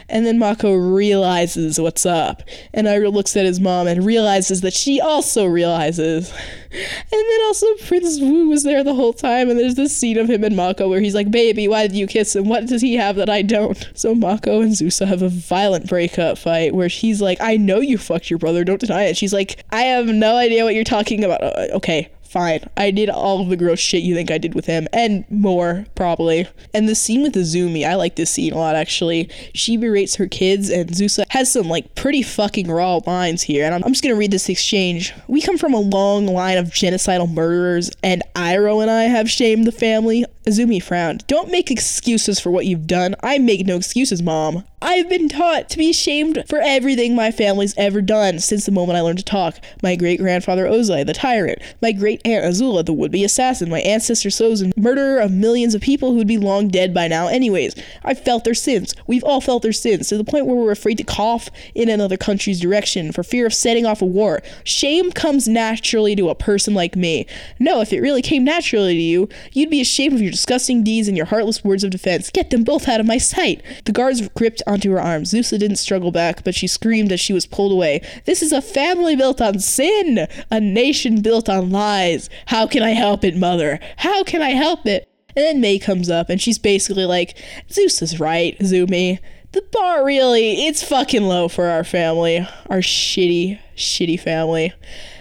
And 0.08 0.26
then 0.26 0.38
Mako 0.38 0.76
realizes 0.76 1.80
what's 1.80 2.06
up. 2.06 2.44
And 2.74 2.88
Iroh 2.88 3.12
looks 3.12 3.36
at 3.36 3.46
his 3.46 3.60
mom 3.60 3.88
and 3.88 4.06
realizes 4.06 4.62
that 4.62 4.74
she 4.74 5.02
also 5.02 5.46
realizes. 5.46 6.32
And 6.32 7.10
then 7.12 7.40
also 7.46 7.68
Prince 7.88 8.20
Wu 8.20 8.50
was 8.50 8.64
there 8.64 8.84
the 8.84 8.94
whole 8.94 9.14
time. 9.14 9.50
And 9.50 9.58
there's 9.58 9.76
this 9.76 9.96
scene 9.96 10.18
of 10.18 10.30
him 10.30 10.44
and 10.44 10.56
Mako 10.56 10.90
where 10.90 11.00
he's 11.00 11.16
like, 11.16 11.32
Baby, 11.32 11.68
why 11.68 11.88
did 11.88 11.96
you 11.96 12.06
kiss 12.06 12.36
him? 12.36 12.50
What 12.50 12.68
does 12.68 12.82
he 12.82 12.96
have 12.96 13.16
that 13.16 13.30
I 13.30 13.42
don't? 13.42 13.90
So 13.94 14.14
Mako 14.14 14.62
and 14.62 14.74
Zusa 14.74 15.08
have 15.08 15.22
a 15.22 15.30
violent 15.30 15.88
breakup 15.88 16.38
fight 16.38 16.76
where 16.76 16.88
he's 16.88 17.22
like, 17.22 17.40
I 17.42 17.58
know 17.58 17.80
you 17.80 17.98
fucked 17.98 18.30
your 18.30 18.40
brother. 18.40 18.64
Don't 18.64 18.82
deny 18.82 19.04
it. 19.04 19.18
She's 19.18 19.34
like, 19.34 19.64
I 19.72 19.82
have 19.82 20.08
no 20.08 20.36
idea 20.36 20.66
what 20.66 20.76
you're 20.76 20.84
talking 20.84 21.24
about. 21.24 21.44
Uh, 21.44 21.68
okay, 21.76 22.10
fine. 22.36 22.60
I 22.76 22.92
did 22.92 23.10
all 23.10 23.40
of 23.40 23.48
the 23.48 23.56
gross 23.56 23.80
shit 23.80 24.04
you 24.04 24.14
think 24.14 24.30
I 24.30 24.38
did 24.38 24.56
with 24.56 24.66
him, 24.66 24.90
and 24.92 25.24
more, 25.32 25.86
probably. 25.96 26.50
And 26.74 26.90
the 26.90 26.94
scene 26.94 27.24
with 27.24 27.34
Izumi, 27.34 27.88
I 27.88 27.96
like 27.96 28.18
this 28.18 28.30
scene 28.30 28.52
a 28.52 28.58
lot, 28.58 28.76
actually. 28.76 29.30
She 29.54 29.78
berates 29.78 30.16
her 30.16 30.28
kids, 30.28 30.70
and 30.70 30.90
Zusa 30.90 31.24
has 31.30 31.50
some, 31.50 31.70
like, 31.70 31.96
pretty 31.96 32.22
fucking 32.22 32.70
raw 32.70 33.00
lines 33.08 33.44
here. 33.44 33.64
And 33.64 33.74
I'm, 33.74 33.86
I'm 33.86 33.94
just 33.94 34.04
gonna 34.04 34.16
read 34.16 34.32
this 34.32 34.50
exchange. 34.50 35.14
We 35.30 35.42
come 35.42 35.58
from 35.58 35.74
a 35.74 35.80
long 35.80 36.28
line 36.28 36.58
of 36.58 36.72
genocidal 36.72 37.32
murderers, 37.34 37.90
and 38.04 38.22
Iroh 38.36 38.82
and 38.82 38.92
I 38.92 39.04
have 39.04 39.32
shamed 39.32 39.66
the 39.66 39.72
family. 39.72 40.26
Izumi 40.46 40.84
frowned. 40.84 41.26
Don't 41.28 41.52
make 41.52 41.72
excuses 41.72 42.40
for 42.40 42.52
what 42.52 42.66
you've 42.66 42.86
done. 42.86 43.16
I 43.24 43.40
make 43.40 43.66
no 43.66 43.78
excuses, 43.78 44.22
Mom. 44.22 44.64
I've 44.82 45.10
been 45.10 45.28
taught 45.28 45.70
to 45.70 45.78
be 45.80 45.90
ashamed 45.90 46.44
for 46.48 46.60
everything 46.64 47.16
my 47.16 47.32
family's 47.32 47.74
ever 47.76 48.02
done 48.02 48.38
since 48.38 48.66
the 48.66 48.72
moment 48.72 48.98
I 48.98 49.02
learned 49.02 49.18
to 49.18 49.26
talk. 49.26 49.58
My 49.82 49.96
great 49.96 50.20
grandfather 50.20 50.66
Ozai, 50.66 51.04
the 51.06 51.14
tyrant. 51.14 51.60
My 51.82 51.92
great 51.92 52.22
aunt 52.26 52.44
Azula, 52.44 52.86
the 52.86 52.94
would 52.94 53.12
be 53.12 53.24
assassin. 53.24 53.70
My 53.70 53.82
ancestor 53.82 54.30
Sozin, 54.30 54.76
murderer 54.76 55.20
of 55.20 55.32
millions 55.32 55.76
of 55.76 55.82
people 55.82 56.14
who'd 56.14 56.28
be 56.28 56.38
long 56.38 56.68
dead 56.68 56.94
by 56.94 57.08
now, 57.08 57.28
anyways. 57.28 57.76
I've 58.04 58.24
felt 58.24 58.44
their 58.44 58.54
sins. 58.54 58.96
We've 59.08 59.24
all 59.24 59.42
felt 59.42 59.64
their 59.64 59.72
sins 59.74 60.10
to 60.10 60.18
the 60.18 60.24
point 60.24 60.46
where 60.46 60.56
we're 60.56 60.72
afraid 60.72 60.98
to 60.98 61.04
cough 61.04 61.50
in 61.74 61.90
another 61.90 62.18
country's 62.18 62.60
direction 62.60 63.12
for 63.12 63.24
fear 63.24 63.46
of 63.46 63.54
setting 63.54 63.86
off 63.86 64.02
a 64.02 64.06
war. 64.06 64.42
Shame 64.64 65.12
comes 65.12 65.48
naturally 65.48 66.16
to 66.16 66.30
a 66.30 66.36
person 66.36 66.74
like 66.74 66.96
me. 66.96 67.28
No, 67.60 67.82
if 67.82 67.94
it 67.94 68.02
really 68.02 68.22
came 68.22 68.44
naturally 68.44 68.94
to 68.94 69.02
you, 69.02 69.30
you'd 69.54 69.70
be 69.70 69.82
ashamed 69.82 70.16
of 70.16 70.22
your 70.22 70.32
disgusting 70.32 70.84
deeds 70.84 71.08
and 71.08 71.16
your 71.16 71.28
heartless 71.28 71.64
words 71.64 71.84
of 71.84 71.92
defense. 71.92 72.30
Get 72.32 72.50
them 72.50 72.64
both 72.64 72.88
out 72.88 73.00
of 73.00 73.06
my 73.06 73.18
sight. 73.18 73.62
The 73.86 73.92
guards 73.92 74.28
gripped 74.30 74.64
onto 74.66 74.92
her 74.92 75.02
arms. 75.02 75.32
Zusa 75.32 75.60
didn't 75.60 75.78
struggle 75.78 76.12
back, 76.12 76.44
but 76.44 76.56
she 76.56 76.68
screamed 76.68 77.12
as 77.12 77.20
she 77.20 77.34
was 77.34 77.46
pulled 77.46 77.72
away. 77.72 78.02
This 78.26 78.42
is 78.42 78.52
a 78.52 78.62
family 78.62 79.16
built 79.16 79.42
on 79.42 79.60
sin, 79.60 80.28
a 80.50 80.60
nation 80.60 81.22
built 81.22 81.50
on 81.50 81.70
lies. 81.70 82.15
How 82.48 82.68
can 82.68 82.84
I 82.84 82.92
help 82.92 83.24
it, 83.24 83.36
mother? 83.36 83.80
How 83.98 84.24
can 84.24 84.42
I 84.42 84.52
help 84.52 84.86
it? 84.86 85.08
And 85.36 85.46
then 85.46 85.62
Mai 85.62 85.80
comes 85.80 86.10
up 86.10 86.30
and 86.30 86.42
she's 86.42 86.58
basically 86.58 87.06
like, 87.06 87.38
Zeus 87.70 88.02
is 88.02 88.20
right, 88.20 88.58
Zumi. 88.60 89.20
The 89.52 89.62
bar 89.72 90.06
really, 90.06 90.66
it's 90.66 90.84
fucking 90.84 91.24
low 91.24 91.48
for 91.48 91.68
our 91.68 91.84
family. 91.84 92.40
Our 92.70 92.80
shitty, 92.80 93.60
shitty 93.76 94.20
family 94.20 94.74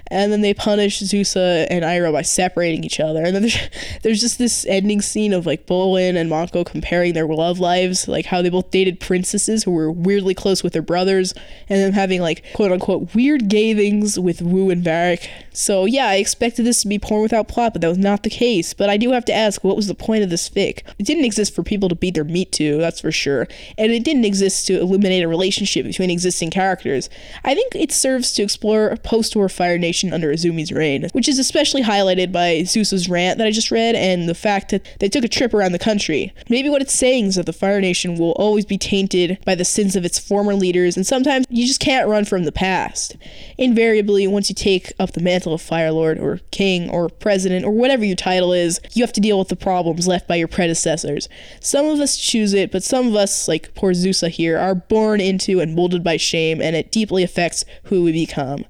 and 0.09 0.31
then 0.31 0.43
they 0.43 0.55
punish 0.55 1.01
Zusa 1.01 1.67
and 1.71 1.85
Iroh 1.85 2.13
by 2.13 2.23
separating 2.23 2.85
each 2.85 3.01
other. 3.01 3.23
And 3.23 3.35
then 3.35 3.43
there's, 3.43 3.59
there's 4.03 4.21
just 4.21 4.39
this 4.39 4.67
ending 4.67 5.01
scene 5.01 5.33
of 5.33 5.47
like 5.47 5.67
Bolin 5.67 6.17
and 6.17 6.29
Mako 6.29 6.65
comparing 6.65 7.15
their 7.15 7.27
love 7.27 7.59
lives, 7.59 8.07
like 8.07 8.27
how 8.27 8.43
they 8.43 8.51
both 8.51 8.71
dated 8.71 9.01
princesses 9.01 9.65
who 9.65 9.71
were 9.71 9.91
weirdly 9.91 10.35
close 10.35 10.63
with 10.63 10.73
their 10.73 10.83
brothers, 10.83 11.35
and 11.69 11.81
them 11.81 11.93
having 11.93 12.21
like 12.21 12.45
quote 12.55 12.73
unquote 12.73 13.15
weird 13.15 13.49
gay 13.49 13.75
things 13.75 14.19
with 14.19 14.43
Wu 14.43 14.71
and 14.71 14.85
Varrick. 14.85 15.29
So 15.53 15.85
yeah, 15.85 16.09
I 16.09 16.17
expected 16.17 16.65
this 16.65 16.83
to 16.83 16.89
be 16.89 16.99
porn 16.99 17.23
without 17.23 17.49
plot, 17.49 17.73
but 17.73 17.83
that 17.83 17.89
was 17.89 17.99
not 17.99 18.23
the 18.23 18.31
case. 18.31 18.75
But 18.75 18.91
I 18.91 18.97
do 18.97 19.13
have 19.13 19.25
to 19.27 19.35
ask, 19.35 19.65
what 19.65 19.77
was 19.77 19.87
the 19.87 19.95
point 19.95 20.23
of 20.23 20.31
this 20.31 20.49
fic? 20.49 20.83
It 20.99 21.07
didn't 21.07 21.25
exist 21.25 21.55
for 21.55 21.63
people 21.63 21.89
to 21.89 21.95
beat 21.95 22.15
their 22.15 22.25
meat 22.25 22.53
to, 22.53 22.79
that's 22.79 23.01
for 23.01 23.13
sure, 23.13 23.49
and 23.79 23.91
it 23.93 24.05
didn't 24.05 24.25
exist 24.25 24.67
to 24.67 24.81
illuminate 24.81 25.23
a 25.23 25.29
relationship 25.29 25.87
between 25.87 26.11
existing 26.11 26.51
characters. 26.51 27.09
I 27.45 27.55
think 27.55 27.75
it 27.75 27.93
serves 27.93 28.33
to 28.33 28.43
explore 28.43 28.97
post-war 28.97 29.49
Fire 29.49 29.79
Nation 29.79 29.94
under 30.03 30.33
Izumi's 30.33 30.73
reign, 30.73 31.09
which 31.13 31.29
is 31.29 31.39
especially 31.39 31.83
highlighted 31.83 32.33
by 32.33 32.63
Zusa's 32.63 33.09
rant 33.09 33.39
that 33.39 33.47
I 33.47 33.51
just 33.51 33.71
read 33.71 33.95
and 33.95 34.29
the 34.29 34.35
fact 34.35 34.71
that 34.71 34.85
they 34.99 35.09
took 35.09 35.25
a 35.25 35.29
trip 35.29 35.55
around 35.55 35.73
the 35.73 35.79
country. 35.79 36.33
Maybe 36.49 36.69
what 36.69 36.83
it's 36.83 36.95
saying 36.95 37.27
is 37.27 37.35
that 37.37 37.47
the 37.47 37.53
Fire 37.53 37.81
Nation 37.81 38.17
will 38.17 38.33
always 38.33 38.65
be 38.65 38.79
tainted 38.79 39.39
by 39.45 39.55
the 39.55 39.65
sins 39.65 39.95
of 39.95 40.05
its 40.05 40.19
former 40.19 40.55
leaders, 40.55 40.97
and 40.97 41.07
sometimes 41.07 41.47
you 41.49 41.67
just 41.67 41.81
can't 41.81 42.09
run 42.09 42.25
from 42.25 42.45
the 42.45 42.53
past. 42.53 43.17
Invariably, 43.59 44.27
once 44.27 44.49
you 44.49 44.55
take 44.55 44.93
up 44.99 45.13
the 45.13 45.21
mantle 45.21 45.55
of 45.55 45.63
Fire 45.63 45.93
Lord 45.93 46.19
or 46.19 46.41
King 46.51 46.91
or 46.91 47.09
President 47.09 47.65
or 47.65 47.71
whatever 47.71 48.05
your 48.05 48.17
title 48.17 48.53
is, 48.53 48.81
you 48.93 49.03
have 49.03 49.13
to 49.13 49.21
deal 49.21 49.39
with 49.39 49.49
the 49.49 49.57
problems 49.57 50.07
left 50.07 50.27
by 50.27 50.37
your 50.37 50.49
predecessors. 50.49 51.29
Some 51.61 51.87
of 51.87 52.01
us 52.01 52.17
choose 52.17 52.55
it, 52.55 52.73
but 52.73 52.83
some 52.83 53.09
of 53.09 53.15
us, 53.15 53.49
like 53.49 53.75
poor 53.75 53.93
Zusa 53.93 54.29
here, 54.29 54.59
are 54.59 54.75
born 54.75 55.21
into 55.21 55.61
and 55.61 55.75
molded 55.75 56.03
by 56.03 56.17
shame, 56.17 56.61
and 56.61 56.75
it 56.75 56.91
deeply 56.91 57.23
affects 57.23 57.65
who 57.85 58.03
we 58.03 58.13
become. 58.13 58.65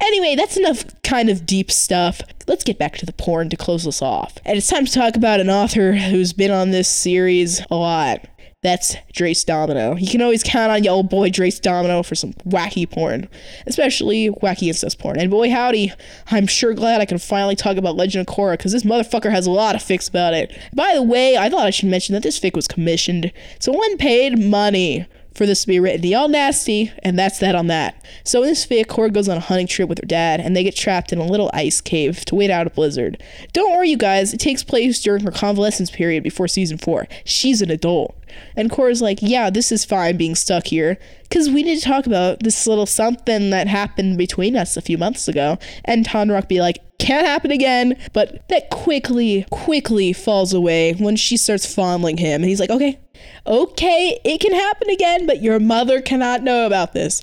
Anyway, 0.00 0.34
that's 0.34 0.56
enough 0.56 0.84
kind 1.02 1.28
of 1.28 1.46
deep 1.46 1.70
stuff. 1.70 2.20
Let's 2.46 2.64
get 2.64 2.78
back 2.78 2.96
to 2.98 3.06
the 3.06 3.12
porn 3.12 3.48
to 3.50 3.56
close 3.56 3.84
this 3.84 4.02
off. 4.02 4.38
And 4.44 4.56
it's 4.56 4.68
time 4.68 4.84
to 4.84 4.92
talk 4.92 5.16
about 5.16 5.40
an 5.40 5.50
author 5.50 5.92
who's 5.92 6.32
been 6.32 6.50
on 6.50 6.70
this 6.70 6.88
series 6.88 7.62
a 7.70 7.76
lot. 7.76 8.26
That's 8.62 8.96
Drace 9.14 9.44
Domino. 9.44 9.94
You 9.94 10.08
can 10.08 10.22
always 10.22 10.42
count 10.42 10.72
on 10.72 10.82
your 10.82 10.94
old 10.94 11.08
boy 11.08 11.30
Drace 11.30 11.60
Domino 11.60 12.02
for 12.02 12.14
some 12.14 12.32
wacky 12.48 12.90
porn, 12.90 13.28
especially 13.66 14.30
wacky 14.30 14.66
incest 14.68 14.98
porn. 14.98 15.20
And 15.20 15.30
boy, 15.30 15.50
howdy, 15.50 15.92
I'm 16.30 16.46
sure 16.46 16.74
glad 16.74 17.00
I 17.00 17.04
can 17.04 17.18
finally 17.18 17.54
talk 17.54 17.76
about 17.76 17.96
Legend 17.96 18.28
of 18.28 18.34
Korra 18.34 18.54
because 18.54 18.72
this 18.72 18.82
motherfucker 18.82 19.30
has 19.30 19.46
a 19.46 19.52
lot 19.52 19.76
of 19.76 19.82
fics 19.82 20.08
about 20.08 20.34
it. 20.34 20.58
By 20.74 20.94
the 20.94 21.02
way, 21.02 21.36
I 21.36 21.48
thought 21.48 21.66
I 21.66 21.70
should 21.70 21.88
mention 21.88 22.14
that 22.14 22.22
this 22.24 22.40
fic 22.40 22.56
was 22.56 22.66
commissioned, 22.66 23.30
so 23.60 23.70
one 23.72 23.98
paid 23.98 24.38
money 24.38 25.06
for 25.36 25.46
this 25.46 25.62
to 25.62 25.66
be 25.66 25.78
written. 25.78 26.06
Y'all 26.06 26.28
nasty, 26.28 26.92
and 27.02 27.18
that's 27.18 27.38
that 27.40 27.54
on 27.54 27.66
that. 27.66 28.04
So 28.24 28.42
in 28.42 28.48
this 28.48 28.66
fic, 28.66 28.86
Korra 28.86 29.12
goes 29.12 29.28
on 29.28 29.36
a 29.36 29.40
hunting 29.40 29.66
trip 29.66 29.88
with 29.88 29.98
her 29.98 30.06
dad, 30.06 30.40
and 30.40 30.56
they 30.56 30.64
get 30.64 30.74
trapped 30.74 31.12
in 31.12 31.18
a 31.18 31.26
little 31.26 31.50
ice 31.52 31.80
cave 31.80 32.24
to 32.24 32.34
wait 32.34 32.50
out 32.50 32.66
a 32.66 32.70
blizzard. 32.70 33.22
Don't 33.52 33.70
worry, 33.72 33.90
you 33.90 33.96
guys, 33.96 34.32
it 34.32 34.40
takes 34.40 34.64
place 34.64 35.00
during 35.02 35.22
her 35.24 35.30
convalescence 35.30 35.90
period 35.90 36.22
before 36.22 36.48
season 36.48 36.78
4. 36.78 37.06
She's 37.24 37.62
an 37.62 37.70
adult. 37.70 38.16
And 38.56 38.70
Korra's 38.70 39.00
like, 39.00 39.18
yeah, 39.22 39.50
this 39.50 39.70
is 39.70 39.84
fine 39.84 40.16
being 40.16 40.34
stuck 40.34 40.66
here, 40.66 40.98
because 41.22 41.48
we 41.48 41.62
need 41.62 41.78
to 41.78 41.84
talk 41.84 42.06
about 42.06 42.40
this 42.42 42.66
little 42.66 42.86
something 42.86 43.50
that 43.50 43.68
happened 43.68 44.18
between 44.18 44.56
us 44.56 44.76
a 44.76 44.82
few 44.82 44.98
months 44.98 45.28
ago. 45.28 45.58
And 45.84 46.06
Tonraq 46.06 46.48
be 46.48 46.60
like, 46.60 46.78
can't 46.98 47.26
happen 47.26 47.50
again, 47.50 47.96
but 48.14 48.48
that 48.48 48.70
quickly, 48.70 49.46
quickly 49.50 50.12
falls 50.12 50.54
away 50.54 50.94
when 50.94 51.14
she 51.14 51.36
starts 51.36 51.72
fondling 51.72 52.16
him. 52.16 52.42
And 52.42 52.48
he's 52.48 52.58
like, 52.58 52.70
okay, 52.70 52.98
okay, 53.46 54.20
it 54.24 54.40
can 54.40 54.52
happen 54.52 54.90
again, 54.90 55.26
but 55.26 55.42
your 55.42 55.58
mother 55.58 56.00
cannot 56.00 56.42
know 56.42 56.66
about 56.66 56.92
this. 56.92 57.22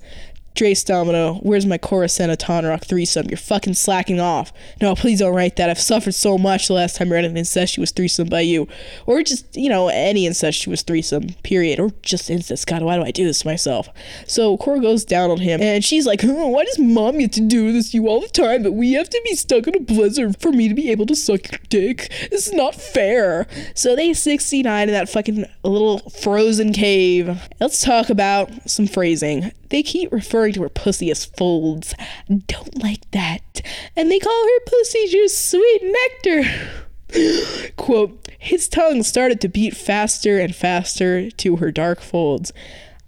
Drace 0.56 0.86
Domino, 0.86 1.36
where's 1.36 1.66
my 1.66 1.78
Korra 1.78 2.10
Senna 2.10 2.38
Tonraq 2.38 2.86
threesome? 2.86 3.28
You're 3.28 3.38
fucking 3.38 3.74
slacking 3.74 4.20
off. 4.20 4.54
No, 4.82 4.96
please 4.96 5.20
don't 5.20 5.36
write 5.36 5.56
that. 5.58 5.70
I've 5.70 5.80
suffered 5.80 6.14
so 6.14 6.38
much 6.38 6.68
the 6.68 6.74
last 6.74 6.96
time 6.96 7.10
I 7.10 7.16
read 7.16 7.26
an 7.26 7.38
incestuous 7.38 7.92
threesome 7.92 8.30
by 8.30 8.42
you. 8.42 8.68
Or 9.06 9.22
just, 9.22 9.56
you 9.56 9.70
know, 9.70 9.90
any 9.90 10.26
incestuous 10.26 10.82
threesome, 10.82 11.30
period. 11.44 11.80
Or 11.80 11.92
just 12.02 12.30
incest. 12.30 12.68
God, 12.68 12.82
why 12.82 12.96
do 12.96 13.04
I 13.04 13.12
do 13.12 13.26
this 13.26 13.40
to 13.40 13.48
myself? 13.48 13.90
So 14.28 14.58
Korra 14.58 14.82
goes 14.82 15.06
down 15.06 15.30
on 15.30 15.40
him, 15.40 15.62
and 15.62 15.84
she's 15.84 16.06
like, 16.06 16.24
oh, 16.24 16.48
why 16.48 16.64
does 16.64 16.80
mom 16.80 17.18
get 17.18 17.34
to 17.34 17.42
do 17.42 17.72
this 17.72 17.92
to 17.92 17.98
you 17.98 18.08
all 18.08 18.22
the 18.22 18.28
time, 18.30 18.64
but 18.64 18.74
we 18.74 18.94
have 18.94 19.10
to 19.10 19.22
be 19.26 19.36
stuck 19.36 19.68
in 19.68 19.76
a 19.76 19.80
blizzard 19.80 20.40
for 20.40 20.52
me 20.52 20.68
to 20.70 20.76
be 20.76 20.92
able 20.92 21.06
to 21.08 21.16
suck 21.16 21.52
your 21.52 21.60
dick? 21.70 22.10
This 22.32 22.48
is 22.48 22.54
not 22.54 22.76
fair. 22.76 23.48
So 23.76 23.96
they 23.96 24.14
69 24.14 24.90
in 24.90 24.94
that 24.94 25.10
fucking 25.10 25.46
little 25.64 26.00
frozen 26.10 26.74
cave. 26.74 27.50
Let's 27.60 27.82
talk 27.82 28.10
about 28.10 28.70
some 28.70 28.88
phrasing. 28.88 29.52
They 29.70 29.82
keep 29.82 30.12
referring 30.12 30.43
to 30.52 30.64
her 30.64 30.70
pussy 30.70 31.10
as 31.10 31.26
folds. 31.26 31.96
Don't 32.28 32.82
like 32.82 33.10
that. 33.12 33.62
And 33.96 34.12
they 34.12 34.20
call 34.20 34.44
her 34.44 34.66
pussy 34.66 35.08
just 35.08 35.50
sweet 35.50 35.82
nectar. 35.84 36.44
Quote, 37.78 38.28
his 38.40 38.68
tongue 38.68 39.04
started 39.04 39.40
to 39.42 39.48
beat 39.48 39.76
faster 39.76 40.40
and 40.40 40.56
faster 40.56 41.32
to 41.32 41.56
her 41.58 41.72
dark 41.72 42.02
folds. 42.02 42.52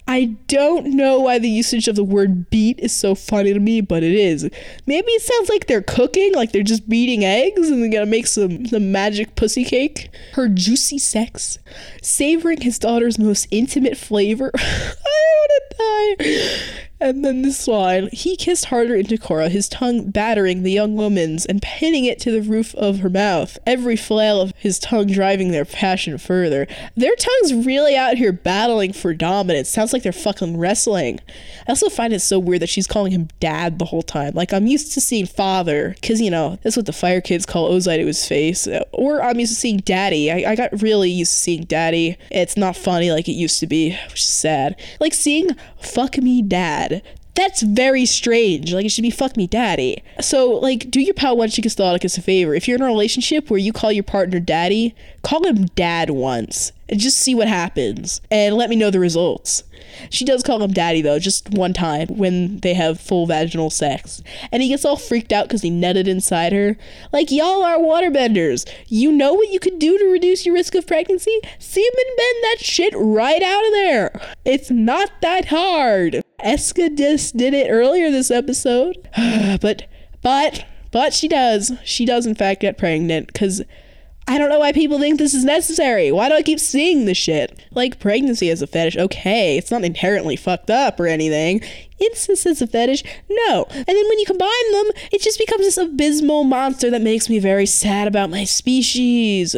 I 0.08 0.36
don't 0.48 0.96
know 0.96 1.20
why 1.20 1.40
the 1.40 1.50
usage 1.50 1.88
of 1.88 1.96
the 1.96 2.04
word 2.04 2.50
beat 2.52 2.80
is 2.80 2.96
so 2.96 3.16
funny 3.16 3.54
to 3.54 3.60
me, 3.60 3.82
but 3.82 4.04
it 4.04 4.14
is. 4.14 4.44
Maybe 4.86 5.12
it 5.12 5.22
sounds 5.24 5.50
like 5.50 5.66
they're 5.66 5.82
cooking, 5.82 6.34
like 6.36 6.52
they're 6.52 6.62
just 6.62 6.88
beating 6.88 7.26
eggs 7.26 7.70
and 7.70 7.82
they're 7.82 7.92
gonna 7.92 8.06
make 8.06 8.28
some, 8.28 8.68
some 8.68 8.92
magic 8.92 9.36
pussy 9.36 9.64
cake. 9.64 10.10
Her 10.34 10.48
juicy 10.48 11.00
sex, 11.00 11.58
savoring 12.04 12.62
his 12.62 12.78
daughter's 12.78 13.18
most 13.18 13.48
intimate 13.50 13.98
flavor. 13.98 14.52
I 14.56 14.96
wanna 15.80 16.18
die. 16.18 16.60
And 17.06 17.24
then 17.24 17.44
this 17.44 17.68
line 17.68 18.10
He 18.12 18.36
kissed 18.36 18.66
harder 18.66 18.96
into 18.96 19.18
Korra, 19.18 19.50
his 19.50 19.70
tongue 19.70 20.10
battering 20.10 20.64
the 20.64 20.72
young 20.72 20.96
woman's 20.96 21.46
and 21.46 21.62
pinning 21.62 22.06
it 22.06 22.20
to 22.22 22.32
the 22.32 22.42
roof 22.42 22.74
of 22.74 23.00
her 23.02 23.12
mouth, 23.12 23.60
every 23.68 23.96
flail 23.96 24.42
of 24.42 24.54
his 24.58 24.80
tongue 24.80 25.06
driving 25.06 25.52
their 25.52 25.66
passion 25.66 26.18
further. 26.18 26.66
Their 26.98 27.16
tongues 27.16 27.64
really 27.64 27.96
out 27.96 28.18
here 28.18 28.32
battling 28.32 28.92
for 28.92 29.14
dominance. 29.14 29.70
Sounds 29.70 29.94
like 29.94 30.02
they're 30.02 30.12
fucking 30.12 30.58
wrestling. 30.58 31.20
I 31.68 31.72
also 31.72 31.90
find 31.90 32.12
it 32.12 32.22
so 32.22 32.40
weird 32.40 32.64
that 32.64 32.70
she's 32.70 32.88
calling 32.88 33.12
him 33.12 33.30
dad 33.40 33.78
the 33.78 33.86
whole 33.86 34.02
time. 34.02 34.34
Like, 34.34 34.52
I'm 34.52 34.66
used 34.66 34.92
to 34.94 35.02
seeing 35.02 35.28
father, 35.28 35.96
because, 36.02 36.20
you 36.20 36.32
know, 36.32 36.58
that's 36.64 36.76
what 36.76 36.88
the 36.88 36.94
fire 36.94 37.22
kids 37.22 37.46
call 37.46 37.70
Ozai 37.70 37.98
to 37.98 38.08
his 38.08 38.28
face. 38.28 38.68
Or 38.92 39.22
I'm 39.22 39.40
used 39.40 39.54
to 39.54 39.60
seeing 39.60 39.78
daddy. 39.78 40.32
I, 40.32 40.52
I 40.52 40.56
got 40.56 40.82
really 40.82 41.12
used 41.12 41.34
to 41.34 41.38
seeing 41.38 41.66
daddy. 41.66 42.18
It's 42.32 42.58
not 42.58 42.76
funny 42.76 43.12
like 43.12 43.28
it 43.28 43.34
used 43.34 43.60
to 43.60 43.68
be, 43.68 43.92
which 44.10 44.22
is 44.22 44.28
sad. 44.28 44.80
Like, 45.00 45.14
seeing 45.14 45.52
fuck 45.80 46.18
me 46.18 46.42
dad 46.42 46.95
that's 47.36 47.62
very 47.62 48.06
strange. 48.06 48.74
Like 48.74 48.86
it 48.86 48.90
should 48.90 49.02
be 49.02 49.12
fuck 49.12 49.38
me 49.38 49.46
daddy. 49.46 50.04
So 50.22 50.52
like 50.52 50.90
do 50.90 51.02
your 51.02 51.14
pal 51.14 51.38
once 51.38 51.58
you 51.58 51.62
us 52.06 52.18
a 52.18 52.22
favor. 52.22 52.56
If 52.56 52.68
you're 52.68 52.78
in 52.78 52.82
a 52.84 52.88
relationship 52.88 53.50
where 53.50 53.60
you 53.60 53.74
call 53.74 53.92
your 53.92 54.04
partner 54.04 54.40
daddy, 54.40 54.96
call 55.22 55.46
him 55.46 55.66
dad 55.76 56.10
once 56.10 56.72
and 56.90 57.00
just 57.00 57.18
see 57.18 57.36
what 57.36 57.48
happens 57.48 58.22
and 58.32 58.56
let 58.56 58.70
me 58.70 58.76
know 58.76 58.90
the 58.90 59.00
results. 59.00 59.64
She 60.10 60.26
does 60.26 60.44
call 60.44 60.62
him 60.62 60.72
daddy 60.72 61.02
though, 61.02 61.20
just 61.20 61.50
one 61.52 61.74
time 61.74 62.08
when 62.10 62.60
they 62.60 62.74
have 62.74 63.00
full 63.00 63.26
vaginal 63.26 63.70
sex. 63.70 64.22
And 64.52 64.62
he 64.62 64.70
gets 64.70 64.86
all 64.86 64.98
freaked 64.98 65.32
out 65.32 65.48
because 65.48 65.62
he 65.62 65.72
nutted 65.72 66.08
inside 66.08 66.54
her. 66.54 66.78
Like, 67.12 67.32
y'all 67.32 67.64
are 67.64 67.78
waterbenders. 67.78 68.70
You 68.88 69.12
know 69.12 69.34
what 69.34 69.50
you 69.50 69.60
could 69.60 69.80
do 69.80 69.98
to 69.98 70.06
reduce 70.06 70.46
your 70.46 70.56
risk 70.56 70.76
of 70.76 70.88
pregnancy? 70.88 71.40
Semen 71.60 71.92
bend 72.18 72.44
that 72.44 72.58
shit 72.60 72.94
right 72.96 73.42
out 73.42 73.66
of 73.66 73.72
there. 73.72 74.22
It's 74.44 74.70
not 74.72 75.12
that 75.22 75.46
hard. 75.46 76.24
Eska 76.44 76.96
just 76.98 77.38
did 77.38 77.54
it 77.54 77.70
earlier 77.70 78.12
this 78.12 78.32
episode. 78.32 79.08
but, 79.62 79.88
but, 80.22 80.66
but 80.92 81.14
she 81.14 81.28
does. 81.28 81.72
She 81.84 82.06
does, 82.06 82.26
in 82.26 82.36
fact, 82.36 82.62
get 82.62 82.78
pregnant 82.78 83.28
because 83.28 83.62
I 84.28 84.40
don't 84.40 84.50
know 84.50 84.60
why 84.60 84.72
people 84.72 85.00
think 85.00 85.20
this 85.20 85.36
is 85.36 85.46
necessary. 85.46 86.12
Why 86.12 86.30
do 86.30 86.36
I 86.36 86.42
keep 86.42 86.60
seeing 86.60 87.06
this 87.06 87.18
shit? 87.18 87.60
Like, 87.72 88.00
pregnancy 88.00 88.50
as 88.50 88.62
a 88.62 88.68
fetish, 88.68 88.98
okay, 88.98 89.56
it's 89.56 89.70
not 89.70 89.84
inherently 89.84 90.36
fucked 90.36 90.72
up 90.72 91.00
or 91.00 91.06
anything. 91.06 91.62
Incest 92.00 92.48
as 92.48 92.62
a 92.62 92.68
fetish, 92.68 93.04
no. 93.30 93.68
And 93.70 93.86
then 93.86 94.08
when 94.10 94.20
you 94.20 94.26
combine 94.26 94.72
them, 94.72 94.88
it 95.12 95.22
just 95.22 95.38
becomes 95.38 95.62
this 95.62 95.78
abysmal 95.78 96.44
monster 96.44 96.90
that 96.90 97.04
makes 97.04 97.30
me 97.30 97.38
very 97.38 97.68
sad 97.68 98.08
about 98.08 98.32
my 98.32 98.46
species. 98.46 99.56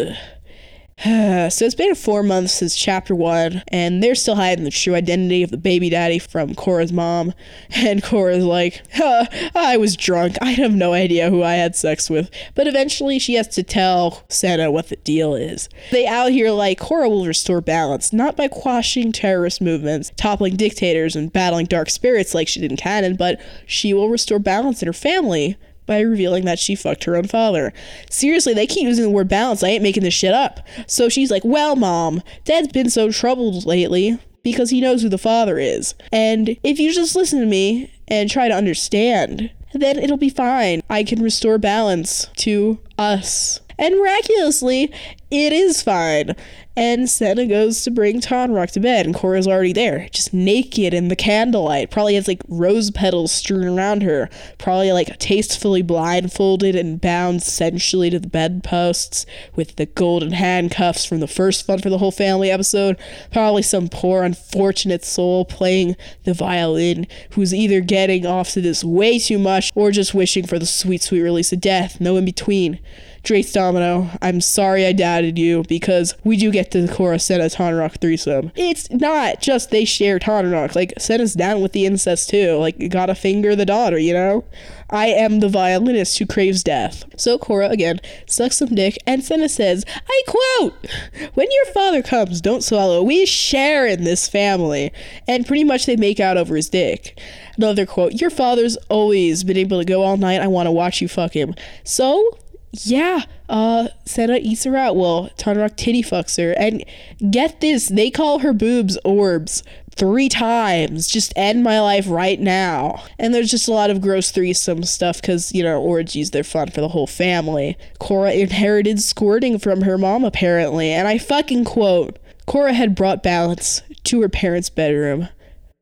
so 1.03 1.63
it's 1.63 1.75
been 1.75 1.93
four 1.93 2.23
months 2.23 2.53
since 2.53 2.75
chapter 2.75 3.13
one, 3.13 3.61
and 3.67 4.01
they're 4.01 4.15
still 4.15 4.33
hiding 4.33 4.63
the 4.63 4.71
true 4.71 4.95
identity 4.95 5.43
of 5.43 5.51
the 5.51 5.57
baby 5.57 5.91
daddy 5.91 6.17
from 6.17 6.55
Korra's 6.55 6.91
mom. 6.91 7.33
And 7.75 8.01
Korra's 8.01 8.43
like, 8.43 8.81
huh, 8.93 9.25
I 9.53 9.77
was 9.77 9.95
drunk. 9.95 10.37
I 10.41 10.51
have 10.51 10.73
no 10.73 10.93
idea 10.93 11.29
who 11.29 11.43
I 11.43 11.53
had 11.53 11.75
sex 11.75 12.09
with. 12.09 12.31
But 12.55 12.65
eventually 12.65 13.19
she 13.19 13.35
has 13.35 13.47
to 13.49 13.61
tell 13.61 14.23
Senna 14.29 14.71
what 14.71 14.89
the 14.89 14.95
deal 14.95 15.35
is. 15.35 15.69
They 15.91 16.07
out 16.07 16.31
here 16.31 16.49
like 16.49 16.79
Korra 16.79 17.07
will 17.07 17.25
restore 17.25 17.61
balance, 17.61 18.11
not 18.11 18.35
by 18.35 18.47
quashing 18.47 19.11
terrorist 19.11 19.61
movements, 19.61 20.11
toppling 20.15 20.55
dictators, 20.55 21.15
and 21.15 21.31
battling 21.31 21.67
dark 21.67 21.89
spirits 21.89 22.33
like 22.33 22.47
she 22.47 22.59
did 22.59 22.71
in 22.71 22.77
canon, 22.77 23.15
but 23.15 23.39
she 23.67 23.93
will 23.93 24.09
restore 24.09 24.39
balance 24.39 24.81
in 24.81 24.87
her 24.87 24.93
family 24.93 25.57
by 25.87 26.01
revealing 26.01 26.45
that 26.45 26.59
she 26.59 26.75
fucked 26.75 27.05
her 27.05 27.15
own 27.15 27.25
father. 27.27 27.73
Seriously, 28.09 28.53
they 28.53 28.67
keep 28.67 28.83
using 28.83 29.05
the 29.05 29.09
word 29.09 29.27
balance. 29.27 29.63
I 29.63 29.69
ain't 29.69 29.83
making 29.83 30.03
this 30.03 30.13
shit 30.13 30.33
up. 30.33 30.59
So 30.85 31.09
she's 31.09 31.31
like, 31.31 31.43
Well, 31.43 31.75
mom, 31.75 32.21
dad's 32.45 32.67
been 32.67 32.89
so 32.89 33.11
troubled 33.11 33.65
lately 33.65 34.19
because 34.43 34.69
he 34.69 34.81
knows 34.81 35.01
who 35.01 35.09
the 35.09 35.17
father 35.17 35.57
is. 35.57 35.95
And 36.11 36.57
if 36.63 36.79
you 36.79 36.93
just 36.93 37.15
listen 37.15 37.39
to 37.39 37.45
me 37.45 37.91
and 38.07 38.29
try 38.29 38.47
to 38.47 38.53
understand, 38.53 39.51
then 39.73 39.97
it'll 39.97 40.17
be 40.17 40.29
fine. 40.29 40.81
I 40.89 41.03
can 41.03 41.21
restore 41.21 41.57
balance 41.57 42.27
to 42.37 42.79
us. 42.97 43.59
And 43.79 43.95
miraculously, 43.97 44.91
it 45.29 45.53
is 45.53 45.81
fine. 45.81 46.35
And 46.77 47.09
Senna 47.09 47.47
goes 47.47 47.81
to 47.83 47.91
bring 47.91 48.21
Tonraq 48.21 48.71
to 48.73 48.79
bed, 48.79 49.07
and 49.07 49.15
Korra's 49.15 49.47
already 49.47 49.73
there, 49.73 50.07
just 50.11 50.31
naked 50.31 50.93
in 50.93 51.07
the 51.07 51.15
candlelight. 51.15 51.89
Probably 51.89 52.13
has 52.13 52.27
like 52.27 52.43
rose 52.47 52.91
petals 52.91 53.31
strewn 53.31 53.65
around 53.65 54.03
her. 54.03 54.29
Probably 54.59 54.91
like 54.91 55.17
tastefully 55.17 55.81
blindfolded 55.81 56.75
and 56.75 57.01
bound 57.01 57.41
sensually 57.41 58.11
to 58.11 58.19
the 58.19 58.27
bedposts 58.27 59.25
with 59.55 59.75
the 59.77 59.87
golden 59.87 60.33
handcuffs 60.33 61.03
from 61.03 61.19
the 61.19 61.27
first 61.27 61.65
Fun 61.65 61.79
for 61.79 61.89
the 61.89 61.97
Whole 61.97 62.11
Family 62.11 62.51
episode. 62.51 62.95
Probably 63.31 63.63
some 63.63 63.89
poor 63.89 64.21
unfortunate 64.21 65.03
soul 65.03 65.45
playing 65.45 65.95
the 66.25 66.35
violin 66.35 67.07
who's 67.31 67.55
either 67.55 67.81
getting 67.81 68.27
off 68.27 68.51
to 68.51 68.61
this 68.61 68.83
way 68.83 69.17
too 69.17 69.39
much 69.39 69.71
or 69.73 69.89
just 69.89 70.13
wishing 70.13 70.45
for 70.45 70.59
the 70.59 70.67
sweet, 70.67 71.01
sweet 71.01 71.21
release 71.21 71.51
of 71.51 71.59
death. 71.59 71.99
No 71.99 72.17
in 72.17 72.25
between. 72.25 72.79
Drace 73.23 73.51
Domino, 73.51 74.09
I'm 74.21 74.39
sorry 74.39 74.85
I 74.85 74.93
doubted 75.17 75.39
you 75.39 75.63
because 75.67 76.13
we 76.23 76.37
do 76.37 76.51
get 76.51 76.69
to 76.71 76.81
the 76.81 76.93
Korra 76.93 77.19
Senna 77.19 77.45
Tonraq 77.45 77.99
threesome. 77.99 78.51
It's 78.55 78.89
not 78.91 79.41
just 79.41 79.71
they 79.71 79.83
share 79.83 80.19
Tonraq. 80.19 80.75
Like, 80.75 80.93
Senna's 80.99 81.33
down 81.33 81.61
with 81.61 81.71
the 81.71 81.85
incest 81.85 82.29
too. 82.29 82.57
Like, 82.57 82.89
gotta 82.89 83.15
finger 83.15 83.55
the 83.55 83.65
daughter, 83.65 83.97
you 83.97 84.13
know? 84.13 84.45
I 84.89 85.07
am 85.07 85.39
the 85.39 85.49
violinist 85.49 86.17
who 86.19 86.25
craves 86.25 86.63
death. 86.63 87.03
So 87.17 87.37
Korra, 87.37 87.69
again, 87.69 87.99
sucks 88.25 88.57
some 88.57 88.69
dick, 88.69 88.97
and 89.05 89.23
Senna 89.23 89.49
says, 89.49 89.83
I 90.07 90.21
quote, 90.27 90.87
When 91.33 91.47
your 91.51 91.65
father 91.73 92.01
comes, 92.01 92.39
don't 92.39 92.63
swallow. 92.63 93.03
We 93.03 93.25
share 93.25 93.85
in 93.85 94.03
this 94.03 94.27
family. 94.27 94.93
And 95.27 95.47
pretty 95.47 95.63
much 95.63 95.85
they 95.85 95.97
make 95.97 96.19
out 96.19 96.37
over 96.37 96.55
his 96.55 96.69
dick. 96.69 97.19
Another 97.57 97.85
quote, 97.85 98.21
Your 98.21 98.29
father's 98.29 98.77
always 98.89 99.43
been 99.43 99.57
able 99.57 99.79
to 99.79 99.85
go 99.85 100.03
all 100.03 100.15
night. 100.15 100.41
I 100.41 100.47
want 100.47 100.67
to 100.67 100.71
watch 100.71 101.01
you 101.01 101.07
fuck 101.07 101.33
him. 101.33 101.55
So 101.83 102.37
yeah, 102.71 103.23
uh, 103.49 103.87
Senna 104.05 104.37
eats 104.41 104.63
her 104.65 104.75
out. 104.75 104.95
Well, 104.95 105.29
Tonraq 105.37 105.75
titty 105.77 106.03
fucks 106.03 106.37
her. 106.37 106.53
And 106.57 106.83
get 107.31 107.61
this, 107.61 107.87
they 107.87 108.11
call 108.11 108.39
her 108.39 108.53
boobs 108.53 108.97
orbs 109.03 109.63
three 109.95 110.29
times. 110.29 111.07
Just 111.07 111.33
end 111.35 111.63
my 111.63 111.79
life 111.79 112.05
right 112.07 112.39
now. 112.39 113.03
And 113.17 113.33
there's 113.33 113.51
just 113.51 113.67
a 113.67 113.73
lot 113.73 113.89
of 113.89 114.01
gross 114.01 114.31
threesome 114.31 114.83
stuff 114.83 115.21
because, 115.21 115.53
you 115.53 115.63
know, 115.63 115.81
orgies, 115.81 116.31
they're 116.31 116.43
fun 116.43 116.69
for 116.69 116.81
the 116.81 116.89
whole 116.89 117.07
family. 117.07 117.77
Korra 117.99 118.37
inherited 118.37 119.01
squirting 119.01 119.57
from 119.57 119.81
her 119.81 119.97
mom, 119.97 120.23
apparently. 120.23 120.91
And 120.91 121.07
I 121.07 121.17
fucking 121.17 121.65
quote 121.65 122.19
Korra 122.47 122.73
had 122.73 122.95
brought 122.95 123.23
balance 123.23 123.81
to 124.05 124.21
her 124.21 124.29
parents' 124.29 124.69
bedroom. 124.69 125.29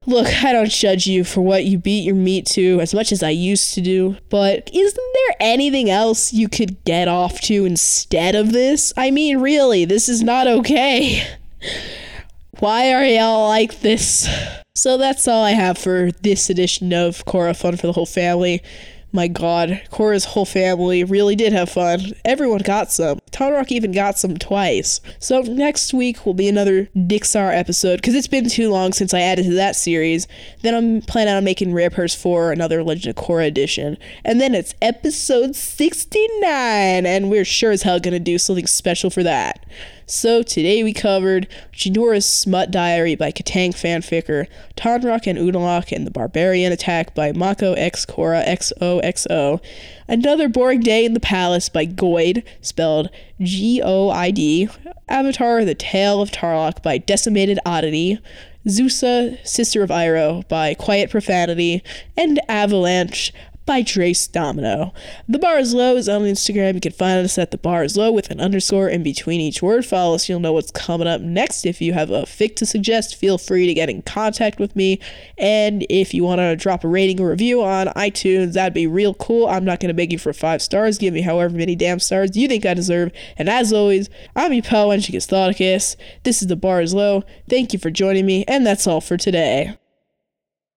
Look, 0.08 0.28
I 0.44 0.54
don't 0.54 0.70
judge 0.70 1.08
you 1.08 1.24
for 1.24 1.42
what 1.42 1.66
you 1.66 1.80
beat 1.80 2.04
your 2.04 2.16
meat 2.16 2.46
to 2.48 2.80
as 2.80 2.94
much 2.94 3.12
as 3.12 3.24
I 3.24 3.32
used 3.32 3.74
to 3.74 3.82
do, 3.82 4.18
but 4.30 4.70
isn't 4.72 5.14
there 5.14 5.36
anything 5.40 5.90
else 5.90 6.32
you 6.32 6.48
could 6.48 6.84
get 6.84 7.08
off 7.08 7.42
to 7.42 7.66
instead 7.66 8.36
of 8.36 8.52
this? 8.52 8.94
I 8.96 9.10
mean, 9.10 9.40
really, 9.40 9.84
this 9.84 10.08
is 10.08 10.22
not 10.22 10.48
okay. 10.48 11.26
Why 12.60 12.94
are 12.94 13.04
y'all 13.04 13.48
like 13.48 13.82
this? 13.82 14.30
So 14.76 14.98
that's 14.98 15.28
all 15.28 15.44
I 15.44 15.52
have 15.52 15.78
for 15.78 16.12
this 16.22 16.50
edition 16.50 16.94
of 16.94 17.26
Korra 17.26 17.56
Fun 17.56 17.76
for 17.76 17.88
the 17.88 17.94
Whole 17.94 18.06
Family 18.06 18.62
my 19.16 19.28
god, 19.28 19.82
Korra's 19.92 20.26
whole 20.26 20.46
family 20.46 21.04
really 21.04 21.36
did 21.36 21.54
have 21.54 21.70
fun. 21.70 22.12
Everyone 22.26 22.62
got 22.62 22.92
some. 22.92 23.20
Tonraq 23.32 23.72
even 23.72 23.92
got 23.92 24.20
some 24.20 24.38
twice. 24.38 25.00
So 25.20 25.42
next 25.42 25.94
week 25.94 26.26
will 26.26 26.34
be 26.34 26.48
another 26.48 26.88
Dixar 26.96 27.58
episode 27.58 27.98
because 27.98 28.14
it's 28.14 28.28
been 28.28 28.50
too 28.50 28.70
long 28.70 28.94
since 28.94 29.14
I 29.14 29.22
added 29.22 29.46
to 29.46 29.54
that 29.54 29.76
series. 29.76 30.28
Then 30.62 30.76
I'm 30.76 31.02
planning 31.02 31.34
on 31.34 31.44
making 31.44 31.74
Rare 31.74 31.90
Purse 31.90 32.14
4 32.14 32.52
another 32.52 32.84
Legend 32.84 33.18
of 33.18 33.24
Korra 33.24 33.48
edition. 33.48 33.98
And 34.24 34.40
then 34.40 34.54
it's 34.54 34.76
episode 34.82 35.56
69, 35.56 37.06
and 37.06 37.30
we're 37.30 37.46
sure 37.46 37.72
as 37.72 37.84
hell 37.84 38.00
gonna 38.00 38.20
do 38.20 38.38
something 38.38 38.68
special 38.68 39.10
for 39.10 39.24
that. 39.24 39.66
So 40.08 40.44
today 40.44 40.84
we 40.84 40.94
covered 40.94 41.48
Jinora's 41.74 42.28
Smut 42.28 42.70
Diary 42.70 43.16
by 43.16 43.32
Katang 43.32 43.72
Fanficker, 43.72 44.46
Tonraq 44.78 45.26
and 45.26 45.40
Unalaq 45.40 45.92
and 45.92 46.06
the 46.06 46.12
Barbarian 46.12 46.72
Attack 46.72 47.16
by 47.16 47.32
Mako 47.32 47.74
X 47.74 48.06
Korra 48.06 48.46
XOXO, 48.46 49.60
Another 50.08 50.48
Boring 50.48 50.82
Day 50.82 51.06
in 51.06 51.16
the 51.16 51.20
Palace 51.20 51.70
by 51.70 51.88
Goid, 51.88 52.44
spelled 52.62 53.10
G 53.42 53.82
O 53.84 54.12
I 54.12 54.30
D, 54.30 54.70
Avatar 55.10 55.66
The 55.66 55.74
Tale 55.74 56.22
of 56.22 56.30
Tarlok 56.30 56.84
by 56.84 57.00
Decimated 57.00 57.58
Oddity, 57.66 58.20
Zusa, 58.68 59.44
Sister 59.46 59.82
of 59.82 59.90
Iroh 59.90 60.48
by 60.48 60.76
Quiet 60.76 61.10
Profanity, 61.10 61.82
and 62.16 62.40
Avalanche 62.48 63.34
by 63.66 63.82
Drace 63.82 64.32
Domino. 64.32 64.94
The 65.28 65.40
Bar 65.40 65.60
is 65.60 65.74
Low 65.74 65.96
is 65.96 66.08
on 66.08 66.22
Instagram. 66.22 66.76
You 66.76 66.82
can 66.82 66.92
find 66.92 67.26
us 67.26 67.38
at 67.38 67.52
The 67.52 67.58
Bar 67.58 67.84
is 67.84 67.98
Low 67.98 68.12
with 68.12 68.30
an 68.30 68.40
underscore 68.40 68.88
in 68.90 69.04
between 69.04 69.42
each 69.42 69.62
word. 69.62 69.86
Follow 69.86 70.16
us, 70.16 70.30
you'll 70.30 70.40
know 70.40 70.54
what's 70.54 70.72
coming 70.72 71.08
up 71.08 71.22
next. 71.22 71.66
If 71.66 71.82
you 71.82 71.94
have 71.94 72.12
a 72.12 72.24
fic 72.24 72.56
to 72.58 72.66
suggest, 72.66 73.16
feel 73.16 73.38
free 73.38 73.66
to 73.68 73.74
get 73.74 73.90
in 73.90 74.04
contact 74.04 74.60
with 74.60 74.76
me. 74.76 75.00
And 75.38 75.86
if 75.90 76.14
you 76.14 76.24
want 76.24 76.40
to 76.40 76.56
drop 76.56 76.84
a 76.84 76.88
rating 76.88 77.20
or 77.20 77.30
review 77.30 77.64
on 77.64 77.88
iTunes, 77.88 78.54
that'd 78.54 78.74
be 78.74 78.88
real 78.88 79.14
cool. 79.16 79.48
I'm 79.48 79.66
not 79.66 79.80
going 79.80 79.90
to 79.90 79.96
beg 79.96 80.12
you 80.12 80.20
for 80.20 80.34
five 80.34 80.62
stars. 80.62 80.98
Give 80.98 81.14
me 81.14 81.22
however 81.22 81.56
many 81.56 81.76
damn 81.76 82.00
stars 82.00 82.38
you 82.38 82.48
think 82.48 82.66
I 82.66 82.74
deserve. 82.74 83.12
And 83.38 83.50
as 83.50 83.74
always, 83.74 84.10
I'm 84.36 84.54
your 84.54 84.64
pal, 84.64 84.90
Wenchicus 84.90 85.28
Thoticus. 85.28 85.96
This 86.24 86.42
is 86.42 86.48
The 86.48 86.56
Bar 86.56 86.82
is 86.82 86.94
Low. 86.94 87.24
Thank 87.50 87.74
you 87.74 87.80
for 87.80 87.90
joining 87.90 88.26
me, 88.26 88.46
and 88.48 88.66
that's 88.66 88.88
all 88.88 89.02
for 89.02 89.18
today. 89.18 89.76